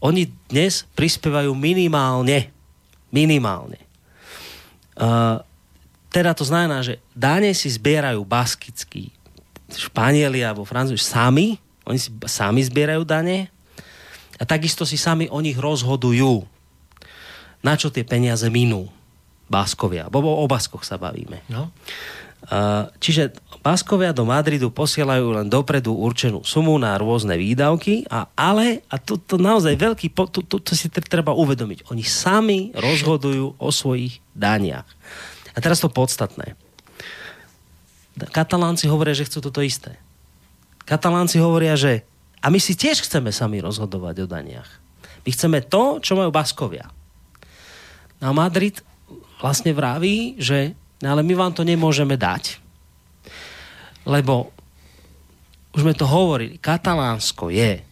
[0.00, 2.50] oni dnes prispievajú minimálne.
[3.12, 3.80] Minimálne.
[4.98, 5.40] Uh,
[6.08, 9.14] teda to znamená, že dáne si zbierajú baskickí
[9.68, 13.52] Španieli alebo Francúzi sami, oni si sami zbierajú dane
[14.40, 16.40] a takisto si sami o nich rozhodujú,
[17.60, 18.88] na čo tie peniaze minú.
[19.48, 20.12] Báskovia.
[20.12, 21.40] Bo o Baskoch sa bavíme.
[21.48, 21.72] No.
[23.02, 28.96] Čiže Baskovia do Madridu posielajú len dopredu určenú sumu na rôzne výdavky, a, ale, a
[28.96, 34.22] to, to naozaj veľký, to, to, to si treba uvedomiť, oni sami rozhodujú o svojich
[34.38, 34.86] daniach.
[35.52, 36.54] A teraz to podstatné.
[38.30, 39.98] Katalánci hovoria, že chcú toto isté.
[40.86, 42.06] Katalánci hovoria, že
[42.38, 44.70] a my si tiež chceme sami rozhodovať o daniach.
[45.26, 46.86] My chceme to, čo majú Baskovia.
[48.22, 48.78] No a Madrid
[49.38, 52.58] vlastne vraví, že no ale my vám to nemôžeme dať,
[54.06, 54.50] lebo
[55.76, 57.84] už sme to hovorili, Katalánsko je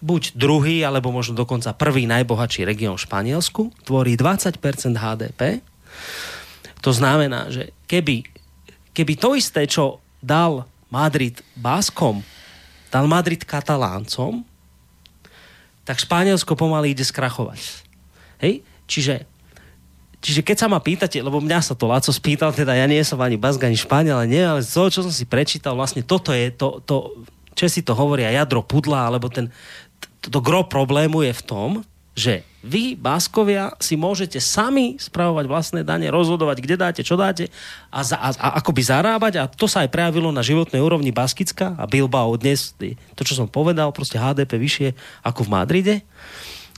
[0.00, 4.56] buď druhý, alebo možno dokonca prvý najbohatší región v Španielsku, tvorí 20%
[4.96, 5.60] HDP.
[6.80, 8.24] To znamená, že keby,
[8.96, 12.24] keby to isté, čo dal Madrid Báskom,
[12.88, 14.42] dal Madrid Kataláncom,
[15.84, 17.60] tak Španielsko pomaly ide skrachovať.
[18.40, 18.64] Hej?
[18.88, 19.28] Čiže
[20.20, 23.16] Čiže keď sa ma pýtate, lebo mňa sa to Laco spýtal, teda ja nie som
[23.24, 26.36] ani Bask, ani Španiel, ale nie, ale z toho, čo som si prečítal, vlastne toto
[26.36, 26.96] je to, to
[27.56, 29.48] si to hovoria jadro pudla, alebo ten,
[30.20, 31.70] to gro problému je v tom,
[32.12, 37.48] že vy, Báskovia, si môžete sami spravovať vlastné dane, rozhodovať, kde dáte, čo dáte
[37.88, 41.72] a, za, a, a akoby zarábať a to sa aj prejavilo na životnej úrovni Baskicka
[41.80, 42.76] a Bilbao dnes,
[43.16, 44.88] to čo som povedal, proste HDP vyššie
[45.24, 45.94] ako v Madride.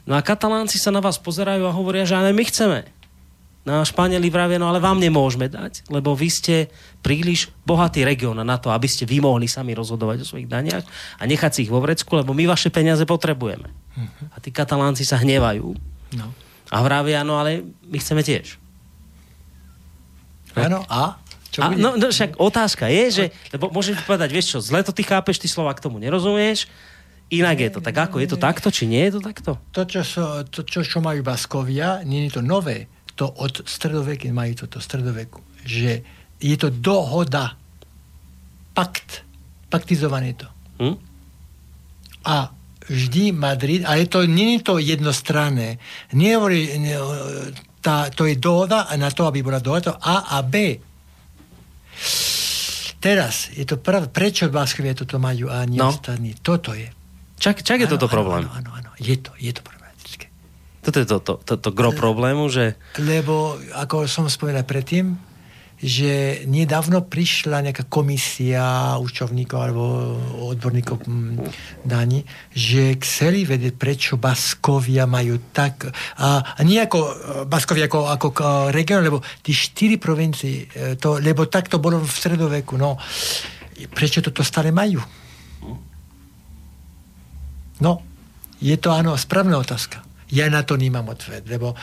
[0.06, 2.86] No a katalánci sa na vás pozerajú a hovoria, že ale my chceme.
[3.62, 6.56] No a Španieli vravia, no ale vám nemôžeme dať, lebo vy ste
[6.98, 10.82] príliš bohatý región na to, aby ste vy mohli sami rozhodovať o svojich daniach
[11.18, 13.70] a nechať si ich vo vrecku, lebo my vaše peniaze potrebujeme.
[13.70, 14.34] Uh-huh.
[14.34, 15.78] A tí katalánci sa hnevajú.
[16.18, 16.26] No.
[16.74, 18.58] A vravia, no ale my chceme tiež.
[20.58, 21.22] Áno, a?
[21.54, 23.24] Čo a, no, no však otázka je, že,
[23.54, 26.66] lebo môžem ti povedať, vieš čo, zle to ty chápeš, ty slova k tomu nerozumieš,
[27.30, 29.50] inak je to tak ako, je to takto, či nie je to takto?
[29.70, 34.32] To, čo, so, to, čo, čo majú Baskovia, nie je to nové to od stredoveky
[34.32, 36.02] majú toto stredoveku, že
[36.42, 37.54] je to dohoda,
[38.74, 39.22] pakt,
[39.70, 40.48] paktizované to.
[40.80, 40.96] Hm?
[42.26, 42.50] A
[42.88, 45.78] vždy Madrid, ale to nie je to jednostranné.
[46.12, 46.34] Nie,
[46.78, 46.96] nie,
[47.82, 50.78] tá, to je dohoda a na to, aby bola dohoda, to A a B.
[53.02, 55.90] Teraz je to prav, prečo Baskovia toto majú a nie no.
[55.90, 56.38] ostatní.
[56.38, 56.86] Toto je.
[57.42, 58.46] Čak, čak je ano, toto problém.
[58.46, 58.94] Áno, áno.
[59.02, 59.81] Je to, je to problém.
[60.82, 62.74] Toto je to, to, to, to gro problému, že...
[62.98, 65.14] Lebo, ako som spomínal predtým,
[65.78, 69.82] že nedávno prišla nejaká komisia účovníkov alebo
[70.50, 71.42] odborníkov mm,
[71.82, 75.90] daní, že chceli vedieť, prečo Baskovia majú tak...
[76.18, 77.12] A, a nie ako e,
[77.46, 78.30] Baskovia ako, ako
[78.70, 82.74] region, lebo tí štyri provincii, e, to, lebo tak to bolo v stredoveku.
[82.74, 82.98] No,
[83.90, 85.02] prečo toto stále majú?
[87.82, 88.02] No,
[88.58, 91.76] je to áno, správna otázka ja na to nemám odved, lebo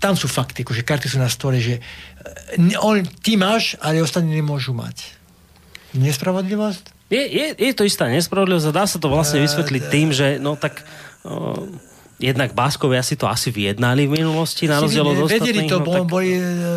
[0.00, 1.78] tam sú fakty, že karty sú na stole, že
[2.56, 5.14] e, on, ty máš, ale ostatní nemôžu mať.
[5.92, 7.12] Nespravodlivosť?
[7.12, 10.54] Je, je, je to istá nespravodlivosť a dá sa to vlastne vysvetliť tým, že no
[10.54, 10.86] tak
[11.26, 11.66] o,
[12.20, 15.40] jednak Báskovia si to asi vyjednali v minulosti, na rozdiel od ostatných.
[15.40, 16.02] Vedeli to, no, tak...
[16.06, 16.36] boli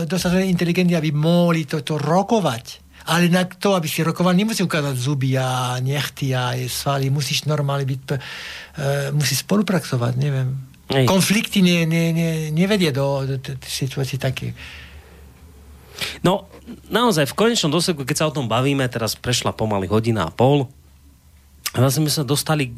[0.09, 2.90] dostatočne inteligentní, aby mohli toto rokovať.
[3.07, 7.09] Ale na to, aby si rokoval, nemusí ukázať zuby a nechty a svaly.
[7.09, 8.17] Musíš normálne byť, uh,
[9.15, 10.53] musíš spolupracovať, neviem.
[10.91, 11.07] Ej.
[11.07, 14.51] Konflikty ne, ne, ne, nevedie do, do, do, do situácií také.
[16.25, 16.49] No,
[16.89, 20.67] naozaj, v konečnom dôsledku, keď sa o tom bavíme, teraz prešla pomaly hodina a pol,
[21.71, 22.75] vlastne sme sa dostali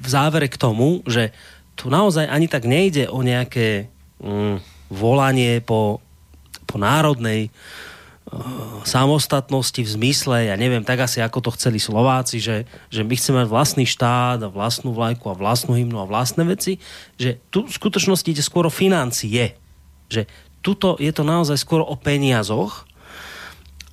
[0.00, 1.30] v závere k tomu, že
[1.74, 3.90] tu naozaj ani tak nejde o nejaké
[4.22, 4.58] mm,
[4.90, 5.98] volanie po,
[6.66, 7.50] po národnej
[8.84, 13.44] samostatnosti v zmysle, ja neviem, tak asi ako to chceli Slováci, že, že my chceme
[13.44, 16.78] mať vlastný štát a vlastnú vlajku a vlastnú hymnu a vlastné veci,
[17.16, 19.56] že tu v skutočnosti ide skôr o financie.
[20.12, 20.28] Že
[20.60, 22.84] tuto je to naozaj skôr o peniazoch,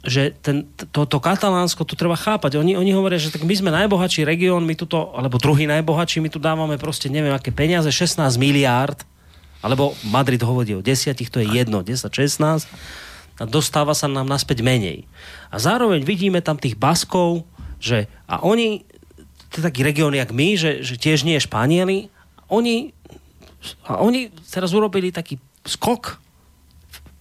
[0.02, 2.58] že ten, to, to katalánsko tu treba chápať.
[2.58, 6.30] Oni, oni hovoria, že tak my sme najbohatší región, my tuto, alebo druhý najbohatší, my
[6.34, 9.06] tu dávame proste neviem aké peniaze, 16 miliárd,
[9.62, 12.66] alebo Madrid hovorí o desiatich, to je jedno, 10, 16
[13.42, 15.10] a dostáva sa nám naspäť menej.
[15.50, 17.42] A zároveň vidíme tam tých Baskov,
[17.82, 18.86] že a oni,
[19.50, 22.14] to je taký región jak my, že, že tiež nie Španieli,
[22.54, 22.94] oni,
[23.90, 26.22] a oni teraz urobili taký skok,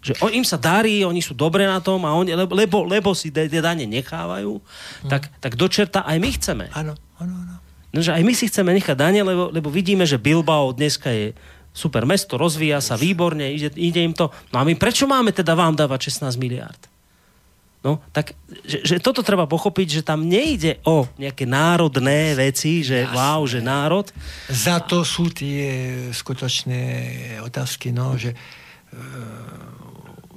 [0.00, 3.08] že on, im sa darí, oni sú dobre na tom a oni, lebo, lebo, lebo
[3.16, 5.08] si tie dane nechávajú, hmm.
[5.08, 6.64] tak, tak dočerta aj my chceme.
[6.76, 7.54] Áno, áno, áno.
[7.90, 11.34] No, že aj my si chceme nechať dane, lebo, lebo vidíme, že Bilbao dneska je
[11.80, 14.28] super mesto, rozvíja sa výborne, ide, ide im to.
[14.52, 16.76] No a my prečo máme teda vám dávať 16 miliard?
[17.80, 18.36] No, tak,
[18.68, 23.16] že, že toto treba pochopiť, že tam nejde o nejaké národné veci, že Jasné.
[23.16, 24.04] wow, že národ.
[24.52, 26.82] Za to sú tie skutočné
[27.40, 28.36] otázky, no, že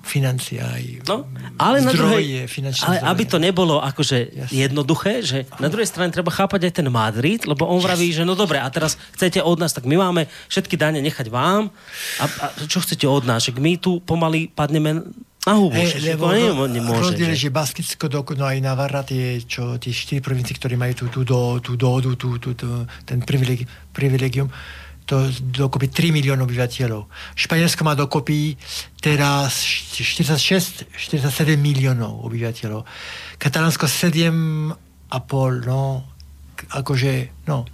[0.03, 1.23] financia aj no,
[1.55, 2.99] ale zdroje, na druhej, Ale zdroje.
[3.07, 4.51] aby to nebolo akože Jasne.
[4.51, 8.35] jednoduché, že na druhej strane treba chápať aj ten Madrid, lebo on vraví, že no
[8.35, 11.71] dobre, a teraz chcete od nás, tak my máme všetky dane nechať vám
[12.19, 13.47] a, a čo chcete od nás?
[13.47, 15.07] Že my tu pomaly padneme
[15.43, 15.75] na hubu.
[15.75, 17.15] Hey, lebo to nie, nemôže.
[17.15, 21.05] Rozdiel, že, že Baskicko, no aj Navarra, tie, čo, tie štyri provincie, ktorí majú tú,
[21.11, 24.47] tú, tú, tú dohodu, tú, tú, tú, ten privilegium, privilegium
[25.03, 27.07] to dokopy 3 miliónov obyvateľov.
[27.35, 28.55] Španielsko má dokopy
[29.03, 32.87] teraz 46, 47 miliónov obyvateľov.
[33.35, 34.73] Katalánsko 7,5,
[35.67, 36.07] no,
[36.71, 37.67] akože, no,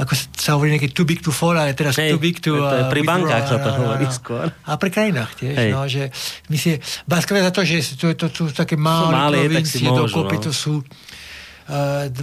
[0.00, 2.56] ako sa hovorí nejaký too big to fall, ale teraz hey, too big to...
[2.56, 4.48] To je pri bankách sa to hovorí skôr.
[4.64, 5.70] A pri krajinách tiež, hey.
[5.76, 6.08] no, že
[6.48, 10.44] my si, Baskovia za to, že to, to, to sú také malé provincie, dokopy no.
[10.48, 12.16] to sú uh, 2,2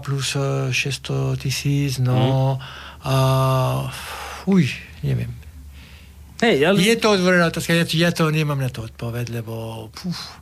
[0.00, 3.14] plus uh, 600 tisíc, no, hmm a
[4.48, 4.64] uj,
[5.04, 5.30] neviem.
[6.40, 6.80] Hey, ale...
[6.80, 10.40] Je to otvorená otázka, ja, ja to nemám na to odpoveď, lebo puf.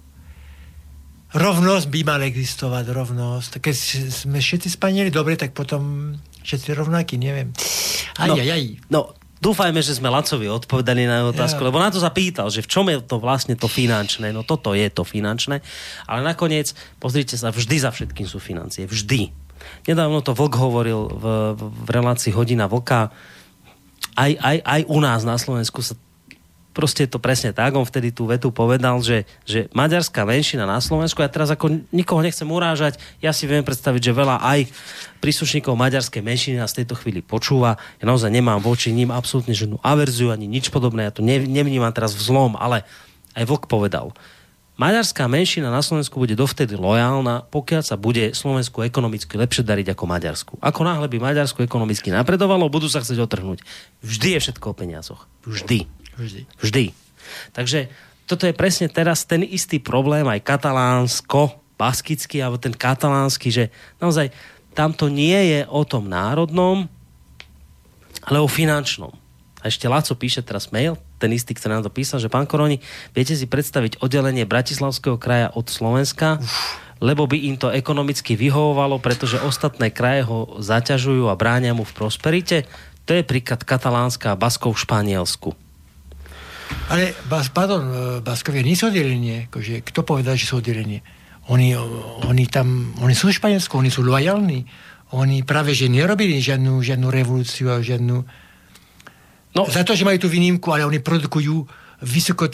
[1.36, 3.58] rovnosť by mala existovať, rovnosť.
[3.60, 3.76] Keď
[4.10, 7.54] sme všetci Spanieli, dobre, tak potom všetci rovnakí, neviem.
[8.18, 8.64] Aj, no, aj, aj.
[8.88, 9.00] No,
[9.42, 11.66] dúfajme, že sme Lacovi odpovedali na otázku, ja.
[11.66, 14.30] lebo na to zapýtal, že v čom je to vlastne to finančné.
[14.30, 15.58] No toto je to finančné.
[16.06, 16.70] Ale nakoniec,
[17.02, 18.86] pozrite sa, vždy za všetkým sú financie.
[18.86, 19.34] Vždy.
[19.90, 21.24] Nedávno to Vlk hovoril v,
[21.58, 23.10] v relácii Hodina Vlka.
[24.14, 25.98] Aj, aj, aj u nás na Slovensku sa
[26.72, 30.80] proste je to presne tak, on vtedy tú vetu povedal, že, že maďarská menšina na
[30.80, 34.60] Slovensku, ja teraz ako nikoho nechcem urážať, ja si viem predstaviť, že veľa aj
[35.20, 39.78] príslušníkov maďarskej menšiny nás v tejto chvíli počúva, ja naozaj nemám voči ním absolútne žiadnu
[39.84, 42.82] averziu ani nič podobné, ja to ne, nevnímam teraz v zlom, ale
[43.38, 44.12] aj Vok povedal,
[44.72, 50.04] Maďarská menšina na Slovensku bude dovtedy lojálna, pokiaľ sa bude Slovensku ekonomicky lepšie dariť ako
[50.08, 50.52] Maďarsku.
[50.64, 53.60] Ako náhle by Maďarsku ekonomicky napredovalo, budú sa chcieť otrhnúť.
[54.00, 55.28] Vždy je všetko o peniazoch.
[55.44, 56.01] Vždy.
[56.16, 56.42] Vždy.
[56.60, 56.84] Vždy.
[57.56, 57.88] Takže
[58.28, 63.64] toto je presne teraz ten istý problém, aj katalánsko, baskický, alebo ten katalánsky, že
[63.98, 64.30] naozaj
[64.72, 66.88] tam to nie je o tom národnom,
[68.24, 69.12] ale o finančnom.
[69.62, 72.82] A ešte Laco píše teraz mail, ten istý, ktorý nám to písal, že pán Koroni,
[73.14, 76.82] viete si predstaviť oddelenie Bratislavského kraja od Slovenska, Uf.
[76.98, 81.94] lebo by im to ekonomicky vyhovovalo, pretože ostatné kraje ho zaťažujú a bránia mu v
[81.94, 82.66] prosperite?
[83.06, 85.61] To je príklad Katalánska a Baskov v Španielsku.
[86.92, 89.48] Ale, bas, pardon, e, Baskovia nie sú oddelenie.
[89.48, 91.00] Akože, kto povedal, že sú oddelenie?
[91.48, 91.74] Oni,
[92.28, 94.68] oni tam, oni sú v Španielsku, oni sú lojalní.
[95.16, 98.16] Oni práve, že nerobili žiadnu, žiadnu revolúciu a žiadnu...
[99.52, 99.62] No.
[99.68, 101.68] Za to, že majú tú výnimku, ale oni produkujú
[102.02, 102.48] vysoko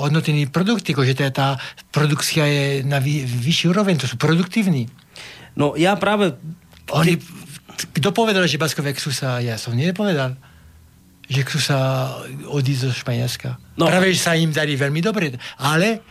[0.00, 1.48] hodnotený produkty, že tá, tá
[1.92, 4.88] produkcia je na vy, vyšší úroveň, to sú produktívni.
[5.54, 6.34] No ja práve...
[6.92, 7.16] Oni,
[7.96, 10.36] kto povedal, že Baskovia sú sa, ja som nepovedal
[11.24, 11.78] že chcú sa
[12.48, 13.56] odísť zo Španielska.
[13.80, 13.88] No.
[13.88, 15.32] Práve, že sa im darí veľmi dobre.
[15.56, 16.04] Ale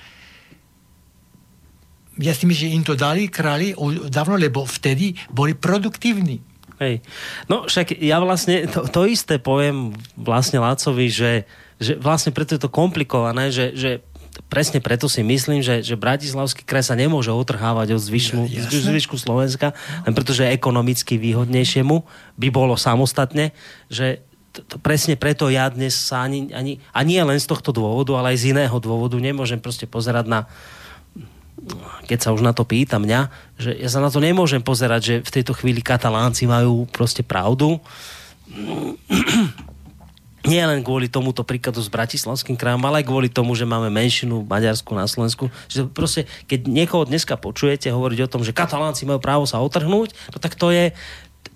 [2.18, 3.74] ja si myslím, že im to dali králi
[4.10, 6.42] dávno, lebo vtedy boli produktívni.
[6.82, 7.06] Hej.
[7.46, 11.46] No však ja vlastne to, to isté poviem vlastne Lácovi, že,
[11.78, 13.92] že vlastne preto je to komplikované, že, že
[14.50, 19.16] presne preto si myslím, že, že Bratislavský kraj sa nemôže otrhávať od zvyšku, ja, zvyšku
[19.22, 22.02] Slovenska, len pretože ekonomicky výhodnejšiemu
[22.42, 23.54] by bolo samostatne,
[23.94, 28.14] že to, presne preto ja dnes sa ani, ani, a nie len z tohto dôvodu,
[28.14, 30.40] ale aj z iného dôvodu nemôžem proste pozerať na
[32.10, 35.16] keď sa už na to pýta mňa, že ja sa na to nemôžem pozerať, že
[35.24, 37.80] v tejto chvíli katalánci majú proste pravdu.
[40.44, 44.44] Nie len kvôli tomuto príkladu s Bratislavským krajom, ale aj kvôli tomu, že máme menšinu
[44.44, 45.48] Maďarsku na Slovensku.
[45.72, 50.12] Že proste, keď niekoho dneska počujete hovoriť o tom, že katalánci majú právo sa otrhnúť,
[50.36, 50.92] no tak to je,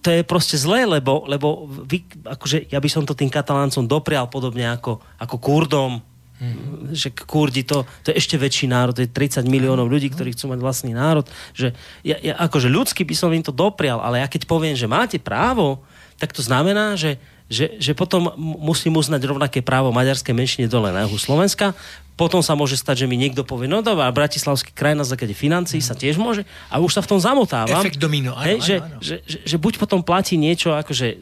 [0.01, 4.29] to je proste zlé, lebo, lebo vy, akože ja by som to tým kataláncom doprial
[4.29, 6.01] podobne ako, ako Kurdom,
[6.37, 6.93] Mm-hmm.
[6.93, 10.53] že Kurdi to, to je ešte väčší národ, to je 30 miliónov ľudí, ktorí chcú
[10.53, 11.73] mať vlastný národ, že
[12.05, 15.17] ja, ja, akože ľudsky by som im to doprial, ale ja keď poviem, že máte
[15.17, 15.81] právo,
[16.21, 17.17] tak to znamená, že,
[17.49, 21.73] že, že potom musím uznať rovnaké právo maďarskej menšine dole na juhu Slovenska,
[22.17, 25.77] potom sa môže stať, že mi niekto povie, no dobrá, Bratislavský kraj na základe financií
[25.79, 27.77] sa tiež môže a už sa v tom zamotávam.
[27.77, 28.99] Efekt domino, áno, hej, áno, že, áno.
[28.99, 31.21] Že, že, že buď potom platí niečo, akože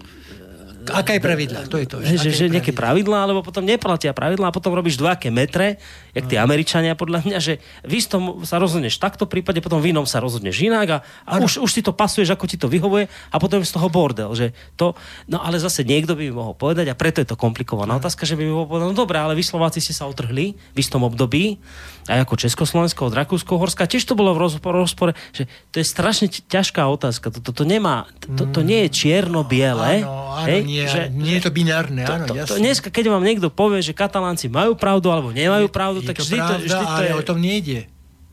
[0.92, 1.66] Aká je pravidla?
[1.72, 2.04] To je to.
[2.04, 5.82] Že, že, že nejaké pravidlá, alebo potom neplatia pravidlá a potom robíš dvojaké metre,
[6.14, 10.06] jak tí Američania podľa mňa, že v istom sa rozhodneš takto prípade, potom v inom
[10.06, 13.36] sa rozhodneš inak a, a už, už si to pasuješ, ako ti to vyhovuje a
[13.42, 14.32] potom je z toho bordel.
[14.36, 14.94] Že to,
[15.32, 18.38] no ale zase niekto by mi mohol povedať a preto je to komplikovaná otázka, že
[18.38, 21.58] by mi mohol povedať, no dobré, ale vy Slováci ste sa otrhli v istom období,
[22.06, 26.86] aj ako Československo od Rakúsko-Horska, tiež to bolo v rozpore, že to je strašne ťažká
[26.86, 27.34] otázka.
[27.34, 30.06] To, to, to nemá, to, to nie je čierno-biele.
[30.06, 33.16] Áno, áno, hej, nie, že, nie je to binárne, áno, to, to, to, dneska, keď
[33.16, 36.40] vám niekto povie, že Katalánci majú pravdu alebo nemajú pravdu, je, tak je to vždy,
[36.44, 37.12] pravda, to, vždy to je...
[37.16, 37.80] o tom nejde.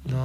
[0.03, 0.25] No.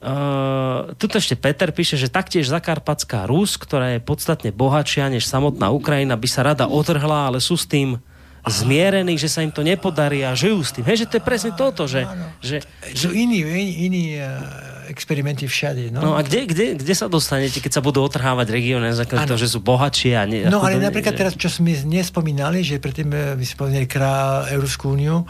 [0.00, 5.68] Uh, tuto ešte Peter píše, že taktiež Zakarpatská Rus, ktorá je podstatne bohatšia než samotná
[5.68, 8.00] Ukrajina, by sa rada otrhla, ale sú s tým
[8.48, 10.88] zmierení, že sa im to nepodarí a žijú s tým.
[10.88, 12.08] Hej, že to je presne toto, že...
[12.40, 12.64] že,
[12.96, 13.08] že...
[13.08, 15.94] Sú iní, iní, iní uh, experimenty všade.
[15.94, 19.38] No, no a kde, kde, kde sa dostanete, keď sa budú otrhávať regióny na to,
[19.38, 20.42] že sú bohatšie a nie...
[20.50, 21.18] No ale napríklad že...
[21.22, 25.22] teraz, čo sme nespomínali, že predtým my sme spomínali krá Európsku úniu,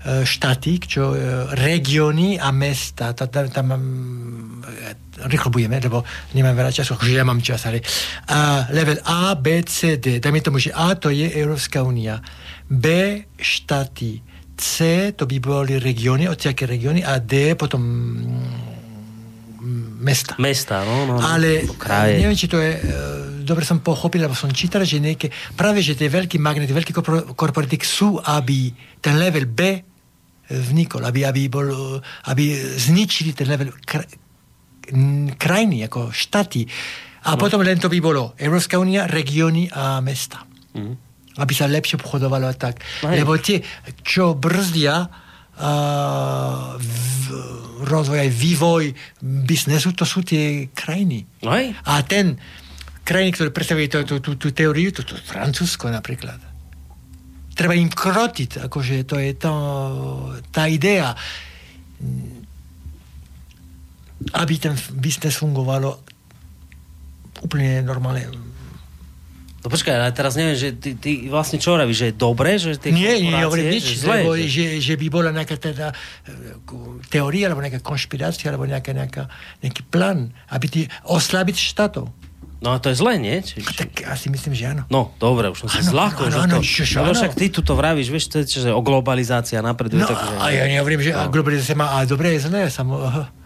[0.00, 1.12] štáty, čo
[1.52, 3.12] regióny a mesta.
[3.12, 3.66] Tam, tam
[5.28, 6.00] rýchlo budeme, lebo
[6.32, 7.84] nemám veľa času, akože ja mám čas, ale
[8.32, 10.16] a level A, B, C, D.
[10.16, 12.16] Dajme tomu, že A to je Európska únia.
[12.64, 12.88] B
[13.36, 14.24] štáty.
[14.56, 17.80] C to by boli regióny, odtiaľké regióny a D potom
[20.00, 20.34] mesta.
[20.40, 21.14] Mesta, no, no.
[21.16, 21.22] no.
[21.22, 22.20] Ale kraje.
[22.20, 22.80] neviem, či to je,
[23.44, 26.92] dobre som pochopil, lebo som čítal, že nejaké, práve, že tie veľký magnety, veľký
[27.36, 28.72] korporatík sú, aby
[29.02, 29.84] ten level B
[30.50, 31.98] vznikol, aby, aby, bol,
[32.32, 34.08] aby zničili ten level kr-
[35.38, 36.66] krajiny, ako štáty.
[37.26, 37.38] A no.
[37.38, 40.42] potom len to by bolo Európska únia, regióny a mesta.
[40.74, 40.94] Mm.
[41.38, 42.82] Aby sa lepšie obchodovalo a tak.
[43.06, 43.14] Aj.
[43.14, 43.62] Lebo tie,
[44.02, 45.06] čo brzdia
[47.80, 48.84] rozvoj aj vývoj
[49.20, 51.24] biznesu, to sú tie krajiny.
[51.44, 51.72] Aj.
[51.84, 52.40] A ten
[53.04, 56.50] krajiny, ktoré predstavujú tú, tú, tú teóriu, to, to Francúzsko napríklad
[57.60, 59.52] treba im krotiť, akože to je to,
[60.48, 61.12] tá idea,
[64.32, 66.00] aby ten biznes fungovalo
[67.44, 68.32] úplne normálne.
[69.60, 72.80] No počkaj, ale teraz neviem, že ty, ty vlastne čo hovoríš, že je dobré, že
[72.80, 74.48] tie Nie, nie, hovorím nič, že, zlé, lebo, že...
[74.48, 75.92] Že, že by bola nejaká teda
[76.24, 76.34] e,
[77.12, 79.28] teória, alebo nejaká konšpirácia, alebo nejaká, nejaká,
[79.60, 82.08] nejaký plán, aby ty oslabiť štátov.
[82.60, 83.36] No a to je zlé, nie?
[83.40, 83.72] Či, či...
[83.72, 84.84] Tak asi myslím, že áno.
[84.88, 86.28] No, dobre, už som sa zľakol.
[86.28, 87.12] Áno, áno, áno.
[87.16, 90.04] však ty tu to vravíš, vieš, to je, že o globalizácia napreduje.
[90.04, 90.36] No, tak, že...
[90.40, 91.28] a ja nehovorím, že no.
[91.32, 92.68] globalizácia má, ale dobre je zlé.
[92.68, 93.00] Samo...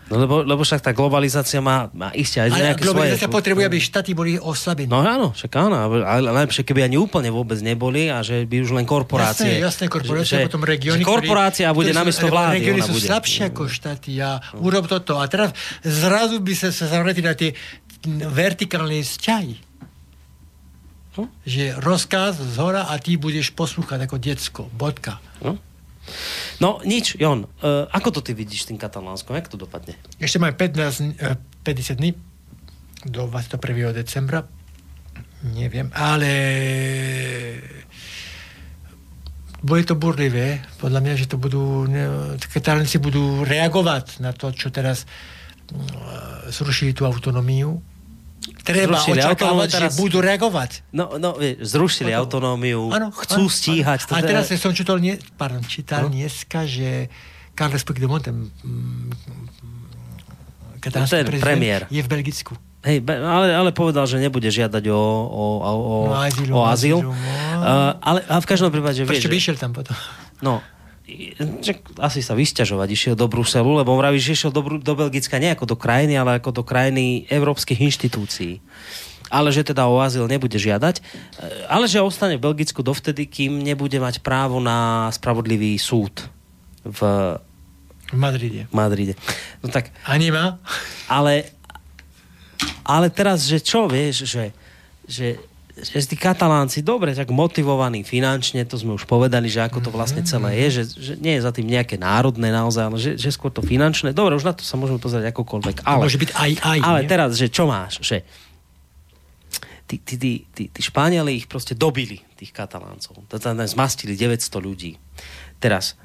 [0.04, 3.36] No lebo, lebo však tá globalizácia má, má isté aj ale nejaké globalizácia svoje...
[3.40, 4.92] potrebuje, aby štáty boli oslabené.
[4.92, 8.76] No áno, však áno, ale lepšie, keby ani úplne vôbec neboli a že by už
[8.76, 9.56] len korporácie.
[9.56, 11.00] Jasné, jasné korporácie, že, potom regióny.
[11.08, 12.60] Korporácia ktorý, bude namiesto vlády.
[12.60, 13.08] Regióny sú bude.
[13.08, 14.68] slabšie ako štáty a no.
[14.68, 15.16] urob toto.
[15.16, 17.56] A teraz zrazu by sa, sa zavretili na tie
[18.28, 19.56] vertikálne vzťahy.
[21.16, 21.28] Hm?
[21.48, 24.62] Že rozkaz z hora a ty budeš poslúchať ako decko.
[24.68, 25.16] Bodka.
[25.40, 25.73] Hm?
[26.62, 29.34] No nič, Jon, uh, ako to ty vidíš tým katalánskom?
[29.34, 29.98] Jak to dopadne?
[30.20, 32.14] Ešte máme 15, uh, 50 dní
[33.04, 33.92] do 21.
[33.92, 34.48] decembra.
[35.44, 36.32] Neviem, ale
[39.60, 40.64] bude to burlivé.
[40.80, 41.84] Podľa mňa, že to budú,
[42.48, 47.93] katalánci budú reagovať na to, čo teraz uh, zrušili tú autonómiu
[48.64, 49.92] treba zrušili očakávať, teraz...
[49.96, 50.70] že budú reagovať.
[50.92, 52.20] No, no zrušili Potom.
[52.24, 53.98] autonómiu, ano, chcú ano, stíhať.
[54.08, 54.16] Ano.
[54.16, 56.12] A teraz som čítal, nie, pardon, čítal no.
[56.12, 57.08] dneska, že
[57.56, 59.10] Carles Puigdemont, ten mm,
[60.84, 61.80] katalánsky prezident, premiér.
[61.88, 62.52] je v Belgicku.
[62.84, 66.98] Hej, ale, ale povedal, že nebude žiadať o, o, o, o, no, azyl, o azyl.
[67.00, 67.16] No.
[67.16, 69.96] Uh, ale, ale v každom prípade, Prečo by išiel tam potom?
[70.44, 70.60] No,
[72.00, 75.52] asi sa vysťažovať, išiel do Bruselu, lebo on vraví, že išiel do, do Belgicka nie
[75.52, 78.64] ako do krajiny, ale ako do krajiny európskych inštitúcií.
[79.28, 81.04] Ale že teda o azyl nebude žiadať,
[81.68, 86.28] ale že ostane v Belgicku dovtedy, kým nebude mať právo na spravodlivý súd
[86.84, 87.00] v,
[88.08, 88.64] v Madride.
[88.72, 89.16] Madride.
[89.60, 90.56] No tak, Ani má?
[91.08, 91.52] Ale,
[92.84, 94.56] ale teraz, že čo, vieš, že,
[95.04, 95.36] že
[95.74, 100.22] že tí katalánci dobre, tak motivovaní finančne, to sme už povedali, že ako to vlastne
[100.22, 103.34] mhm, celé je, že, že nie je za tým nejaké národné naozaj, ale že, že
[103.34, 104.14] skôr to finančné.
[104.14, 105.82] Dobre, už na to sa môžeme pozrieť akokoľvek.
[105.82, 106.78] Ale, môže byť aj, aj.
[106.78, 107.10] Ale nie?
[107.10, 107.98] teraz, že čo máš?
[108.06, 108.22] Že
[109.90, 113.26] tí, tí, tí, tí, tí Španieli ich proste dobili, tých kataláncov.
[113.66, 114.94] Zmastili 900 ľudí.
[115.58, 115.98] Teraz,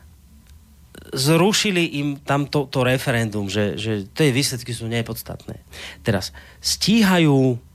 [1.14, 5.62] zrušili im tam to, to referendum, že, že tie výsledky sú nepodstatné.
[6.04, 7.69] Teraz stíhajú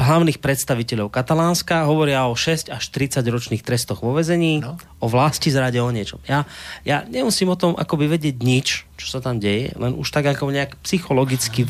[0.00, 4.80] hlavných predstaviteľov Katalánska hovoria o 6 až 30 ročných trestoch vo vezení, no.
[4.98, 6.18] o vlasti zrade, o niečom.
[6.24, 6.48] Ja,
[6.82, 8.66] ja nemusím o tom akoby vedieť nič,
[8.96, 11.68] čo sa tam deje, len už tak ako nejak psychologicky,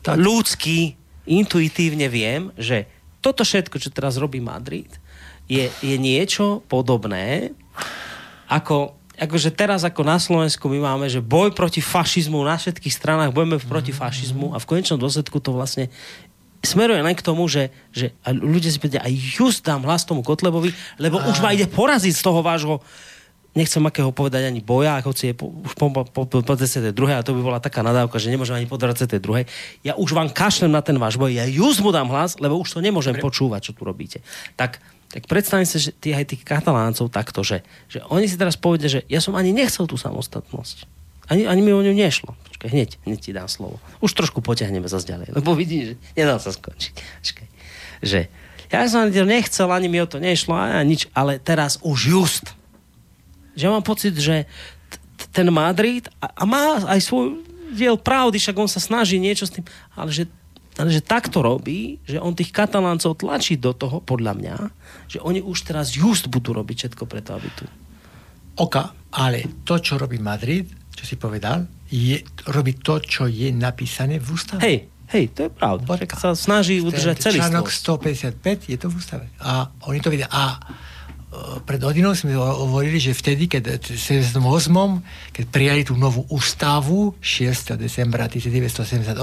[0.00, 0.16] tak.
[0.16, 0.96] ľudsky,
[1.28, 2.88] intuitívne viem, že
[3.20, 4.88] toto všetko, čo teraz robí Madrid,
[5.44, 7.52] je, je niečo podobné,
[8.48, 13.34] ako akože teraz ako na Slovensku my máme, že boj proti fašizmu na všetkých stranách,
[13.34, 15.90] bojíme proti fašizmu a v konečnom dôsledku to vlastne
[16.62, 20.26] smeruje len k tomu, že, že a ľudia si povedia, aj just dám hlas tomu
[20.26, 21.30] Kotlebovi, lebo a...
[21.30, 22.82] už ma ide poraziť z toho vášho
[23.56, 26.94] nechcem akého povedať ani boja, si je po, už po, po, po, po 22.
[27.10, 29.18] a to by bola taká nadávka, že nemôžem ani po 22.
[29.82, 32.70] Ja už vám kašlem na ten váš boj, ja just mu dám hlas, lebo už
[32.70, 34.22] to nemôžem počúvať, čo tu robíte.
[34.54, 34.78] Tak,
[35.10, 38.86] tak predstavím si, že tí, aj tých kataláncov takto, že, že oni si teraz povedia,
[38.86, 40.97] že ja som ani nechcel tú samostatnosť.
[41.28, 42.32] Ani, ani mi o ňu nešlo.
[42.48, 43.78] Počkaj, hneď, hneď ti dám slovo.
[44.00, 46.94] Už trošku potiahneme zase ďalej, lebo vidíš, že nedá sa skončiť.
[46.96, 47.46] Počkaj.
[48.02, 48.20] Že
[48.68, 52.46] ja som nechcel, ani mi o to nešlo, ani nič, ale teraz už just.
[53.56, 54.44] Že mám pocit, že
[54.88, 57.40] t- ten Madrid a, a má aj svoj
[57.72, 59.64] diel pravdy, však on sa snaží niečo s tým,
[59.96, 60.24] ale že,
[60.76, 64.56] ale že takto robí, že on tých kataláncov tlačí do toho, podľa mňa,
[65.08, 67.64] že oni už teraz just budú robiť všetko preto, aby tu.
[68.58, 70.68] Oka, ale to, čo robí Madrid,
[70.98, 72.18] čo si povedal, je
[72.50, 74.60] robiť to, čo je napísané v ústave.
[74.66, 75.86] Hej, hej, to je pravda.
[75.86, 76.18] Bodka.
[76.18, 79.26] sa snaží udržať celý Článok 155 je to v ústave.
[79.38, 80.26] A oni to vidia.
[80.26, 84.42] A e, pred hodinou sme hovorili, že vtedy, keď v 78.
[85.30, 87.78] keď prijali tú novú ústavu 6.
[87.78, 89.14] decembra 1978,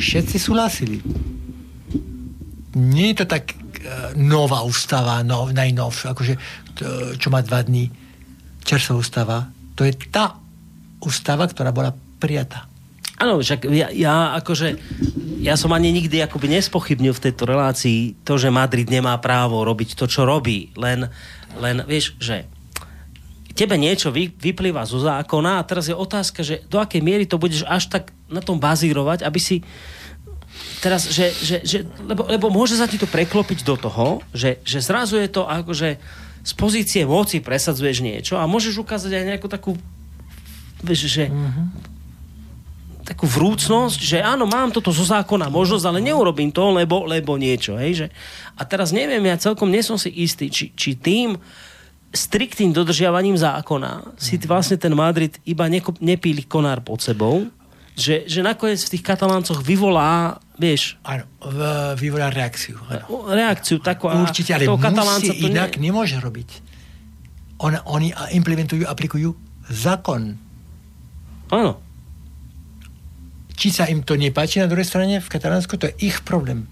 [0.00, 1.04] všetci súhlasili.
[2.74, 6.34] Nie je to tak uh, nová ústava, no, najnovšia, akože
[6.74, 7.86] to, čo má dva dní.
[8.66, 9.46] Čerstvá ústava,
[9.78, 10.34] To je tá
[11.04, 12.66] ústava, ktorá bola prijatá.
[13.14, 14.74] Áno, však ja, ja akože,
[15.38, 19.94] ja som ani nikdy akoby nespochybnil v tejto relácii to, že Madrid nemá právo robiť
[19.94, 20.74] to, čo robí.
[20.74, 21.06] Len,
[21.62, 22.50] len vieš, že
[23.54, 27.38] tebe niečo vy, vyplýva zo zákona a teraz je otázka, že do akej miery to
[27.38, 29.62] budeš až tak na tom bazírovať, aby si
[30.82, 34.82] teraz, že, že, že lebo, lebo môže sa ti to preklopiť do toho, že, že
[34.82, 36.02] zrazu je to akože
[36.44, 39.78] z pozície moci presadzuješ niečo a môžeš ukázať aj nejakú takú
[40.84, 41.96] vieš, že mm-hmm
[43.04, 47.76] takú vrúcnosť, že áno, mám toto zo zákona možnosť, ale neurobím to, lebo, lebo niečo.
[47.76, 48.06] Hej, že...
[48.56, 51.36] A teraz neviem, ja celkom nie som si istý, či, či tým
[52.14, 57.44] striktným dodržiavaním zákona si vlastne ten Madrid iba neko, nepíli konár pod sebou,
[57.94, 60.96] že, že nakoniec v tých kataláncoch vyvolá, vieš...
[61.04, 61.28] Áno,
[61.94, 62.80] vyvolá reakciu.
[62.88, 63.28] Áno.
[63.30, 64.10] Reakciu takú.
[64.10, 65.92] Určite, ale musí to inak ne...
[65.92, 66.72] nemôže robiť.
[67.62, 69.36] On, oni implementujú, aplikujú
[69.70, 70.43] zákon.
[71.54, 71.84] Áno
[73.54, 76.66] či sa im to nepáči na druhej strane v Katalánsku, to je ich problém.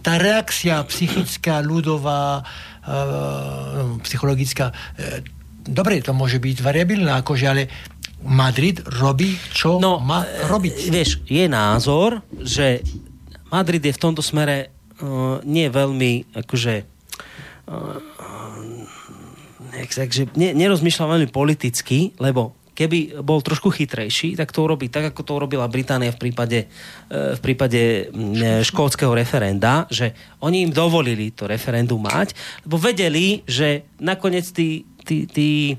[0.00, 5.20] Tá reakcia psychická, ľudová, uh, psychologická, uh,
[5.62, 7.68] dobre, to môže byť variabilná, akože, ale
[8.24, 10.74] Madrid robí, čo no, má robiť.
[10.90, 12.80] Vieš, je názor, že
[13.52, 14.72] Madrid je v tomto smere
[15.04, 16.74] uh, nie veľmi, akože
[17.68, 18.00] uh,
[19.76, 25.24] takže ne, nerozmýšľa veľmi politicky, lebo keby bol trošku chytrejší, tak to urobí tak, ako
[25.24, 26.68] to urobila Británia v prípade,
[27.08, 30.12] e, v prípade mm, škótskeho referenda, že
[30.44, 32.36] oni im dovolili to referendum mať,
[32.68, 35.76] lebo vedeli, že nakoniec tí, tí, tí e,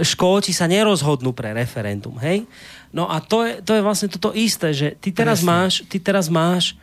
[0.00, 2.48] Škóti sa nerozhodnú pre referendum, hej?
[2.96, 5.52] No a to je, to je vlastne toto isté, že ty teraz Presne.
[5.52, 6.80] máš, ty teraz máš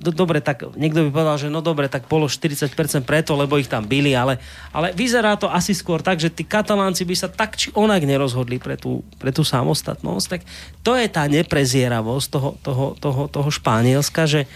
[0.00, 2.72] dobre, tak niekto by povedal, že no dobre, tak bolo 40%
[3.04, 4.40] preto, lebo ich tam byli, ale,
[4.72, 8.56] ale vyzerá to asi skôr tak, že tí katalánci by sa tak či onak nerozhodli
[8.56, 10.40] pre tú, pre tú samostatnosť, tak
[10.80, 14.48] to je tá neprezieravosť toho, toho, toho, toho Španielska, že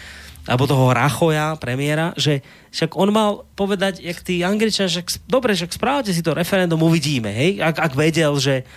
[0.45, 5.73] alebo toho Rachoja, premiéra, že však on mal povedať, jak tí Angličania, že dobre, však
[5.73, 8.69] správate si to referendum, uvidíme, hej, ak, ak vedel, že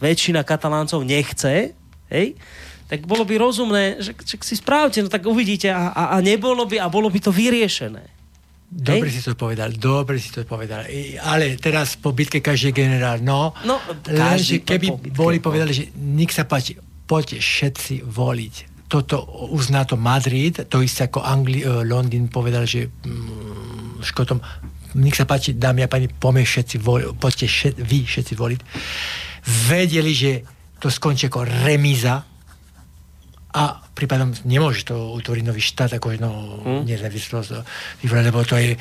[0.00, 1.76] väčšina kataláncov nechce,
[2.08, 2.40] hej,
[2.90, 6.66] tak bolo by rozumné, že, že si správte, no tak uvidíte a, a, a nebolo
[6.66, 8.02] by a bolo by to vyriešené.
[8.70, 9.14] Dobre Hej?
[9.14, 10.82] si to povedal, dobre si to povedal.
[11.22, 13.78] Ale teraz po bitke každý generál, no, no
[14.10, 15.50] lenže keby po bitke, boli po...
[15.50, 18.54] povedali, že nik sa páči, poďte všetci voliť.
[18.90, 19.22] Toto
[19.54, 24.42] uzná to Madrid, to isté ako Angli- uh, Londýn povedal, že mm, Škotom,
[24.98, 28.60] nech sa páči, dámy a pani, poďme všetci voliť, poďte všet, vy všetci voliť.
[29.70, 30.32] Vedeli, že
[30.78, 32.29] to skončí ako remíza,
[33.50, 36.30] a prípadom nemôže to utvoriť nový štát ako no,
[36.62, 36.82] hmm.
[36.86, 37.48] nezávislosť,
[38.06, 38.78] lebo to je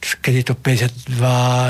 [0.00, 1.20] keď je to 52,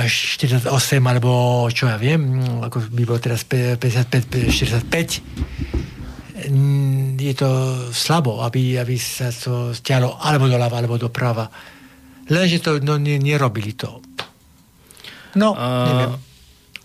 [0.06, 0.70] 48
[1.02, 6.50] alebo čo ja viem, ako by bolo teraz 55, 45
[7.20, 7.50] je to
[7.92, 11.44] slabo, aby, aby sa to stialo alebo doľava, alebo doprava.
[12.32, 14.00] Lenže to no, ne, nerobili to.
[15.36, 16.12] No, uh, neviem.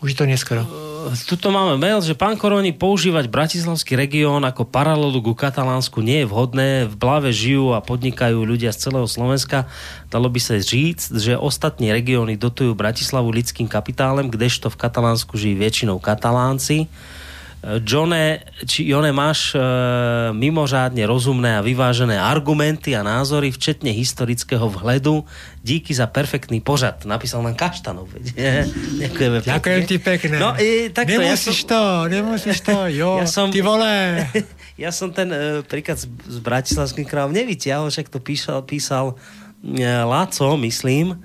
[0.06, 0.62] Už je to neskoro.
[0.62, 6.22] Uh, tuto máme mail, že pán Koroni používať bratislavský región ako paralelu ku Katalánsku nie
[6.22, 6.86] je vhodné.
[6.86, 9.66] V Blave žijú a podnikajú ľudia z celého Slovenska.
[10.14, 15.58] Dalo by sa říct, že ostatní regióny dotujú Bratislavu lidským kapitálem, kdežto v Katalánsku žijú
[15.58, 16.86] väčšinou Katalánci.
[17.66, 19.60] Johne, či Jone, máš e,
[20.38, 25.26] mimořádne rozumné a vyvážené argumenty a názory, včetne historického vhledu.
[25.66, 27.10] Díky za perfektný pořad.
[27.10, 28.14] Napísal nám Kaštanov.
[29.02, 29.54] Ďakujeme pekne.
[29.58, 30.36] Ďakujem ti pekne.
[30.38, 31.72] No, e, takto, nemusíš ja som...
[31.74, 33.50] to, nemusíš to, jo, ja som...
[33.50, 33.90] ty vole.
[34.84, 39.18] ja som ten e, príklad s, s Bratislavským krajom nevytiahol, však to písal, písal
[39.66, 41.18] e, Láco, myslím,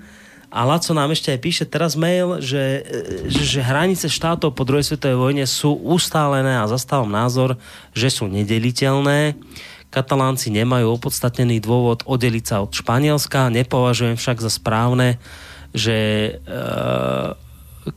[0.51, 2.83] a Laco nám ešte aj píše teraz mail, že,
[3.31, 7.55] že, hranice štátov po druhej svetovej vojne sú ustálené a zastávam názor,
[7.95, 9.39] že sú nedeliteľné.
[9.87, 13.47] Katalánci nemajú opodstatnený dôvod oddeliť sa od Španielska.
[13.47, 15.23] Nepovažujem však za správne,
[15.71, 16.31] že e,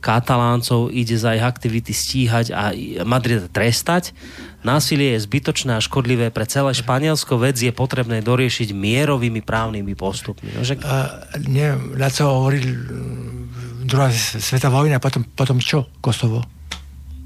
[0.01, 2.73] Kataláncov ide za ich aktivity stíhať a
[3.05, 4.17] Madrid trestať.
[4.65, 7.37] Násilie je zbytočné a škodlivé pre celé Španielsko.
[7.37, 10.49] Vec je potrebné doriešiť mierovými právnymi postupmi.
[10.57, 10.81] No, že...
[10.81, 14.09] uh, neviem, na co hovoril mm, druhá
[14.41, 15.85] svetová vojna, potom, potom čo?
[16.01, 16.54] Kosovo?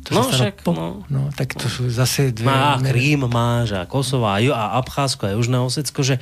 [0.10, 0.74] To no však, po...
[0.74, 1.06] no.
[1.06, 1.30] no.
[1.38, 2.50] tak to sú zase dve...
[2.50, 6.18] Má Krím, máš a Kosovo a, a Abcházsko a Južné Osecko, že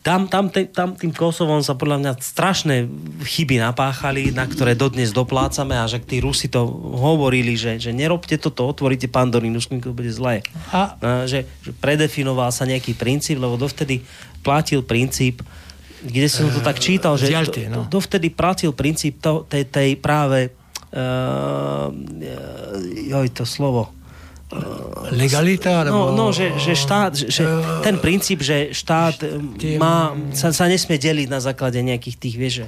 [0.00, 2.88] tam, tam, te, tam tým Kosovom sa podľa mňa strašné
[3.20, 6.64] chyby napáchali, na ktoré dodnes doplácame a že tí Rusi to
[6.96, 10.40] hovorili, že, že nerobte toto, otvoríte Pandorínu skrinku, bude zlé.
[10.72, 10.96] A...
[10.96, 14.00] a že, že predefinoval sa nejaký princíp, lebo dovtedy
[14.40, 15.44] platil princíp,
[16.00, 17.84] kde som to tak čítal, že Dialte, no.
[17.84, 20.48] dovtedy platil princíp to, tej, tej práve
[23.06, 23.94] joj, to slovo,
[25.14, 25.86] Legalita?
[25.86, 26.10] Alebo...
[26.10, 27.42] No, no že, že štát, že, že
[27.86, 29.22] ten princíp, že štát
[29.78, 32.66] má, sa, sa nesmie deliť na základe nejakých tých, vieš, že...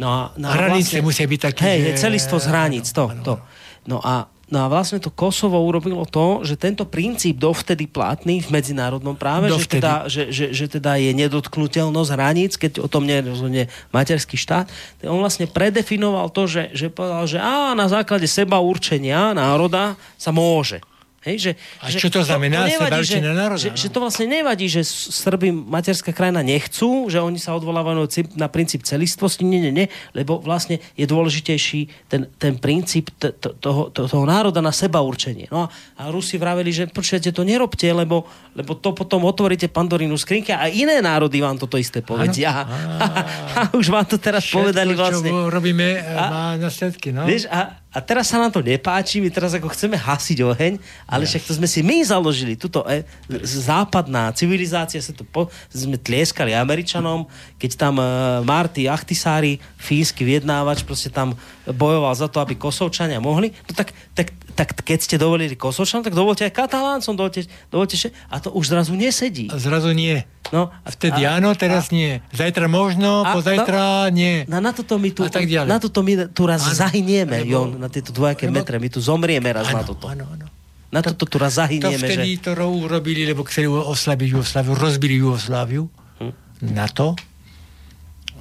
[0.00, 2.08] No a, no a hranice vlastne, musia byť také, hej, že...
[2.08, 3.36] celistvo z hraníc, to, to.
[3.84, 8.52] No a No a vlastne to Kosovo urobilo to, že tento princíp dovtedy platný v
[8.52, 13.72] medzinárodnom práve, že teda, že, že, že teda je nedotknutelnosť hraníc, keď o tom nerozhodne
[13.96, 14.68] materský štát,
[15.08, 20.36] on vlastne predefinoval to, že, že povedal, že á, na základe seba určenia národa sa
[20.36, 20.84] môže.
[21.22, 22.66] Hej, že, a čo to znamená?
[22.66, 23.78] To, to nevadí, že, národa, že, no.
[23.78, 28.82] že to vlastne nevadí, že Srby materská krajina nechcú, že oni sa odvolávajú na princíp
[28.82, 29.46] celistvosti.
[29.46, 29.86] Nie, nie, nie,
[30.18, 34.98] lebo vlastne je dôležitejší ten, ten princíp t- t- toho, to, toho národa na seba
[34.98, 35.46] určenie.
[35.46, 38.26] No a, a Rusi vraveli, že počujete, to nerobte, lebo,
[38.58, 42.50] lebo to potom otvoríte pandorínu skrinky a iné národy vám toto isté povedia.
[42.50, 42.62] A,
[43.04, 43.06] a,
[43.54, 45.30] a už vám to teraz Všetko, povedali vlastne.
[45.30, 47.14] čo robíme, a, má následky.
[47.14, 47.30] No?
[47.30, 51.28] Vieš, a, a teraz sa nám to nepáči, my teraz ako chceme hasiť oheň, ale
[51.28, 52.56] však to sme si my založili.
[52.56, 53.04] Tuto e,
[53.44, 57.28] západná civilizácia, sa to po, sme tlieskali Američanom,
[57.60, 58.04] keď tam e,
[58.48, 61.36] Marty Achtisári, fínsky vyjednávač, proste tam
[61.68, 63.52] bojoval za to, aby Kosovčania mohli.
[63.68, 68.00] No tak, tak, tak keď ste dovolili Kosovčanom, tak dovolte aj Kataláncom, dovolte, dovolte
[68.32, 69.52] a to už zrazu nesedí.
[69.52, 70.24] A zrazu nie.
[70.50, 72.20] No, a, Vtedy a, áno, teraz a, nie.
[72.34, 74.44] Zajtra možno, a, pozajtra no, nie.
[74.50, 75.24] Na, na toto my tu,
[75.64, 78.78] na toto my tu raz áno, zahynieme, lebo, Jon, na tieto dvojaké lebo, metre.
[78.78, 80.06] My tu zomrieme raz áno, na toto.
[80.06, 80.46] Áno, áno.
[80.94, 81.98] Na to, toto tu raz zahynieme.
[81.98, 82.42] To vtedy že...
[82.46, 85.90] to urobili, lebo chceli oslabiť Jugosláviu, rozbili Jugosláviu
[86.22, 86.32] hm.
[86.70, 87.18] na to,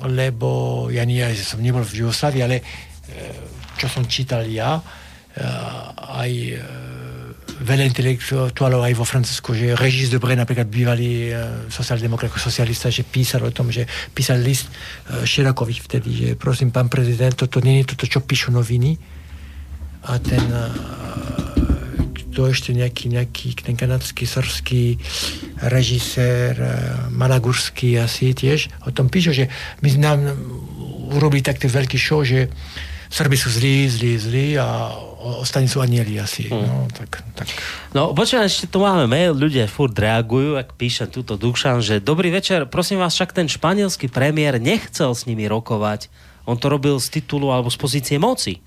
[0.05, 2.63] lebo ja nie, som nebol v Jugoslávii, ale e,
[3.79, 4.83] čo som čítal ja, e,
[6.11, 6.55] aj e,
[7.61, 13.45] veľa intelektuálov aj vo Francúzsku, že Regis Debré, napríklad bývalý uh, sociál-demokrat, socialista, že písal
[13.45, 13.85] o tom, že
[14.17, 18.49] písal list uh, Širakovi vtedy, že prosím, pán prezident, toto nie je toto, čo píšu
[18.49, 18.97] noviny.
[20.07, 20.41] A ten
[22.31, 24.95] to ešte nejaký, nejaký ten kanadský, srský
[25.59, 26.55] režisér,
[27.11, 29.45] malagurský asi tiež, o tom píšu, že
[29.83, 30.19] my nám
[31.11, 32.47] urobili taký veľký show, že
[33.11, 34.87] Srby sú zlí, zlí, zlí a
[35.43, 36.47] ostane sú anieli asi.
[36.47, 36.63] Hmm.
[36.63, 37.47] No, tak, tak.
[37.91, 42.31] no počúvaj, ešte tu máme mail, ľudia furt reagujú, ak píše túto Dušan, že dobrý
[42.31, 46.07] večer, prosím vás, však ten španielský premiér nechcel s nimi rokovať.
[46.47, 48.63] On to robil z titulu alebo z pozície moci.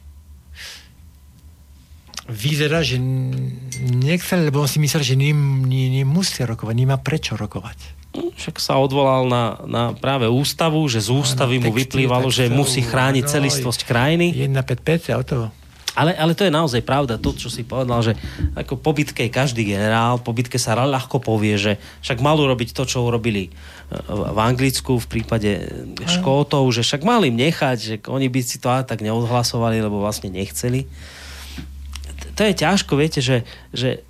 [2.24, 2.96] Vyzerá, že
[3.84, 9.58] nechcel, lebo on si myslel, že nemusí rokovať, nemá prečo rokovať však sa odvolal na,
[9.66, 14.30] na práve ústavu, že z ústavy ano, mu vyplývalo, že musí chrániť no, celistvosť krajiny.
[14.54, 15.36] 155 a o to.
[15.94, 18.18] Ale, ale to je naozaj pravda, to, čo si povedal, že
[18.58, 22.74] ako po bitke je každý generál, po bitke sa ľahko povie, že však mal urobiť
[22.74, 23.50] to, čo urobili e,
[24.10, 25.70] v Anglicku v prípade
[26.02, 30.02] Škótov, že však mali im nechať, že oni by si to aj tak neodhlasovali, lebo
[30.02, 30.90] vlastne nechceli.
[32.34, 34.02] To je ťažko, viete, že, že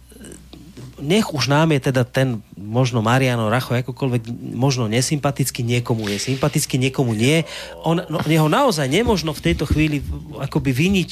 [1.05, 4.23] nech už nám je teda ten možno Mariano Racho akokoľvek
[4.57, 7.45] možno nesympatický, niekomu je sympatický, niekomu nie.
[7.85, 10.01] On, no, jeho naozaj nemožno v tejto chvíli
[10.41, 11.11] akoby viniť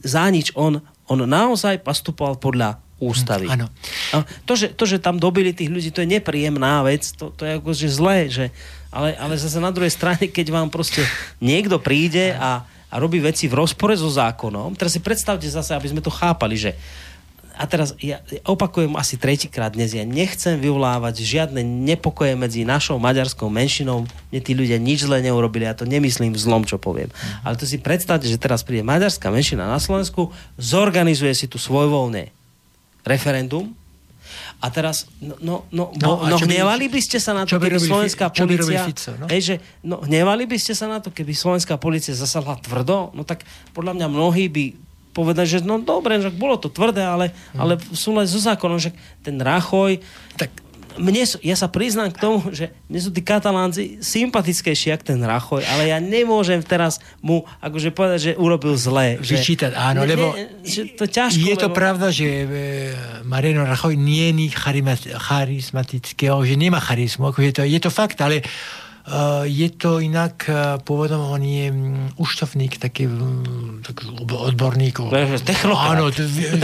[0.00, 0.56] za nič.
[0.56, 0.80] On,
[1.10, 3.50] on naozaj postupoval podľa ústavy.
[3.50, 3.68] Áno.
[4.14, 7.44] A to, že, to, že tam dobili tých ľudí, to je nepríjemná vec, to, to
[7.44, 8.54] je akože zlé, že,
[8.88, 11.02] ale, ale zase na druhej strane, keď vám proste
[11.42, 15.90] niekto príde a, a robí veci v rozpore so zákonom, teraz si predstavte zase, aby
[15.90, 16.78] sme to chápali, že
[17.54, 23.46] a teraz ja opakujem asi tretíkrát dnes, ja nechcem vyvolávať žiadne nepokoje medzi našou maďarskou
[23.46, 27.14] menšinou, mne tí ľudia nič zle neurobili, ja to nemyslím v zlom, čo poviem.
[27.14, 27.46] Mm.
[27.46, 32.34] Ale to si predstavte, že teraz príde maďarská menšina na Slovensku, zorganizuje si tu svojvoľné
[33.06, 33.70] referendum,
[34.64, 38.32] a teraz, no, no, no, no, no hnevali by ste sa na to, keby slovenská
[38.32, 38.88] policia...
[38.88, 39.28] Fico, no?
[39.28, 39.54] Hej, že,
[39.84, 43.12] no, hnevali by ste sa na to, keby slovenská policia zasadla tvrdo?
[43.12, 43.44] No tak
[43.76, 44.64] podľa mňa mnohí by
[45.12, 47.60] povedať, že no dobre, že bolo to tvrdé, ale, hmm.
[47.60, 50.00] ale v súlade so zákonom, že ten Rachoj,
[50.40, 50.63] tak
[50.98, 55.62] mne, ja sa priznám k tomu, že mne sú tí katalánci sympatickejší, jak ten Rachoj,
[55.66, 59.18] ale ja nemôžem teraz mu akože povedať, že urobil zle.
[59.18, 61.76] Vyčítať, áno, ne, lebo ne, že to ťažko, je to lebo...
[61.76, 62.46] pravda, že e,
[63.26, 64.54] Mariano Rachoj nie je
[65.18, 68.44] charizmatického, že nemá charizmu, akože to, je to fakt, ale
[69.44, 74.96] je to inak, eh, povedom, on je mm, uštovník, taký, mm, taký odborník.
[75.44, 75.92] Technokrat.
[75.92, 76.08] Áno,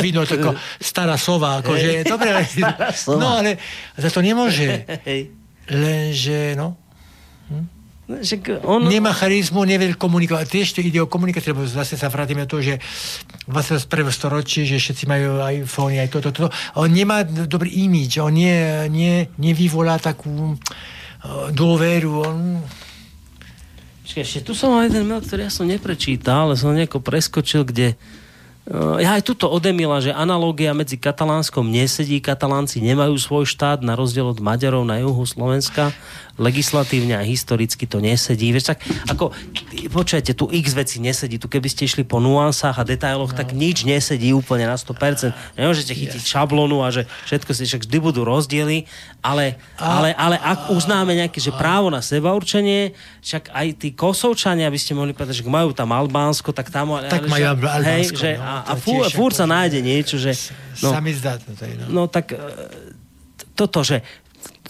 [0.01, 2.41] vidno, tako stará sova, akože, dobre,
[3.21, 3.61] no ale
[3.93, 4.89] za to nemôže.
[5.71, 6.81] Lenže, no,
[7.53, 7.67] hm?
[8.25, 8.89] že on...
[8.89, 10.49] Nemá charizmu, nevie komunikovať.
[10.49, 12.81] Tiež to ide o komunikáciu, lebo zase sa vrátime to, že
[13.47, 13.87] v 21.
[14.11, 16.51] storočí, že všetci majú iPhone, aj toto, toto.
[16.75, 20.59] On nemá dobrý imič, on nie, nie, nevyvolá takú
[21.53, 22.13] dôveru.
[22.25, 22.39] On,
[24.11, 27.63] Počkaj, ešte tu som mal jeden mail, ktorý ja som neprečítal, ale som nejako preskočil,
[27.63, 27.95] kde
[28.71, 33.99] Uh, ja aj tuto odemila, že analógia medzi Katalánskom nesedí, Katalánci nemajú svoj štát na
[33.99, 35.91] rozdiel od Maďarov na juhu Slovenska
[36.41, 38.49] legislatívne a historicky to nesedí.
[38.49, 38.81] Vieš, tak
[39.13, 39.37] ako,
[39.93, 41.37] počujete, tu x veci nesedí.
[41.37, 43.39] Tu keby ste išli po nuansách a detailoch, no.
[43.39, 45.37] tak nič nesedí úplne na 100%.
[45.61, 46.33] Nemôžete chytiť yes.
[46.33, 48.89] šablonu a že všetko si však vždy budú rozdiely,
[49.21, 54.65] ale, ale, ale ak uznáme nejaké, že právo na seba určenie, však aj tí kosovčania,
[54.65, 56.97] aby ste mohli povedať, že majú tam Albánsko, tak tam...
[57.05, 57.85] Tak majú Albánsko.
[57.85, 60.33] Hej, že, no, a, a fúr, fúr sa nájde niečo, že...
[60.81, 61.53] No, Sami zdá to.
[61.53, 61.85] No.
[61.93, 62.41] no tak e,
[63.61, 64.01] toto, že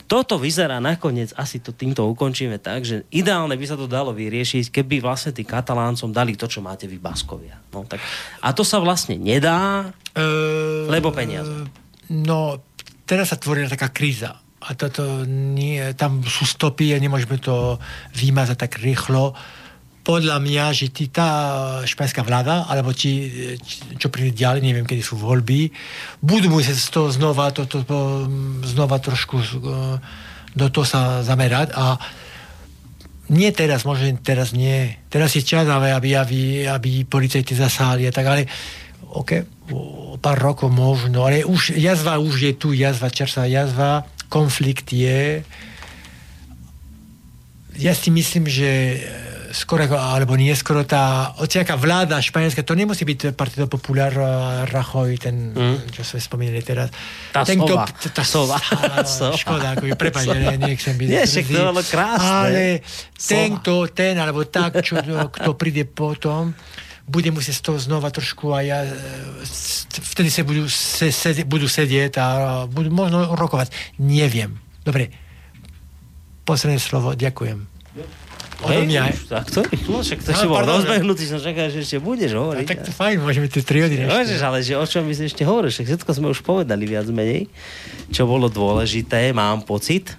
[0.07, 4.71] toto vyzerá nakoniec, asi to týmto ukončíme tak, že ideálne by sa to dalo vyriešiť,
[4.71, 7.59] keby vlastne tí kataláncom dali to, čo máte vy Baskovia.
[7.75, 8.01] No, tak,
[8.41, 11.53] a to sa vlastne nedá, uh, lebo peniaze.
[12.11, 12.61] No,
[13.05, 14.39] teraz sa tvorí taká kríza.
[14.61, 17.81] A toto nie, tam sú stopy a nemôžeme to
[18.13, 19.33] vymazať tak rýchlo.
[19.33, 19.60] Uh,
[20.11, 21.31] podľa mňa, že tí, tá
[21.87, 23.31] španská vláda, alebo ti,
[23.95, 25.71] čo príde ďalej, neviem, kedy sú voľby,
[26.19, 28.27] budú musieť z toho znova, to, to, to,
[28.67, 29.47] znova trošku e,
[30.59, 31.95] do toho sa zamerať a
[33.31, 34.99] nie teraz, možno teraz nie.
[35.07, 38.51] Teraz je čas, aby, aby, aby policajti zasáhli a tak, ale
[39.15, 44.91] OK, o pár rokov možno, ale už jazva už je tu, jazva, čerstvá jazva, konflikt
[44.91, 45.47] je.
[47.79, 48.99] Ja si myslím, že
[49.51, 54.13] skoro alebo neskoro tá ociaká vláda španielská, to nemusí byť Partido Popular
[54.71, 55.91] Rajoy, ten, mm.
[55.91, 56.89] čo sme spomínali teraz.
[57.35, 57.85] Tá ten, sova.
[57.91, 58.57] Tá sova.
[59.19, 59.35] sova.
[59.35, 61.09] Škoda, ako prepáč, ne, nechcem byť.
[61.11, 62.31] Nie, však to bolo krásne.
[62.31, 62.65] Ale
[63.19, 65.03] ten, kto, ten, alebo tak, čo,
[65.37, 66.55] kto príde potom,
[67.11, 68.87] bude musieť z toho znova trošku a ja
[70.15, 72.27] vtedy sa budú, se, se, budú sedieť a
[72.71, 73.99] budú možno rokovať.
[73.99, 74.63] Neviem.
[74.87, 75.11] Dobre.
[76.47, 77.19] Posledné slovo.
[77.19, 78.30] Ďakujem.
[78.61, 79.03] Odo mňa.
[79.25, 82.67] Tak to rýchlo, však to no, si bol rozbehnutý, som čakal, že ešte budeš hovoriť.
[82.67, 85.43] A tak to fajn, môžeme tie tri hodiny Môžeš, ale že o čom si ešte
[85.49, 87.49] hovoril, však všetko sme už povedali viac menej,
[88.13, 90.13] čo bolo dôležité, mám pocit.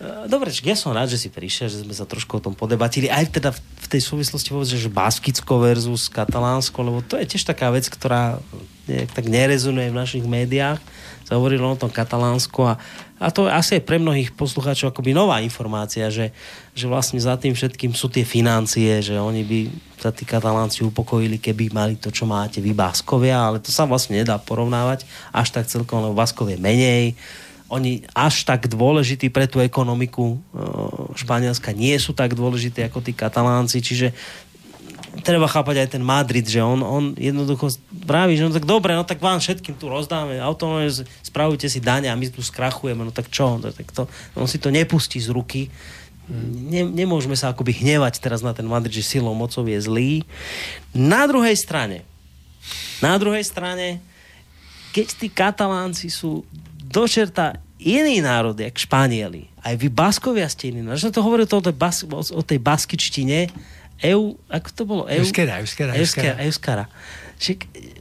[0.00, 3.12] E, dobre, ja som rád, že si prišiel, že sme sa trošku o tom podebatili.
[3.12, 7.68] Aj teda v tej súvislosti povedať, že Baskicko versus Katalánsko, lebo to je tiež taká
[7.68, 8.40] vec, ktorá
[8.88, 10.80] nejak tak nerezonuje v našich médiách.
[11.24, 12.76] Sa hovorilo o tom Katalánsku a
[13.24, 16.36] a to je asi aj pre mnohých poslucháčov akoby nová informácia, že,
[16.76, 19.58] že vlastne za tým všetkým sú tie financie, že oni by
[19.96, 24.20] sa tí katalánci upokojili, keby mali to, čo máte vy Baskovia, ale to sa vlastne
[24.20, 27.16] nedá porovnávať až tak celkom, lebo Baskov je menej,
[27.72, 30.38] oni až tak dôležití pre tú ekonomiku e,
[31.16, 34.12] Španielska nie sú tak dôležití ako tí katalánci, čiže
[35.22, 39.06] treba chápať aj ten Madrid, že on, on jednoducho vraví, že no tak dobre, no
[39.06, 40.90] tak vám všetkým tu rozdáme autonómne,
[41.34, 43.58] spravujte si dane a my tu skrachujeme, no tak čo?
[43.58, 44.06] No, tak to,
[44.38, 45.66] on si to nepustí z ruky.
[46.30, 50.22] Ne, nemôžeme sa akoby hnevať teraz na ten Madrid, že silou mocou je zlý.
[50.94, 52.06] Na druhej strane,
[53.02, 53.98] na druhej strane,
[54.94, 56.46] keď tí katalánci sú
[56.86, 60.86] dočerta iný národ, jak Španieli, aj vy Baskovia ste iní.
[60.86, 63.50] Že to hovorí to o tej, bas, o tej baskičtine,
[64.06, 65.02] EU, ako to bolo?
[65.10, 65.26] EU?
[65.26, 66.38] Euskera, Euskera, Euskera.
[66.46, 66.84] Euskera.
[67.38, 67.58] Však,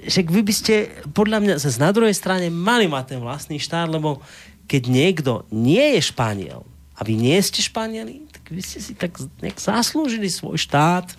[0.09, 0.73] však vy by ste,
[1.11, 4.21] podľa mňa, sa na druhej strane mali mať ten vlastný štát, lebo
[4.69, 9.17] keď niekto nie je Španiel a vy nie ste Španieli, tak vy ste si tak
[9.41, 11.17] nejak zaslúžili svoj štát,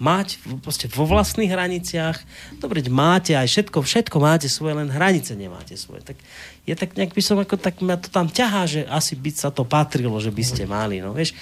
[0.00, 2.16] mať proste vo vlastných hraniciach.
[2.56, 6.00] Dobre, máte aj všetko, všetko máte svoje, len hranice nemáte svoje.
[6.00, 6.16] Tak
[6.64, 9.52] je tak nejak by som ako tak ma to tam ťahá, že asi by sa
[9.52, 11.04] to patrilo, že by ste mali.
[11.04, 11.36] No, vieš,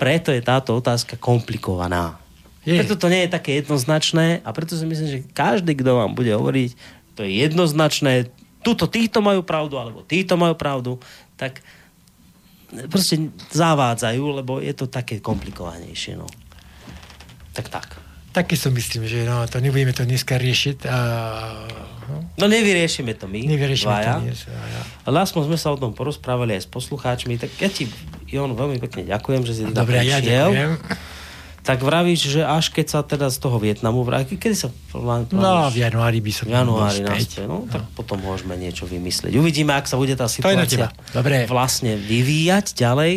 [0.00, 2.16] preto je táto otázka komplikovaná.
[2.60, 2.76] Je.
[2.76, 6.28] Preto to nie je také jednoznačné a preto si myslím, že každý, kto vám bude
[6.28, 6.70] hovoriť,
[7.16, 8.28] to je jednoznačné,
[8.60, 11.00] tuto títo majú pravdu, alebo títo majú pravdu,
[11.40, 11.64] tak
[12.92, 16.20] proste zavádzajú, lebo je to také komplikovanejšie.
[16.20, 16.28] No.
[17.56, 17.88] Tak tak.
[18.30, 20.86] Taky som myslím, že no, to nebudeme to dneska riešiť.
[20.86, 20.98] A,
[22.06, 22.16] no.
[22.38, 23.42] no nevyriešime to my.
[23.42, 24.22] Nevyriešime dvaja.
[24.22, 24.50] to.
[25.10, 27.90] Ale aspoň sme sa o tom porozprávali aj s poslucháčmi, tak ja ti
[28.30, 30.78] Jon, veľmi pekne ďakujem, že si tam Dobre, ja ďakujem.
[31.60, 35.36] Tak vravíš, že až keď sa teda z toho Vietnamu vráti, kedy sa plánuješ?
[35.36, 37.44] No, v januári by som v januári naspäť.
[37.44, 37.92] No, tak no.
[37.92, 39.36] potom môžeme niečo vymyslieť.
[39.36, 41.44] Uvidíme, ak sa bude tá situácia Dobre.
[41.44, 43.12] vlastne vyvíjať ďalej.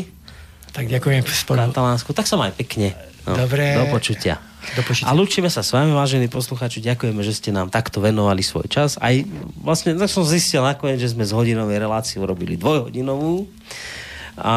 [0.75, 1.57] Tak ďakujem spolu.
[1.69, 2.11] Katalánsku.
[2.11, 2.97] Tak sa maj pekne.
[3.23, 3.79] No, Dobre.
[3.79, 4.43] Do počutia.
[4.75, 5.07] Do počutia.
[5.07, 6.83] A lúčime sa s vami, vážení poslucháči.
[6.83, 8.99] Ďakujeme, že ste nám takto venovali svoj čas.
[8.99, 9.15] Aj
[9.63, 13.47] vlastne, tak som zistil nakoniec, že sme z hodinovej relácie urobili dvojhodinovú.
[14.35, 14.55] A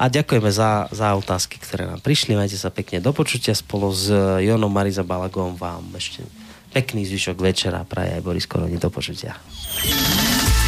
[0.00, 2.32] a ďakujeme za, za otázky, ktoré nám prišli.
[2.32, 5.60] Majte sa pekne do počutia spolu s eh, Jonom Mariza Balagom.
[5.60, 6.24] Vám ešte
[6.72, 7.84] pekný zvyšok večera.
[7.84, 8.80] Praje aj Boris Koroni.
[8.80, 9.36] Do počutia.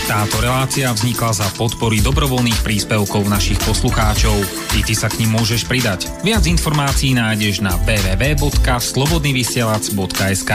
[0.04, 4.36] Táto relácia vznikla za podpory dobrovoľných príspevkov našich poslucháčov.
[4.76, 6.12] I ty sa k ním môžeš pridať.
[6.20, 10.52] Viac informácií nájdeš na www.slobodnyvysielac.sk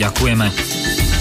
[0.00, 1.13] Ďakujeme.